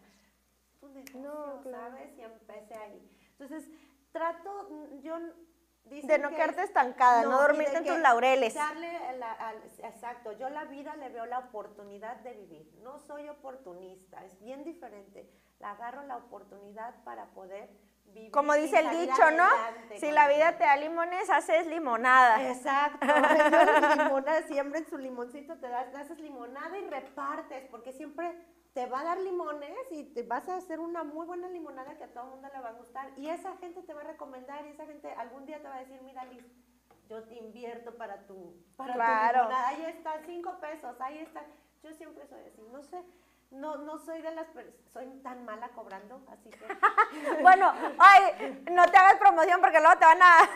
Tu 0.80 0.90
negocio, 0.90 1.22
no, 1.22 1.64
¿sabes? 1.64 2.18
Y 2.18 2.22
empecé 2.22 2.76
ahí. 2.76 3.10
Entonces, 3.32 3.68
trato, 4.12 4.70
yo 5.02 5.18
de 5.86 6.20
no 6.20 6.30
quedarte 6.30 6.64
estancada, 6.64 7.24
no, 7.24 7.40
dormirte 7.40 7.78
en 7.78 7.86
tus 7.86 8.00
laureles. 8.00 8.54
Darle 8.54 8.92
exacto, 9.84 10.32
yo 10.34 10.50
la 10.50 10.66
vida 10.66 10.96
le 10.96 11.10
veo 11.10 11.26
la 11.26 11.40
oportunidad 11.40 12.18
de 12.18 12.34
vivir. 12.34 12.72
No 12.82 13.00
soy 13.00 13.30
oportunista, 13.30 14.24
es 14.26 14.40
bien 14.40 14.64
diferente. 14.64 15.30
La 15.60 15.72
agarro 15.72 16.04
la 16.04 16.18
oportunidad 16.18 16.96
para 17.04 17.28
poder 17.28 17.70
vivir. 18.08 18.32
Como 18.32 18.54
dice 18.54 18.80
el 18.80 18.90
dicho, 18.90 19.32
¿no? 19.32 19.48
Si 19.98 20.12
la 20.12 20.28
vida 20.28 20.58
te 20.58 20.64
da 20.64 20.76
limones, 20.76 21.30
haces 21.30 21.68
limonada. 21.68 22.50
Exacto. 22.50 23.06
limonada, 24.04 24.42
siempre 24.44 24.80
en 24.80 24.88
su 24.88 24.98
limoncito 24.98 25.56
te 25.58 25.70
das, 25.70 25.94
haces 25.96 26.20
limonada 26.20 26.78
y 26.78 26.90
repartes, 26.90 27.66
porque 27.70 27.94
siempre 27.94 28.36
te 28.76 28.86
va 28.88 29.00
a 29.00 29.04
dar 29.06 29.20
limones 29.22 29.90
y 29.90 30.04
te 30.04 30.24
vas 30.24 30.50
a 30.50 30.58
hacer 30.58 30.82
una 30.82 31.06
muy 31.06 31.26
buena 31.26 31.48
limonada 31.48 31.96
que 31.96 32.04
a 32.04 32.14
todo 32.14 32.26
el 32.26 32.30
mundo 32.32 32.50
le 32.54 32.60
va 32.60 32.70
a 32.70 32.74
gustar. 32.74 33.10
Y 33.18 33.30
esa 33.30 33.56
gente 33.56 33.82
te 33.82 33.94
va 33.94 34.02
a 34.02 34.04
recomendar 34.04 34.66
y 34.66 34.72
esa 34.72 34.86
gente 34.86 35.10
algún 35.14 35.46
día 35.46 35.62
te 35.62 35.70
va 35.70 35.78
a 35.78 35.80
decir, 35.80 36.02
mira 36.02 36.26
Liz, 36.26 36.44
yo 37.08 37.24
te 37.24 37.36
invierto 37.36 37.96
para 37.96 38.28
tu, 38.28 38.54
para 38.76 38.94
tu 38.94 39.00
limonada. 39.00 39.68
Ahí 39.70 39.86
está, 39.86 40.20
cinco 40.26 40.60
pesos, 40.60 41.00
ahí 41.00 41.20
está. 41.20 41.46
Yo 41.84 41.94
siempre 41.94 42.28
soy 42.28 42.42
así, 42.42 42.62
no 42.70 42.84
sé. 42.84 43.02
No, 43.56 43.78
no 43.78 43.98
soy 43.98 44.22
de 44.22 44.32
las 44.32 44.48
soy 44.92 45.08
tan 45.24 45.46
mala 45.46 45.70
cobrando, 45.70 46.22
así 46.30 46.50
que. 46.50 47.42
bueno, 47.42 47.72
ay, 47.98 48.64
no 48.70 48.86
te 48.86 48.98
hagas 48.98 49.16
promoción 49.16 49.62
porque 49.62 49.80
luego 49.80 49.98
te 49.98 50.06
van 50.06 50.22
a 50.22 50.50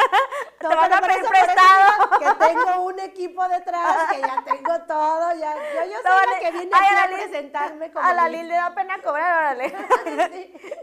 te 0.58 0.66
van 0.66 0.92
a 0.92 1.00
pedir 1.00 1.24
prestado. 1.28 2.18
Que 2.18 2.46
tengo 2.46 2.82
un 2.84 2.98
equipo 3.00 3.46
detrás, 3.48 4.10
que 4.10 4.20
ya 4.20 4.42
tengo 4.44 4.80
todo, 4.86 5.34
ya. 5.34 5.54
Yo, 5.54 5.84
yo 5.84 5.98
soy 6.02 6.32
la 6.32 6.38
que 6.40 6.50
viene 6.52 6.70
aquí 6.74 7.14
a, 7.14 7.16
presentarme 7.16 7.92
como. 7.92 8.06
A 8.06 8.14
la 8.14 8.28
Liz 8.28 8.44
le 8.44 8.54
da 8.54 8.74
pena 8.74 9.02
cobrar, 9.02 9.38
órale. 9.38 9.74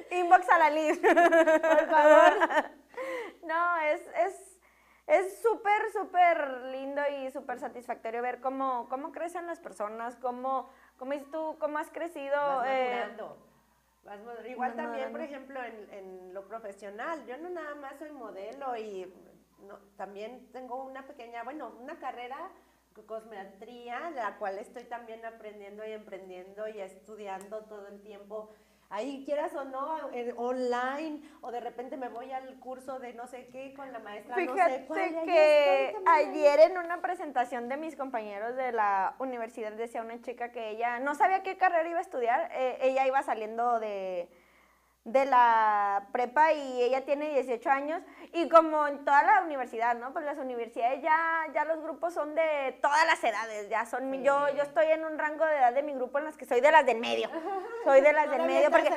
Inbox 0.12 0.50
a 0.50 0.60
la 0.60 0.70
Liz. 0.70 1.00
Por 1.00 1.90
favor. 1.90 2.72
No, 3.42 3.78
es, 3.80 4.02
es 4.16 4.54
es 5.06 5.42
súper, 5.42 5.92
súper 5.92 6.62
lindo 6.72 7.02
y 7.18 7.30
súper 7.32 7.60
satisfactorio 7.60 8.22
ver 8.22 8.40
cómo, 8.40 8.88
cómo 8.90 9.12
crecen 9.12 9.46
las 9.46 9.60
personas, 9.60 10.16
cómo, 10.16 10.70
cómo 10.98 11.14
dices 11.14 11.30
tú, 11.32 11.58
cómo 11.60 11.78
has 11.78 11.90
crecido. 11.90 12.36
Vas 12.36 12.68
eh, 12.68 14.50
Igual 14.50 14.76
también, 14.76 15.12
por 15.12 15.22
ejemplo, 15.22 15.60
en, 15.64 16.34
lo 16.34 16.46
profesional, 16.48 17.26
yo 17.26 17.38
no 17.38 17.50
nada 17.50 17.76
más 17.76 17.98
soy 18.00 18.12
modelo 18.12 18.76
y 18.76 19.14
también 19.96 20.52
tengo 20.52 20.84
una 20.84 21.06
pequeña, 21.08 21.44
bueno, 21.44 21.72
una 21.80 21.98
carrera 22.00 22.52
cosmetría, 23.02 24.12
la 24.12 24.38
cual 24.38 24.60
estoy 24.60 24.84
también 24.84 25.26
aprendiendo 25.26 25.86
y 25.86 25.92
emprendiendo 25.92 26.68
y 26.68 26.80
estudiando 26.80 27.64
todo 27.64 27.88
el 27.88 28.02
tiempo 28.02 28.52
ahí 28.94 29.24
quieras 29.26 29.54
o 29.56 29.64
no, 29.66 29.98
online, 30.38 31.22
o 31.42 31.52
de 31.52 31.60
repente 31.60 31.98
me 31.98 32.10
voy 32.10 32.32
al 32.32 32.60
curso 32.60 33.00
de 33.00 33.14
no 33.14 33.26
sé 33.26 33.48
qué 33.48 33.74
con 33.74 33.92
la 33.92 33.98
maestra. 34.00 34.36
Fíjate 34.36 34.86
no 34.88 34.96
sé 34.96 35.22
que 35.26 35.96
ayer 36.06 36.60
en 36.60 36.78
una 36.78 37.02
presentación 37.02 37.70
de 37.70 37.78
mis 37.78 37.96
compañeros 37.96 38.56
de 38.56 38.72
la 38.72 39.16
universidad 39.18 39.72
decía 39.72 40.02
una 40.02 40.22
chica 40.22 40.52
que 40.52 40.70
ella 40.70 41.00
no 41.00 41.16
sabía 41.16 41.42
qué 41.42 41.58
carrera 41.58 41.90
iba 41.90 41.98
a 41.98 42.04
estudiar, 42.04 42.52
eh, 42.54 42.78
ella 42.82 43.08
iba 43.08 43.24
saliendo 43.24 43.80
de 43.80 44.30
de 45.06 45.26
la 45.26 46.08
prepa 46.14 46.54
y 46.54 46.82
ella 46.82 47.04
tiene 47.04 47.30
18 47.34 47.70
años 47.70 48.02
y 48.32 48.48
como 48.48 48.88
en 48.88 49.04
toda 49.04 49.22
la 49.24 49.42
universidad, 49.44 49.98
¿no? 49.98 50.14
Pues 50.14 50.24
las 50.24 50.38
universidades 50.38 51.02
ya, 51.02 51.46
ya 51.54 51.66
los 51.66 51.82
grupos 51.82 52.14
son 52.14 52.34
de 52.36 52.78
todas 52.82 53.06
las 53.06 53.22
edades, 53.22 53.68
ya 53.70 53.86
son, 53.86 54.24
yo, 54.24 54.48
yo 54.56 54.64
estoy 54.64 54.88
en 54.88 55.04
un 55.04 55.18
rango 55.18 55.46
de 55.46 55.58
edad 55.58 55.74
de 55.74 55.84
mi 55.84 55.94
grupo 55.94 56.20
en 56.20 56.26
las 56.26 56.38
que 56.38 56.46
soy 56.46 56.62
de 56.62 56.72
las 56.72 56.86
del 56.86 57.00
medio, 57.00 57.30
soy 57.84 58.00
de 58.00 58.14
las 58.14 58.32
del 58.32 58.44
medio 58.44 58.72
porque 58.72 58.94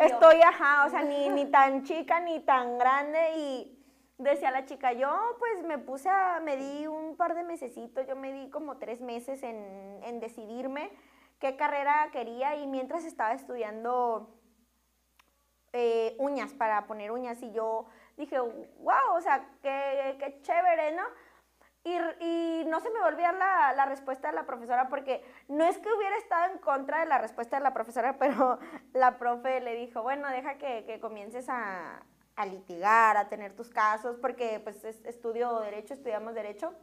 estoy, 0.00 0.42
ajá, 0.42 0.84
o 0.84 0.90
sea, 0.90 1.02
ni, 1.02 1.30
ni 1.30 1.46
tan 1.50 1.84
chica 1.84 2.20
ni 2.20 2.40
tan 2.40 2.76
grande 2.76 3.36
y 3.36 3.82
decía 4.18 4.50
la 4.50 4.66
chica, 4.66 4.92
yo 4.92 5.36
pues 5.38 5.62
me 5.64 5.78
puse 5.78 6.10
a, 6.10 6.38
me 6.40 6.58
di 6.58 6.86
un 6.86 7.16
par 7.16 7.34
de 7.34 7.44
mesecitos, 7.44 8.06
yo 8.06 8.14
me 8.14 8.30
di 8.30 8.50
como 8.50 8.76
tres 8.76 9.00
meses 9.00 9.42
en, 9.42 10.00
en 10.04 10.20
decidirme 10.20 10.90
qué 11.38 11.56
carrera 11.56 12.10
quería 12.12 12.56
y 12.56 12.66
mientras 12.66 13.04
estaba 13.04 13.32
estudiando 13.32 14.35
eh, 15.76 16.16
uñas, 16.18 16.54
para 16.54 16.86
poner 16.86 17.10
uñas. 17.12 17.42
Y 17.42 17.52
yo 17.52 17.86
dije, 18.16 18.38
wow, 18.40 19.14
o 19.14 19.20
sea, 19.20 19.46
qué, 19.62 20.16
qué 20.18 20.40
chévere, 20.42 20.92
¿no? 20.96 21.02
Y, 21.84 21.96
y, 22.20 22.64
no 22.66 22.80
se 22.80 22.90
me 22.90 23.00
volvía 23.00 23.30
la, 23.30 23.72
la, 23.74 23.84
respuesta 23.84 24.28
de 24.28 24.34
la 24.34 24.44
profesora 24.44 24.88
porque 24.88 25.22
no 25.46 25.64
es 25.64 25.78
que 25.78 25.92
hubiera 25.92 26.16
estado 26.16 26.52
en 26.52 26.58
contra 26.58 26.98
de 26.98 27.06
la 27.06 27.18
respuesta 27.18 27.58
de 27.58 27.62
la 27.62 27.72
profesora, 27.72 28.16
pero 28.18 28.58
la 28.92 29.18
profe 29.18 29.60
le 29.60 29.74
dijo, 29.74 30.02
bueno, 30.02 30.28
deja 30.30 30.58
que, 30.58 30.84
que 30.84 30.98
comiences 30.98 31.48
a, 31.48 32.02
a, 32.34 32.46
litigar, 32.46 33.16
a 33.16 33.28
tener 33.28 33.54
tus 33.54 33.70
casos, 33.70 34.16
porque 34.16 34.60
pues 34.64 34.82
estudio 34.84 35.60
derecho, 35.60 35.94
estudiamos 35.94 36.34
derecho. 36.34 36.74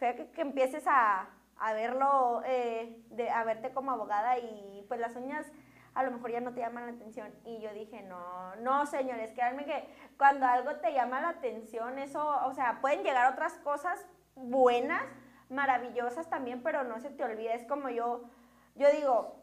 Deja 0.00 0.14
que, 0.14 0.30
que 0.30 0.40
empieces 0.40 0.84
a, 0.86 1.28
a 1.58 1.72
verlo, 1.72 2.42
eh, 2.46 3.02
de, 3.10 3.28
a 3.30 3.44
verte 3.44 3.72
como 3.72 3.90
abogada 3.90 4.38
y 4.38 4.84
pues 4.88 5.00
las 5.00 5.14
uñas 5.16 5.46
a 5.94 6.02
lo 6.02 6.10
mejor 6.10 6.30
ya 6.30 6.40
no 6.40 6.52
te 6.52 6.60
llaman 6.60 6.86
la 6.86 6.92
atención. 6.92 7.32
Y 7.44 7.60
yo 7.60 7.72
dije, 7.72 8.02
no, 8.02 8.56
no, 8.56 8.86
señores, 8.86 9.32
créanme 9.32 9.64
que 9.64 9.88
cuando 10.16 10.46
algo 10.46 10.76
te 10.76 10.92
llama 10.92 11.20
la 11.20 11.30
atención, 11.30 11.98
eso, 11.98 12.24
o 12.46 12.52
sea, 12.52 12.80
pueden 12.80 13.02
llegar 13.02 13.32
otras 13.32 13.54
cosas 13.58 14.06
buenas, 14.34 15.02
maravillosas 15.48 16.28
también, 16.28 16.62
pero 16.62 16.84
no 16.84 17.00
se 17.00 17.10
te 17.10 17.24
olvide, 17.24 17.54
es 17.54 17.64
como 17.64 17.88
yo, 17.88 18.24
yo 18.74 18.90
digo, 18.92 19.42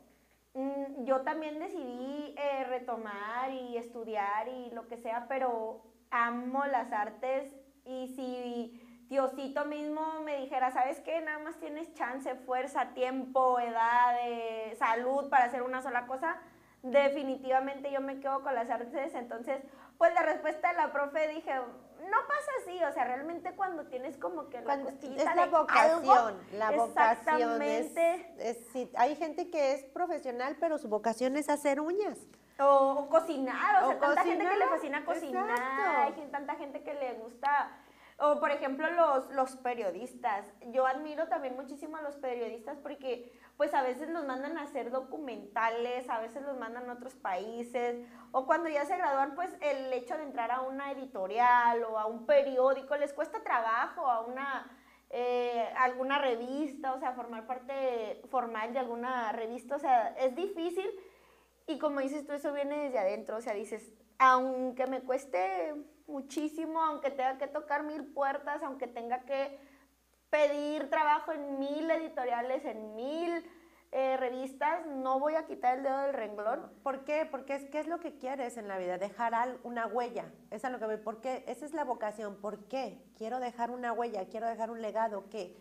mm, 0.53 1.03
yo 1.03 1.21
también 1.21 1.59
decidí 1.59 2.35
eh, 2.37 2.63
retomar 2.65 3.51
y 3.51 3.77
estudiar 3.77 4.47
y 4.47 4.71
lo 4.71 4.87
que 4.87 4.97
sea, 4.97 5.27
pero 5.27 5.81
amo 6.11 6.65
las 6.65 6.91
artes 6.91 7.53
y 7.83 8.07
si 8.09 8.84
Diosito 9.09 9.65
mismo 9.65 10.21
me 10.23 10.37
dijera, 10.41 10.71
¿sabes 10.71 10.99
qué? 11.01 11.21
Nada 11.21 11.39
más 11.39 11.57
tienes 11.59 11.93
chance, 11.93 12.33
fuerza, 12.35 12.93
tiempo, 12.93 13.59
edad, 13.59 14.15
eh, 14.23 14.75
salud 14.79 15.29
para 15.29 15.45
hacer 15.45 15.61
una 15.61 15.81
sola 15.81 16.07
cosa. 16.07 16.37
Definitivamente 16.81 17.91
yo 17.91 18.01
me 18.01 18.19
quedo 18.19 18.41
con 18.41 18.55
las 18.55 18.69
artes. 18.69 19.13
Entonces, 19.13 19.61
pues 19.97 20.13
la 20.13 20.21
respuesta 20.21 20.69
de 20.69 20.77
la 20.77 20.91
profe 20.91 21.27
dije, 21.27 21.51
no 21.53 22.17
pasa 22.27 22.51
así, 22.61 22.83
o 22.83 22.91
sea, 22.93 23.05
realmente 23.05 23.55
cuando 23.55 23.85
tienes 23.85 24.17
como 24.17 24.49
que 24.49 24.61
la 24.61 24.75
es 24.75 25.35
la 25.35 25.45
vocación, 25.47 26.39
la 26.53 26.71
vocación 26.71 27.61
es, 27.61 27.93
hay 28.95 29.15
gente 29.15 29.49
que 29.49 29.73
es 29.73 29.83
profesional, 29.85 30.57
pero 30.59 30.77
su 30.77 30.87
vocación 30.87 31.37
es 31.37 31.49
hacer 31.49 31.79
uñas. 31.79 32.17
O, 32.59 33.07
cocinar, 33.09 33.83
o, 33.83 33.87
sea, 33.87 33.99
tanta 33.99 34.23
gente 34.23 34.47
que 34.47 34.57
le 34.57 34.67
fascina 34.67 35.05
cocinar, 35.05 35.59
hay 35.99 36.13
tanta 36.31 36.55
gente 36.55 36.83
que 36.83 36.93
le 36.93 37.13
gusta 37.15 37.69
o 38.17 38.39
por 38.39 38.51
ejemplo 38.51 38.89
los, 38.91 39.29
los 39.31 39.55
periodistas. 39.57 40.45
Yo 40.67 40.87
admiro 40.87 41.27
también 41.27 41.55
muchísimo 41.55 41.97
a 41.97 42.01
los 42.01 42.15
periodistas 42.15 42.77
porque 42.77 43.31
pues 43.57 43.73
a 43.73 43.81
veces 43.81 44.09
los 44.09 44.25
mandan 44.25 44.57
a 44.57 44.63
hacer 44.63 44.91
documentales, 44.91 46.09
a 46.09 46.19
veces 46.19 46.41
los 46.43 46.57
mandan 46.57 46.89
a 46.89 46.93
otros 46.93 47.15
países, 47.15 48.05
o 48.31 48.45
cuando 48.45 48.69
ya 48.69 48.85
se 48.85 48.97
gradúan, 48.97 49.35
pues 49.35 49.49
el 49.61 49.91
hecho 49.93 50.17
de 50.17 50.23
entrar 50.23 50.51
a 50.51 50.61
una 50.61 50.91
editorial 50.91 51.83
o 51.83 51.97
a 51.97 52.05
un 52.05 52.25
periódico 52.25 52.95
les 52.97 53.13
cuesta 53.13 53.43
trabajo, 53.43 54.07
a 54.07 54.21
una 54.21 54.69
eh, 55.09 55.69
alguna 55.77 56.17
revista, 56.17 56.93
o 56.93 56.99
sea, 56.99 57.13
formar 57.13 57.47
parte 57.47 58.21
formal 58.29 58.73
de 58.73 58.79
alguna 58.79 59.31
revista, 59.31 59.75
o 59.75 59.79
sea, 59.79 60.09
es 60.17 60.35
difícil. 60.35 60.89
Y 61.67 61.79
como 61.79 61.99
dices 62.01 62.25
tú, 62.25 62.33
eso 62.33 62.51
viene 62.53 62.77
desde 62.85 62.99
adentro, 62.99 63.37
o 63.37 63.41
sea, 63.41 63.53
dices, 63.53 63.91
aunque 64.19 64.87
me 64.87 65.01
cueste 65.01 65.73
muchísimo, 66.07 66.81
aunque 66.81 67.11
tenga 67.11 67.37
que 67.37 67.47
tocar 67.47 67.83
mil 67.83 68.05
puertas, 68.05 68.61
aunque 68.63 68.87
tenga 68.87 69.25
que 69.25 69.59
pedir 70.29 70.89
trabajo 70.89 71.31
en 71.31 71.59
mil 71.59 71.89
editoriales, 71.89 72.65
en 72.65 72.95
mil 72.95 73.45
eh, 73.91 74.17
revistas, 74.17 74.85
no 74.87 75.19
voy 75.19 75.35
a 75.35 75.45
quitar 75.45 75.77
el 75.77 75.83
dedo 75.83 75.99
del 75.99 76.13
renglón. 76.13 76.69
¿Por 76.83 77.05
qué? 77.05 77.25
Porque 77.25 77.55
es, 77.55 77.65
¿qué 77.69 77.79
es 77.79 77.87
lo 77.87 78.01
que 78.01 78.17
quieres 78.17 78.57
en 78.57 78.67
la 78.67 78.77
vida? 78.77 78.97
Dejar 78.97 79.33
una 79.63 79.87
huella. 79.87 80.25
Esa 80.51 80.67
es 80.67 80.73
lo 80.73 80.79
que 80.79 80.85
voy. 80.85 80.97
¿Por 80.97 81.21
qué? 81.21 81.45
Esa 81.47 81.65
es 81.65 81.73
la 81.73 81.85
vocación. 81.85 82.35
¿Por 82.41 82.67
qué? 82.67 83.01
Quiero 83.17 83.39
dejar 83.39 83.71
una 83.71 83.93
huella, 83.93 84.27
quiero 84.27 84.47
dejar 84.47 84.69
un 84.69 84.81
legado. 84.81 85.29
¿Qué? 85.29 85.55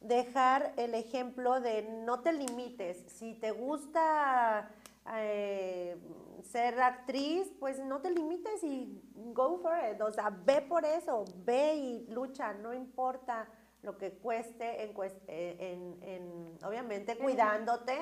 Dejar 0.00 0.72
el 0.76 0.94
ejemplo 0.94 1.60
de 1.60 1.82
no 1.82 2.20
te 2.20 2.32
limites. 2.32 3.04
Si 3.12 3.34
te 3.34 3.50
gusta 3.50 4.70
eh, 5.14 5.96
ser 6.42 6.80
actriz, 6.80 7.52
pues 7.58 7.78
no 7.78 8.00
te 8.00 8.10
limites 8.10 8.62
y 8.62 9.00
go 9.14 9.58
for 9.58 9.76
it. 9.90 10.00
O 10.00 10.12
sea, 10.12 10.30
ve 10.30 10.62
por 10.62 10.84
eso, 10.84 11.24
ve 11.44 11.74
y 11.74 12.06
lucha, 12.08 12.52
no 12.54 12.72
importa 12.74 13.48
lo 13.82 13.96
que 13.98 14.12
cueste, 14.18 14.82
en, 14.82 14.94
eh, 15.28 15.98
en, 16.02 16.58
obviamente 16.64 17.16
cuidándote 17.16 17.94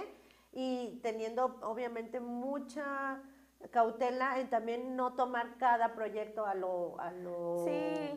y 0.53 1.01
teniendo 1.03 1.59
obviamente 1.63 2.21
mucha 2.21 3.21
cautela 3.71 4.39
en 4.41 4.51
también 4.51 4.97
no 4.97 5.15
tomar 5.15 5.57
cada 5.57 5.95
proyecto 5.95 6.47
a 6.47 6.55
lo, 6.55 6.99
a 7.01 7.11
lo 7.13 7.65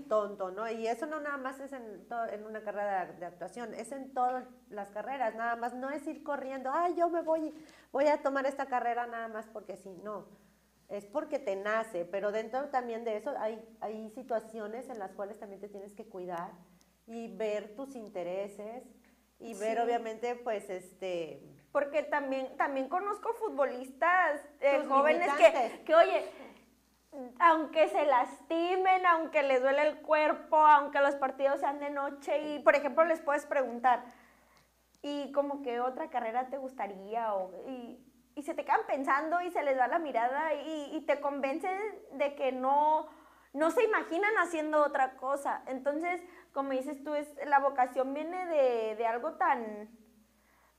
tonto, 0.07 0.51
¿no? 0.51 0.69
Y 0.69 0.87
eso 0.87 1.05
no 1.05 1.19
nada 1.19 1.37
más 1.37 1.59
es 1.59 1.73
en, 1.73 2.05
en 2.31 2.45
una 2.45 2.61
carrera 2.61 3.05
de, 3.05 3.25
actuación, 3.25 3.73
es 3.73 3.91
en 3.91 4.13
todas 4.13 4.45
las 4.69 4.91
carreras, 4.91 5.35
nada 5.35 5.55
más 5.55 5.73
no 5.73 5.89
es 5.89 6.05
ir 6.07 6.23
corriendo, 6.23 6.69
ay, 6.73 6.95
yo 6.95 7.09
me 7.09 7.21
voy, 7.21 7.53
voy 7.91 8.07
a 8.07 8.21
tomar 8.21 8.45
esta 8.45 8.65
carrera 8.65 9.07
nada 9.07 9.27
más 9.27 9.47
porque 9.47 9.77
sí, 9.77 9.99
no. 10.03 10.27
es 10.89 11.05
porque 11.05 11.39
te 11.39 11.55
nace, 11.55 12.05
pero 12.05 12.31
dentro 12.31 12.69
también 12.69 13.03
de 13.03 13.17
eso 13.17 13.33
hay, 13.37 13.63
hay 13.81 14.09
situaciones 14.11 14.89
en 14.89 14.99
las 14.99 15.13
cuales 15.13 15.39
también 15.39 15.61
te 15.61 15.69
tienes 15.69 15.93
que 15.93 16.07
cuidar 16.07 16.51
y 17.05 17.35
ver 17.35 17.75
tus 17.75 17.95
intereses 17.95 18.83
y 19.39 19.53
ver 19.53 19.79
obviamente 19.79 20.35
pues 20.35 20.69
este 20.69 21.43
porque 21.77 22.01
también 22.01 22.57
también 22.57 22.89
conozco 22.89 23.35
futbolistas 23.35 24.41
eh, 24.61 24.83
jóvenes 24.89 25.31
que, 25.35 25.83
que 25.85 25.93
oye 25.93 26.25
aunque 27.37 27.87
se 27.89 28.03
lastimen, 28.03 29.05
aunque 29.05 29.43
les 29.43 29.61
duele 29.61 29.83
el 29.87 30.01
cuerpo, 30.01 30.57
aunque 30.57 30.99
los 31.01 31.13
partidos 31.17 31.59
sean 31.59 31.79
de 31.79 31.91
noche 31.91 32.39
y 32.39 32.59
por 32.63 32.73
ejemplo 32.73 33.05
les 33.05 33.21
puedes 33.21 33.45
preguntar 33.45 34.03
y 35.03 35.31
como 35.33 35.61
que 35.61 35.79
otra 35.79 36.09
carrera 36.09 36.49
te 36.49 36.57
gustaría 36.57 37.35
o, 37.35 37.51
y, 37.67 38.03
y 38.33 38.41
se 38.41 38.55
te 38.55 38.65
quedan 38.65 38.87
pensando 38.87 39.39
y 39.41 39.51
se 39.51 39.61
les 39.61 39.77
da 39.77 39.87
la 39.87 39.99
mirada 39.99 40.55
y, 40.55 40.95
y, 40.95 41.01
te 41.01 41.21
convencen 41.21 41.79
de 42.13 42.33
que 42.33 42.51
no, 42.53 43.07
no 43.53 43.69
se 43.69 43.83
imaginan 43.83 44.33
haciendo 44.39 44.83
otra 44.83 45.15
cosa. 45.17 45.61
Entonces, 45.67 46.23
como 46.53 46.71
dices 46.71 47.03
tú, 47.03 47.13
es, 47.13 47.31
la 47.45 47.59
vocación 47.59 48.15
viene 48.15 48.47
de, 48.47 48.95
de 48.95 49.05
algo 49.05 49.33
tan, 49.33 50.06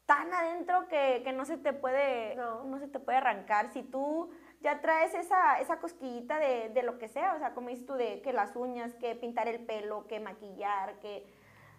tan 0.08 0.32
adentro 0.32 0.88
que, 0.88 1.20
que 1.22 1.34
no, 1.34 1.44
se 1.44 1.58
te 1.58 1.74
puede, 1.74 2.34
no. 2.34 2.64
no. 2.64 2.78
se 2.78 2.88
te 2.88 2.98
puede 2.98 3.18
arrancar. 3.18 3.70
Si 3.74 3.82
tú 3.82 4.30
ya 4.62 4.80
traes 4.80 5.12
esa, 5.14 5.60
esa 5.60 5.80
cosquillita 5.80 6.38
de, 6.38 6.70
de, 6.70 6.82
lo 6.82 6.98
que 6.98 7.08
sea, 7.08 7.34
o 7.34 7.38
sea, 7.38 7.52
como 7.52 7.68
dices 7.68 7.84
tú, 7.84 7.92
de 7.92 8.22
que 8.22 8.32
las 8.32 8.56
uñas, 8.56 8.94
que 8.94 9.14
pintar 9.14 9.48
el 9.48 9.60
pelo, 9.66 10.06
que 10.06 10.18
maquillar, 10.18 10.98
que 11.00 11.26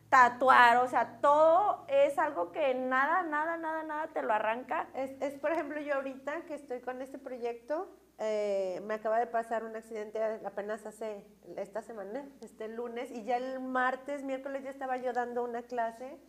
tatuar, 0.09 0.77
o 0.77 0.87
sea, 0.87 1.17
todo 1.21 1.85
es 1.87 2.19
algo 2.19 2.51
que 2.51 2.75
nada, 2.75 3.23
nada, 3.23 3.57
nada, 3.57 3.81
nada 3.81 4.07
te 4.13 4.21
lo 4.21 4.31
arranca. 4.31 4.89
Es, 4.93 5.19
es 5.21 5.33
por 5.39 5.51
ejemplo, 5.51 5.81
yo 5.81 5.95
ahorita 5.95 6.41
que 6.41 6.53
estoy 6.53 6.81
con 6.81 7.01
este 7.01 7.17
proyecto, 7.17 7.89
eh, 8.19 8.79
me 8.83 8.93
acaba 8.93 9.17
de 9.17 9.25
pasar 9.25 9.63
un 9.63 9.75
accidente 9.75 10.21
apenas 10.45 10.85
hace 10.85 11.25
esta 11.57 11.81
semana, 11.81 12.29
este 12.41 12.67
lunes, 12.67 13.09
y 13.09 13.23
ya 13.23 13.37
el 13.37 13.59
martes, 13.59 14.21
miércoles 14.21 14.63
ya 14.63 14.69
estaba 14.69 14.97
yo 14.97 15.13
dando 15.13 15.43
una 15.43 15.63
clase 15.63 16.19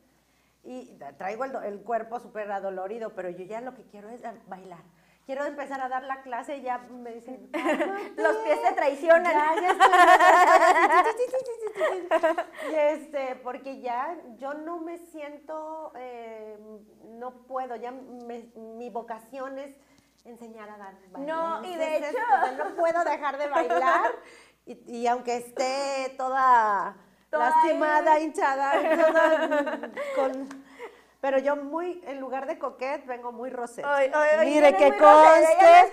y 0.63 0.99
traigo 1.19 1.45
el, 1.45 1.55
el 1.65 1.83
cuerpo 1.83 2.21
súper 2.21 2.51
adolorido, 2.51 3.15
pero 3.15 3.31
yo 3.31 3.45
ya 3.45 3.61
lo 3.61 3.75
que 3.75 3.85
quiero 3.85 4.09
es 4.11 4.23
bailar 4.47 4.83
quiero 5.31 5.45
empezar 5.45 5.81
a 5.81 5.89
dar 5.89 6.03
la 6.03 6.23
clase 6.23 6.57
y 6.57 6.63
ya 6.63 6.79
me 6.79 7.13
dicen, 7.13 7.49
los 8.17 8.37
pies 8.39 8.63
te 8.63 8.73
traicionan. 8.73 9.33
Ya, 9.33 9.55
ya 9.61 11.05
y 12.73 12.75
este, 12.75 13.37
porque 13.37 13.81
ya 13.81 14.19
yo 14.39 14.55
no 14.55 14.81
me 14.81 14.99
siento, 14.99 15.93
eh, 15.95 16.59
no 17.11 17.47
puedo, 17.47 17.77
ya 17.77 17.93
me, 17.93 18.51
mi 18.57 18.91
vocación 18.91 19.57
es 19.61 19.77
enseñar 20.25 20.69
a 20.69 20.79
dar 20.79 20.95
baile. 21.13 21.33
No, 21.33 21.65
y 21.65 21.77
de 21.77 21.99
hecho. 21.99 22.19
no 22.59 22.75
puedo 22.75 23.05
dejar 23.05 23.39
de 23.39 23.49
bailar 23.49 24.11
y, 24.67 24.97
y 24.97 25.07
aunque 25.07 25.37
esté 25.37 26.13
toda, 26.19 26.97
toda 27.31 27.51
lastimada, 27.51 28.19
hinchada, 28.19 28.73
toda, 29.07 29.91
con 30.17 30.49
pero 31.21 31.39
yo 31.39 31.55
muy, 31.55 32.03
en 32.07 32.19
lugar 32.19 32.47
de 32.47 32.59
coquet, 32.59 33.05
vengo 33.05 33.31
muy 33.31 33.51
rosette. 33.51 33.85
Mire 34.43 34.75
que 34.75 34.97
conste. 34.97 35.93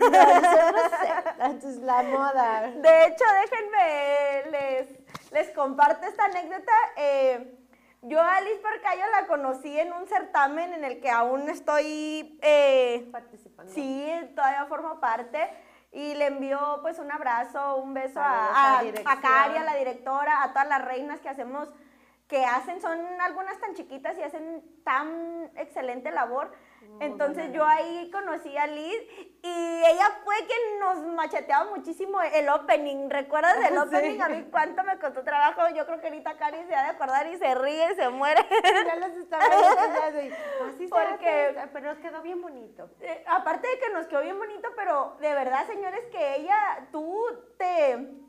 No, 0.00 1.44
Entonces, 1.44 1.82
la 1.82 2.02
moda. 2.02 2.72
De 2.74 3.04
hecho, 3.04 3.24
déjenme, 3.42 4.50
les, 4.50 5.30
les 5.30 5.50
comparto 5.50 6.06
esta 6.06 6.24
anécdota. 6.24 6.72
Eh, 6.96 7.58
yo 8.00 8.18
a 8.18 8.36
Alice 8.36 8.60
Porcayo 8.60 9.04
la 9.10 9.26
conocí 9.26 9.78
en 9.78 9.92
un 9.92 10.06
certamen 10.06 10.72
en 10.72 10.84
el 10.84 11.00
que 11.00 11.10
aún 11.10 11.50
estoy... 11.50 12.38
Eh, 12.40 13.08
Participando. 13.12 13.70
Sí, 13.72 14.10
todavía 14.34 14.64
formo 14.66 14.98
parte. 15.00 15.50
Y 15.92 16.14
le 16.14 16.26
envió 16.26 16.78
pues 16.80 16.98
un 16.98 17.12
abrazo, 17.12 17.76
un 17.76 17.92
beso 17.92 18.18
a, 18.18 18.78
a, 18.78 18.80
a 18.80 19.20
Cari, 19.20 19.58
a 19.58 19.62
la 19.62 19.76
directora, 19.76 20.42
a 20.42 20.48
todas 20.48 20.66
las 20.66 20.82
reinas 20.84 21.20
que 21.20 21.28
hacemos 21.28 21.68
que 22.32 22.46
hacen, 22.46 22.80
son 22.80 22.98
algunas 23.20 23.60
tan 23.60 23.74
chiquitas 23.74 24.16
y 24.16 24.22
hacen 24.22 24.64
tan 24.84 25.50
excelente 25.54 26.10
labor. 26.10 26.50
Entonces 26.98 27.52
yo 27.52 27.62
ahí 27.62 28.10
conocí 28.10 28.56
a 28.56 28.66
Liz 28.66 29.02
y 29.42 29.82
ella 29.84 30.18
fue 30.24 30.34
quien 30.46 30.78
nos 30.80 31.14
macheteaba 31.14 31.68
muchísimo 31.68 32.22
el 32.22 32.48
opening. 32.48 33.10
¿Recuerdas 33.10 33.56
el 33.70 33.76
opening? 33.76 34.18
A 34.22 34.30
mí 34.30 34.48
cuánto 34.50 34.82
me 34.82 34.98
costó 34.98 35.22
trabajo. 35.22 35.60
Yo 35.76 35.84
creo 35.84 36.00
que 36.00 36.06
ahorita 36.06 36.38
Cari 36.38 36.64
se 36.66 36.74
ha 36.74 36.84
de 36.84 36.90
acordar 36.92 37.26
y 37.26 37.36
se 37.36 37.54
ríe, 37.54 37.94
se 37.96 38.08
muere. 38.08 38.40
ya 38.86 38.96
los 38.96 39.12
estaba 39.12 39.44
viendo 39.50 40.34
así 40.70 40.86
Porque, 40.86 41.54
pero 41.70 41.92
nos 41.92 41.98
quedó 41.98 42.22
bien 42.22 42.40
bonito. 42.40 42.88
Eh, 43.00 43.24
aparte 43.26 43.68
de 43.68 43.78
que 43.78 43.90
nos 43.90 44.06
quedó 44.06 44.22
bien 44.22 44.38
bonito, 44.38 44.70
pero 44.74 45.18
de 45.20 45.34
verdad, 45.34 45.66
señores, 45.66 46.06
que 46.10 46.36
ella, 46.36 46.88
tú 46.90 47.14
te 47.58 48.21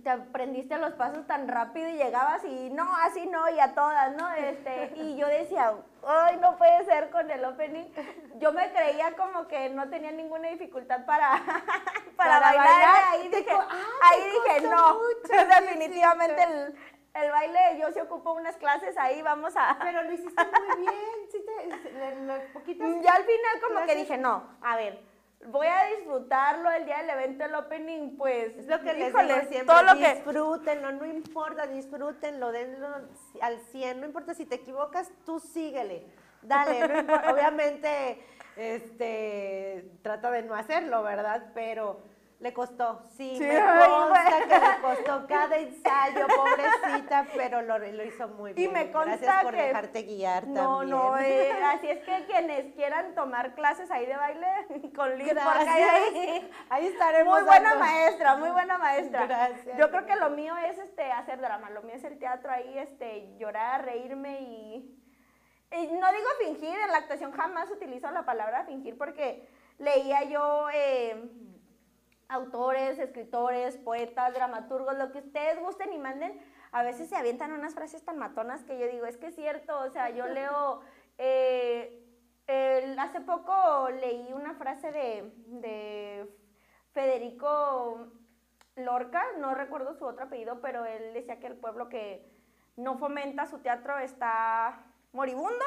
te 0.00 0.08
aprendiste 0.08 0.78
los 0.78 0.94
pasos 0.94 1.26
tan 1.26 1.48
rápido 1.48 1.88
y 1.88 1.96
llegabas 1.96 2.42
y 2.44 2.70
no, 2.70 2.88
así 3.02 3.26
no, 3.26 3.48
y 3.50 3.60
a 3.60 3.74
todas, 3.74 4.16
¿no? 4.16 4.30
Este, 4.32 4.92
y 4.96 5.16
yo 5.16 5.26
decía, 5.26 5.74
ay, 6.06 6.38
no 6.38 6.56
puede 6.56 6.84
ser 6.86 7.10
con 7.10 7.30
el 7.30 7.44
opening. 7.44 7.84
Yo 8.36 8.52
me 8.52 8.72
creía 8.72 9.14
como 9.16 9.46
que 9.48 9.68
no 9.68 9.88
tenía 9.90 10.10
ninguna 10.10 10.48
dificultad 10.48 11.04
para, 11.04 11.42
para, 12.16 12.40
bailar. 12.40 13.04
Ahí 13.12 13.28
dije, 13.28 13.52
ah, 13.52 13.68
ahí 14.10 14.22
dije 14.30 14.68
no, 14.68 14.98
definitivamente 15.60 16.42
el, 16.42 16.74
el, 17.14 17.30
baile, 17.30 17.78
yo 17.78 17.92
se 17.92 18.00
ocupo 18.00 18.32
unas 18.32 18.56
clases 18.56 18.96
ahí, 18.96 19.20
vamos 19.20 19.54
a... 19.56 19.76
Pero 19.78 20.04
lo 20.04 20.12
hiciste 20.12 20.42
muy 20.42 20.86
bien, 20.86 21.28
sí 21.30 21.44
te. 21.44 23.02
Ya 23.02 23.14
al 23.14 23.24
final 23.24 23.60
como 23.62 23.84
que 23.84 23.94
dije, 23.94 24.16
no, 24.16 24.42
a 24.62 24.76
ver 24.76 25.11
voy 25.46 25.66
a 25.66 25.96
disfrutarlo 25.96 26.70
el 26.70 26.84
día 26.84 26.98
del 26.98 27.10
evento, 27.10 27.44
el 27.44 27.54
opening, 27.54 28.16
pues. 28.16 28.56
Es 28.56 28.66
lo 28.66 28.80
que 28.80 28.92
les 28.94 29.14
digo 29.14 29.20
siempre, 29.48 29.64
todo 29.64 29.82
lo 29.82 29.94
disfrútenlo, 29.94 30.92
no 30.92 31.06
importa, 31.06 31.66
disfrútenlo, 31.66 32.52
denlo 32.52 32.88
al 33.40 33.58
100, 33.58 34.00
no 34.00 34.06
importa 34.06 34.34
si 34.34 34.46
te 34.46 34.56
equivocas, 34.56 35.10
tú 35.24 35.40
síguele, 35.40 36.06
dale, 36.42 36.86
no 36.86 37.00
importa, 37.00 37.32
obviamente, 37.32 38.22
este, 38.56 39.90
trata 40.02 40.30
de 40.30 40.42
no 40.42 40.54
hacerlo, 40.54 41.02
¿verdad? 41.02 41.50
Pero 41.54 42.00
le 42.38 42.52
costó, 42.52 43.02
sí, 43.16 43.36
me 43.40 43.48
consta 43.48 43.78
que 43.78 43.81
cada 45.26 45.56
ensayo, 45.56 46.26
pobrecita, 46.28 47.26
pero 47.34 47.62
lo, 47.62 47.78
lo 47.78 48.04
hizo 48.04 48.28
muy 48.28 48.52
bien. 48.52 48.70
Y 48.70 48.72
me 48.72 48.90
consta 48.90 49.16
Gracias 49.16 49.44
por 49.44 49.54
que 49.54 49.62
dejarte 49.62 50.02
guiar 50.02 50.46
no, 50.46 50.78
también. 50.78 50.90
No, 50.90 51.18
eh, 51.18 51.52
así 51.64 51.88
es 51.88 52.04
que 52.04 52.24
quienes 52.26 52.74
quieran 52.74 53.14
tomar 53.14 53.54
clases 53.54 53.90
ahí 53.90 54.06
de 54.06 54.16
baile 54.16 54.46
con 54.96 55.16
Liz, 55.18 55.28
porque 55.28 55.68
ahí, 55.68 56.50
ahí 56.68 56.86
estaremos. 56.86 57.34
Muy 57.34 57.46
buena 57.46 57.74
maestra, 57.74 58.36
muy 58.36 58.50
buena 58.50 58.78
maestra. 58.78 59.26
Gracias. 59.26 59.78
Yo 59.78 59.90
creo 59.90 60.06
que 60.06 60.16
lo 60.16 60.30
mío 60.30 60.54
es 60.56 60.78
este 60.78 61.10
hacer 61.12 61.40
drama, 61.40 61.70
lo 61.70 61.82
mío 61.82 61.94
es 61.94 62.04
el 62.04 62.18
teatro 62.18 62.50
ahí, 62.50 62.78
este 62.78 63.36
llorar, 63.38 63.84
reírme 63.84 64.40
y, 64.40 64.98
y 65.72 65.86
no 65.92 66.12
digo 66.12 66.28
fingir, 66.38 66.78
en 66.78 66.90
la 66.90 66.98
actuación 66.98 67.32
jamás 67.32 67.70
utilizo 67.70 68.10
la 68.10 68.24
palabra 68.24 68.64
fingir 68.64 68.96
porque 68.96 69.48
leía 69.78 70.24
yo... 70.24 70.68
Eh, 70.72 71.48
autores, 72.32 72.98
escritores, 72.98 73.76
poetas, 73.76 74.34
dramaturgos, 74.34 74.96
lo 74.96 75.12
que 75.12 75.18
ustedes 75.18 75.60
gusten 75.60 75.92
y 75.92 75.98
manden, 75.98 76.40
a 76.72 76.82
veces 76.82 77.08
se 77.08 77.16
avientan 77.16 77.52
unas 77.52 77.74
frases 77.74 78.04
tan 78.04 78.18
matonas 78.18 78.64
que 78.64 78.78
yo 78.78 78.86
digo, 78.88 79.06
es 79.06 79.18
que 79.18 79.26
es 79.26 79.34
cierto, 79.34 79.78
o 79.80 79.90
sea, 79.90 80.10
yo 80.10 80.26
leo, 80.28 80.80
eh, 81.18 82.04
hace 82.98 83.20
poco 83.20 83.88
leí 84.00 84.32
una 84.32 84.54
frase 84.54 84.90
de, 84.90 85.32
de 85.46 86.26
Federico 86.92 88.08
Lorca, 88.76 89.22
no 89.38 89.54
recuerdo 89.54 89.94
su 89.94 90.06
otro 90.06 90.24
apellido, 90.24 90.60
pero 90.60 90.84
él 90.86 91.12
decía 91.12 91.38
que 91.38 91.46
el 91.46 91.56
pueblo 91.56 91.88
que 91.88 92.26
no 92.76 92.96
fomenta 92.96 93.46
su 93.46 93.58
teatro 93.58 93.98
está 93.98 94.86
moribundo 95.12 95.64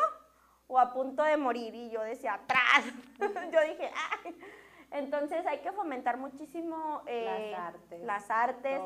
o 0.67 0.79
a 0.79 0.91
punto 0.91 1.21
de 1.21 1.37
morir, 1.37 1.75
y 1.75 1.91
yo 1.91 2.01
decía, 2.01 2.33
atrás, 2.33 2.85
yo 3.19 3.61
dije, 3.61 3.91
¡ay! 4.23 4.35
Entonces 4.95 5.45
hay 5.45 5.59
que 5.59 5.71
fomentar 5.71 6.17
muchísimo 6.17 7.03
eh, 7.05 7.51
las 7.51 7.59
artes. 7.59 8.03
Las 8.03 8.31
artes. 8.31 8.81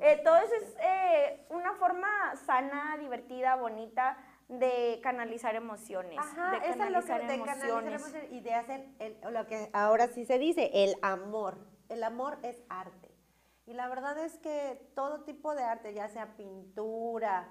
Eh, 0.00 0.20
todo 0.24 0.36
eso 0.36 0.54
es 0.54 0.76
eh, 0.80 1.46
una 1.50 1.74
forma 1.74 2.08
sana, 2.46 2.96
divertida, 2.98 3.56
bonita 3.56 4.16
de 4.48 5.00
canalizar 5.02 5.54
emociones. 5.56 6.18
Ajá, 6.18 6.52
de 6.52 6.60
canalizar 6.60 7.20
es 7.20 7.26
lo 7.26 7.28
que, 7.28 7.34
emociones. 7.34 7.62
De 7.62 7.68
canalizar 7.68 7.92
emociones 7.92 8.32
y 8.32 8.40
de 8.40 8.54
hacer 8.54 8.86
lo 9.30 9.46
que 9.46 9.68
ahora 9.72 10.06
sí 10.08 10.24
se 10.24 10.38
dice, 10.38 10.70
el 10.72 10.94
amor. 11.02 11.58
El 11.88 12.04
amor 12.04 12.38
es 12.42 12.62
arte. 12.68 13.08
Y 13.66 13.74
la 13.74 13.88
verdad 13.88 14.16
es 14.18 14.38
que 14.38 14.80
todo 14.94 15.24
tipo 15.24 15.54
de 15.54 15.62
arte, 15.62 15.92
ya 15.92 16.08
sea 16.08 16.36
pintura, 16.36 17.48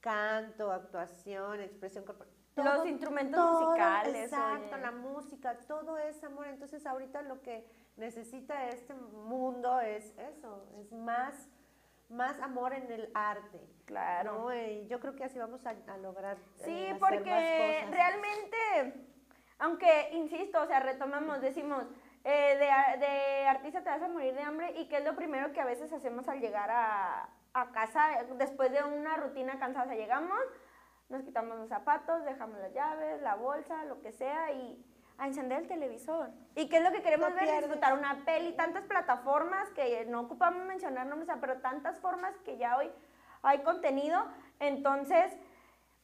canto, 0.00 0.72
actuación, 0.72 1.60
expresión 1.60 2.04
corporal, 2.04 2.32
los 2.64 2.86
instrumentos 2.86 3.60
musicales. 3.60 4.32
Exacto, 4.32 4.76
la 4.76 4.90
música, 4.90 5.58
todo 5.66 5.98
es 5.98 6.22
amor. 6.24 6.46
Entonces 6.48 6.86
ahorita 6.86 7.22
lo 7.22 7.40
que 7.42 7.66
necesita 7.96 8.68
este 8.68 8.94
mundo 8.94 9.80
es 9.80 10.14
eso, 10.18 10.66
es 10.80 10.92
más, 10.92 11.48
más 12.08 12.38
amor 12.40 12.72
en 12.72 12.90
el 12.90 13.10
arte. 13.14 13.60
Claro. 13.84 14.52
Y 14.54 14.86
yo 14.88 15.00
creo 15.00 15.16
que 15.16 15.24
así 15.24 15.38
vamos 15.38 15.60
a, 15.66 15.96
lograr. 15.98 16.38
Sí, 16.64 16.86
eh, 16.86 16.96
porque 16.98 17.86
realmente, 17.90 19.06
aunque, 19.58 20.10
insisto, 20.12 20.62
o 20.62 20.66
sea, 20.66 20.80
retomamos, 20.80 21.40
decimos, 21.40 21.84
eh, 22.24 22.56
de, 22.56 23.06
de, 23.06 23.46
artista 23.46 23.82
te 23.82 23.90
vas 23.90 24.02
a 24.02 24.08
morir 24.08 24.34
de 24.34 24.42
hambre 24.42 24.78
y 24.78 24.88
qué 24.88 24.98
es 24.98 25.04
lo 25.04 25.16
primero 25.16 25.52
que 25.52 25.60
a 25.60 25.64
veces 25.64 25.92
hacemos 25.92 26.28
al 26.28 26.40
llegar 26.40 26.70
a, 26.70 27.30
a 27.54 27.70
casa 27.72 28.24
después 28.36 28.70
de 28.72 28.82
una 28.82 29.16
rutina 29.16 29.58
cansada. 29.58 29.86
O 29.86 29.88
sea, 29.88 29.96
llegamos, 29.96 30.38
nos 31.10 31.22
quitamos 31.22 31.58
los 31.58 31.68
zapatos, 31.68 32.24
dejamos 32.24 32.58
las 32.60 32.72
llaves, 32.72 33.20
la 33.20 33.34
bolsa, 33.34 33.84
lo 33.84 34.00
que 34.00 34.12
sea 34.12 34.52
y 34.52 34.82
a 35.18 35.26
encender 35.26 35.58
el 35.62 35.68
televisor. 35.68 36.30
¿Y 36.54 36.68
qué 36.68 36.78
es 36.78 36.82
lo 36.82 36.92
que 36.92 37.02
queremos 37.02 37.34
ver? 37.34 37.60
Disfrutar 37.60 37.98
una 37.98 38.24
peli, 38.24 38.52
tantas 38.52 38.84
plataformas 38.84 39.68
que 39.70 40.06
no 40.06 40.20
ocupamos 40.20 40.64
mencionar 40.64 41.06
nombres, 41.06 41.30
pero 41.40 41.60
tantas 41.60 41.98
formas 42.00 42.34
que 42.38 42.56
ya 42.56 42.76
hoy 42.76 42.90
hay 43.42 43.62
contenido. 43.62 44.24
Entonces, 44.60 45.36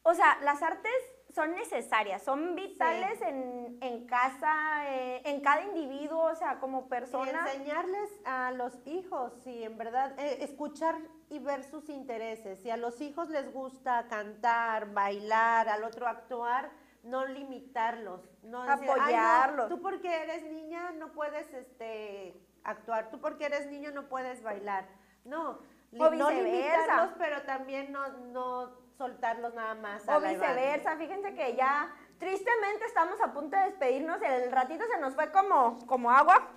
o 0.03 0.13
sea, 0.13 0.39
las 0.43 0.63
artes 0.63 0.93
son 1.37 1.55
necesarias, 1.55 2.23
son 2.23 2.55
vitales 2.55 3.21
en, 3.21 3.77
en, 3.83 4.07
casa, 4.07 4.91
eh, 4.91 5.21
en 5.27 5.43
cada 5.43 5.65
individuo, 5.65 6.33
o 6.33 6.35
sea, 6.35 6.59
como 6.59 6.89
persona. 6.89 7.31
Y 7.31 7.59
enseñarles 7.59 8.11
a 8.25 8.53
los 8.53 8.73
hijos, 8.87 9.35
sí, 9.45 9.63
en 9.63 9.77
verdad, 9.77 10.19
eh, 10.19 10.39
escuchar 10.41 10.97
y 11.29 11.39
ver 11.39 11.63
sus 11.63 11.91
intereses. 11.91 12.59
Si 12.61 12.71
a 12.71 12.79
los 12.79 13.03
hijos 13.03 13.29
les 13.29 13.53
gusta 13.53 14.07
cantar, 14.09 14.95
bailar, 14.95 15.69
al 15.69 15.85
otro 15.85 16.07
actuar, 16.09 16.71
no 17.03 17.27
limitarlos, 17.27 18.23
no 18.43 18.63
apoyarlos. 18.63 19.69
tú 19.69 19.83
porque 19.83 20.23
eres 20.23 20.43
niña 20.45 20.93
no 20.93 21.13
puedes 21.13 21.53
este 21.53 22.41
actuar, 22.65 23.11
tú 23.11 23.21
porque 23.21 23.45
eres 23.45 23.67
niño 23.67 23.91
no 23.93 24.09
puedes 24.09 24.43
bailar. 24.43 24.89
No, 25.27 25.59
no 25.93 26.31
limitarlos, 26.31 27.11
pero 27.19 27.43
también 27.43 27.93
no, 27.93 28.09
no 28.33 28.86
soltarlos 28.97 29.55
nada 29.55 29.75
más. 29.75 30.03
O 30.09 30.21
viceversa, 30.21 30.97
fíjense 30.97 31.35
que 31.35 31.55
ya 31.55 31.93
tristemente 32.19 32.85
estamos 32.87 33.21
a 33.21 33.33
punto 33.33 33.57
de 33.57 33.65
despedirnos, 33.65 34.21
el 34.23 34.51
ratito 34.51 34.85
se 34.93 35.01
nos 35.01 35.15
fue 35.15 35.31
como, 35.31 35.79
como 35.87 36.11
agua. 36.11 36.49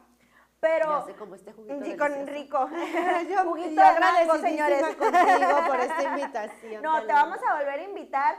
Pero. 0.59 1.07
Ya 1.07 1.15
como 1.15 1.35
este 1.35 1.53
juguito. 1.53 1.85
Sí, 1.85 1.95
con 1.95 2.27
rico. 2.27 2.69
Yo 3.29 3.43
juguito 3.45 3.81
de 3.81 3.99
mango, 3.99 4.37
señores. 4.39 4.95
contigo 4.95 5.67
por 5.67 5.79
esta 5.79 6.03
invitación. 6.03 6.81
No, 6.83 7.01
te 7.05 7.13
vamos 7.13 7.39
a 7.47 7.55
volver 7.55 7.79
a 7.79 7.83
invitar 7.83 8.35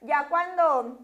ya 0.00 0.28
cuando 0.28 0.98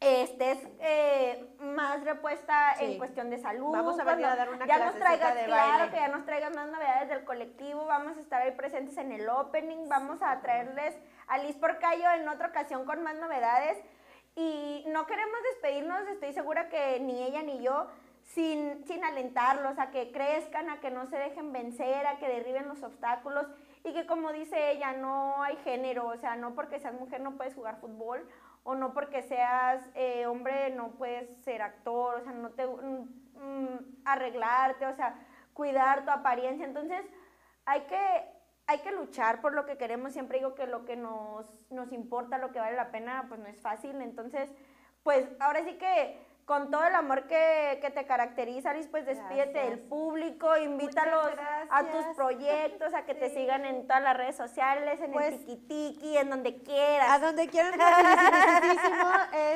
estés 0.00 0.58
eh, 0.80 1.48
más 1.58 2.04
repuesta 2.04 2.74
en 2.78 2.98
cuestión 2.98 3.30
de 3.30 3.38
salud. 3.38 3.72
Vamos 3.72 3.98
a 3.98 4.04
venir 4.04 4.26
a 4.26 4.36
dar 4.36 4.50
una 4.50 4.66
ya 4.66 4.78
nos 4.78 4.94
traigas, 4.94 5.34
claro, 5.44 5.90
que 5.90 5.96
ya 5.96 6.08
nos 6.08 6.24
traigas 6.24 6.54
más 6.54 6.68
novedades 6.68 7.08
del 7.08 7.24
colectivo, 7.24 7.84
vamos 7.86 8.16
a 8.16 8.20
estar 8.20 8.42
ahí 8.42 8.52
presentes 8.52 8.96
en 8.96 9.12
el 9.12 9.28
opening, 9.28 9.88
vamos 9.88 10.22
a 10.22 10.40
traerles 10.40 10.96
a 11.26 11.38
Liz 11.38 11.56
Porcayo 11.56 12.10
en 12.12 12.28
otra 12.28 12.48
ocasión 12.48 12.84
con 12.84 13.02
más 13.02 13.16
novedades. 13.16 13.78
Y 14.36 14.84
no 14.88 15.06
queremos 15.06 15.36
despedirnos, 15.52 16.06
estoy 16.08 16.32
segura 16.32 16.68
que 16.68 17.00
ni 17.00 17.24
ella 17.24 17.42
ni 17.42 17.60
yo, 17.60 17.88
sin, 18.22 18.86
sin 18.86 19.02
alentarlos 19.04 19.80
a 19.80 19.90
que 19.90 20.12
crezcan, 20.12 20.70
a 20.70 20.78
que 20.78 20.90
no 20.90 21.06
se 21.06 21.16
dejen 21.16 21.52
vencer, 21.52 22.06
a 22.06 22.18
que 22.18 22.28
derriben 22.28 22.68
los 22.68 22.80
obstáculos 22.84 23.46
y 23.88 23.92
que 23.92 24.06
como 24.06 24.32
dice 24.32 24.72
ella, 24.72 24.92
no 24.92 25.42
hay 25.42 25.56
género, 25.56 26.06
o 26.06 26.16
sea, 26.16 26.36
no 26.36 26.54
porque 26.54 26.78
seas 26.78 26.94
mujer 26.94 27.20
no 27.20 27.36
puedes 27.36 27.54
jugar 27.54 27.80
fútbol 27.80 28.28
o 28.64 28.74
no 28.74 28.92
porque 28.92 29.22
seas 29.22 29.82
eh, 29.94 30.26
hombre 30.26 30.70
no 30.70 30.90
puedes 30.92 31.34
ser 31.42 31.62
actor, 31.62 32.16
o 32.16 32.22
sea, 32.22 32.32
no 32.32 32.50
te 32.50 32.66
mm, 32.66 33.08
mm, 33.34 34.02
arreglarte, 34.04 34.86
o 34.86 34.94
sea, 34.94 35.14
cuidar 35.54 36.04
tu 36.04 36.10
apariencia. 36.10 36.66
Entonces, 36.66 37.02
hay 37.64 37.82
que, 37.82 38.24
hay 38.66 38.78
que 38.80 38.92
luchar 38.92 39.40
por 39.40 39.54
lo 39.54 39.64
que 39.64 39.78
queremos. 39.78 40.12
Siempre 40.12 40.38
digo 40.38 40.54
que 40.54 40.66
lo 40.66 40.84
que 40.84 40.96
nos, 40.96 41.46
nos 41.70 41.92
importa, 41.92 42.38
lo 42.38 42.52
que 42.52 42.60
vale 42.60 42.76
la 42.76 42.90
pena, 42.90 43.24
pues 43.28 43.40
no 43.40 43.46
es 43.46 43.60
fácil. 43.60 44.00
Entonces, 44.02 44.52
pues 45.02 45.26
ahora 45.40 45.64
sí 45.64 45.78
que 45.78 46.27
con 46.48 46.70
todo 46.70 46.82
el 46.86 46.94
amor 46.94 47.26
que, 47.26 47.78
te 47.94 48.06
caracteriza, 48.06 48.72
Liz, 48.72 48.88
pues 48.88 49.04
despídete 49.04 49.58
del 49.58 49.80
público, 49.80 50.56
invítalos 50.56 51.30
a 51.68 51.84
tus 51.84 52.06
proyectos, 52.16 52.94
a 52.94 53.04
que 53.04 53.14
te 53.14 53.28
sigan 53.28 53.66
en 53.66 53.86
todas 53.86 54.02
las 54.02 54.16
redes 54.16 54.36
sociales, 54.36 54.98
en 55.02 55.12
el 55.12 55.34
el 55.34 55.66
tiki 55.68 56.16
en 56.16 56.30
donde 56.30 56.56
quieras. 56.62 57.10
A 57.10 57.18
donde 57.18 57.48
quieran, 57.48 57.78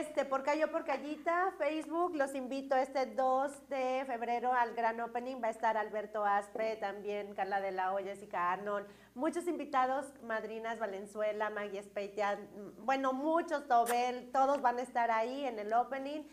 este, 0.01 0.27
por 0.27 0.45
Cayo 0.45 0.71
por 0.71 0.85
Callita, 0.85 1.55
Facebook, 1.57 2.15
los 2.15 2.35
invito 2.35 2.77
este 2.77 3.07
2 3.07 3.71
de 3.71 4.05
febrero 4.07 4.53
al 4.53 4.75
gran 4.75 5.01
opening, 5.01 5.37
va 5.43 5.49
a 5.49 5.53
estar 5.53 5.79
Alberto 5.79 6.27
Aspe, 6.27 6.77
también 6.77 7.35
Carla 7.35 7.63
de 7.63 7.73
la 7.73 7.95
Hoya, 7.95 8.13
Jessica 8.13 8.53
Arnold, 8.53 8.87
muchos 9.15 9.47
invitados, 9.47 10.13
madrinas 10.25 10.79
Valenzuela, 10.79 11.49
Maggie 11.49 11.83
Speitia, 11.83 12.39
bueno, 12.81 13.15
muchos, 13.15 13.67
Tobel, 13.67 14.31
todos 14.31 14.61
van 14.61 14.79
a 14.79 14.83
estar 14.83 15.11
ahí 15.11 15.47
en 15.47 15.59
el 15.59 15.73
opening 15.73 16.25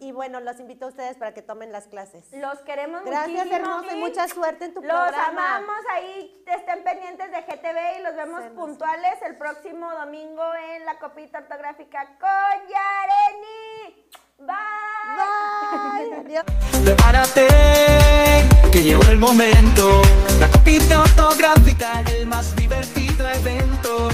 y, 0.00 0.12
bueno, 0.12 0.40
los 0.40 0.58
invito 0.60 0.86
a 0.86 0.88
ustedes 0.88 1.18
para 1.18 1.34
que 1.34 1.42
tomen 1.42 1.72
las 1.72 1.88
clases. 1.88 2.26
Los 2.32 2.58
queremos 2.60 3.04
Gracias, 3.04 3.44
muchísimo. 3.46 3.68
Gracias, 3.68 3.94
y 3.94 3.96
mucha 4.00 4.28
suerte 4.28 4.64
en 4.64 4.72
tu 4.72 4.80
los 4.80 4.90
programa. 4.90 5.20
Los 5.20 5.28
amamos, 5.28 5.76
ahí 5.92 6.42
estén 6.46 6.82
pendientes 6.84 7.30
de 7.30 7.42
GTV 7.42 7.98
y 7.98 8.02
los 8.02 8.16
vemos 8.16 8.44
puntuales 8.56 9.20
el 9.26 9.36
próximo 9.36 9.92
domingo 9.92 10.42
en 10.74 10.86
la 10.86 10.98
copita 10.98 11.40
ortográfica 11.40 12.16
con 12.18 12.66
Yareni. 12.66 14.06
Bye. 14.38 14.46
Bye. 16.26 16.42
Prepárate, 16.84 17.46
que 18.72 18.82
llegó 18.82 19.02
el 19.10 19.18
momento. 19.18 20.00
La 20.40 20.48
copita 20.48 21.02
ortográfica, 21.02 22.00
el 22.12 22.26
más 22.26 22.56
divertido 22.56 23.28
evento. 23.28 24.08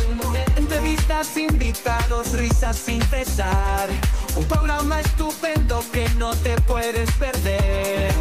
Entrevistas, 0.57 1.37
invitados, 1.37 2.33
risas 2.33 2.75
sin 2.77 3.01
cesar. 3.03 3.89
Un 4.37 4.45
programa 4.47 5.01
estupendo 5.01 5.85
que 5.93 6.09
no 6.19 6.35
te 6.35 6.61
puedes 6.63 7.11
perder. 7.13 8.13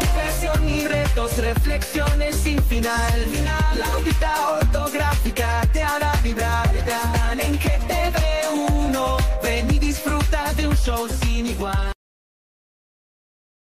Diversión 0.00 0.68
y 0.68 0.86
retos, 0.86 1.36
reflexiones 1.38 2.36
sin 2.36 2.62
final. 2.62 3.26
La 3.76 3.86
copita 3.86 4.50
ortográfica 4.52 5.62
te 5.72 5.82
hará 5.82 6.12
vibrar. 6.22 6.74
Están 6.76 7.40
en 7.40 7.58
GTV1. 7.58 9.16
Ven 9.42 9.74
y 9.74 9.78
disfruta 9.80 10.52
de 10.54 10.68
un 10.68 10.76
show 10.76 11.08
sin 11.08 11.46
igual. 11.46 11.95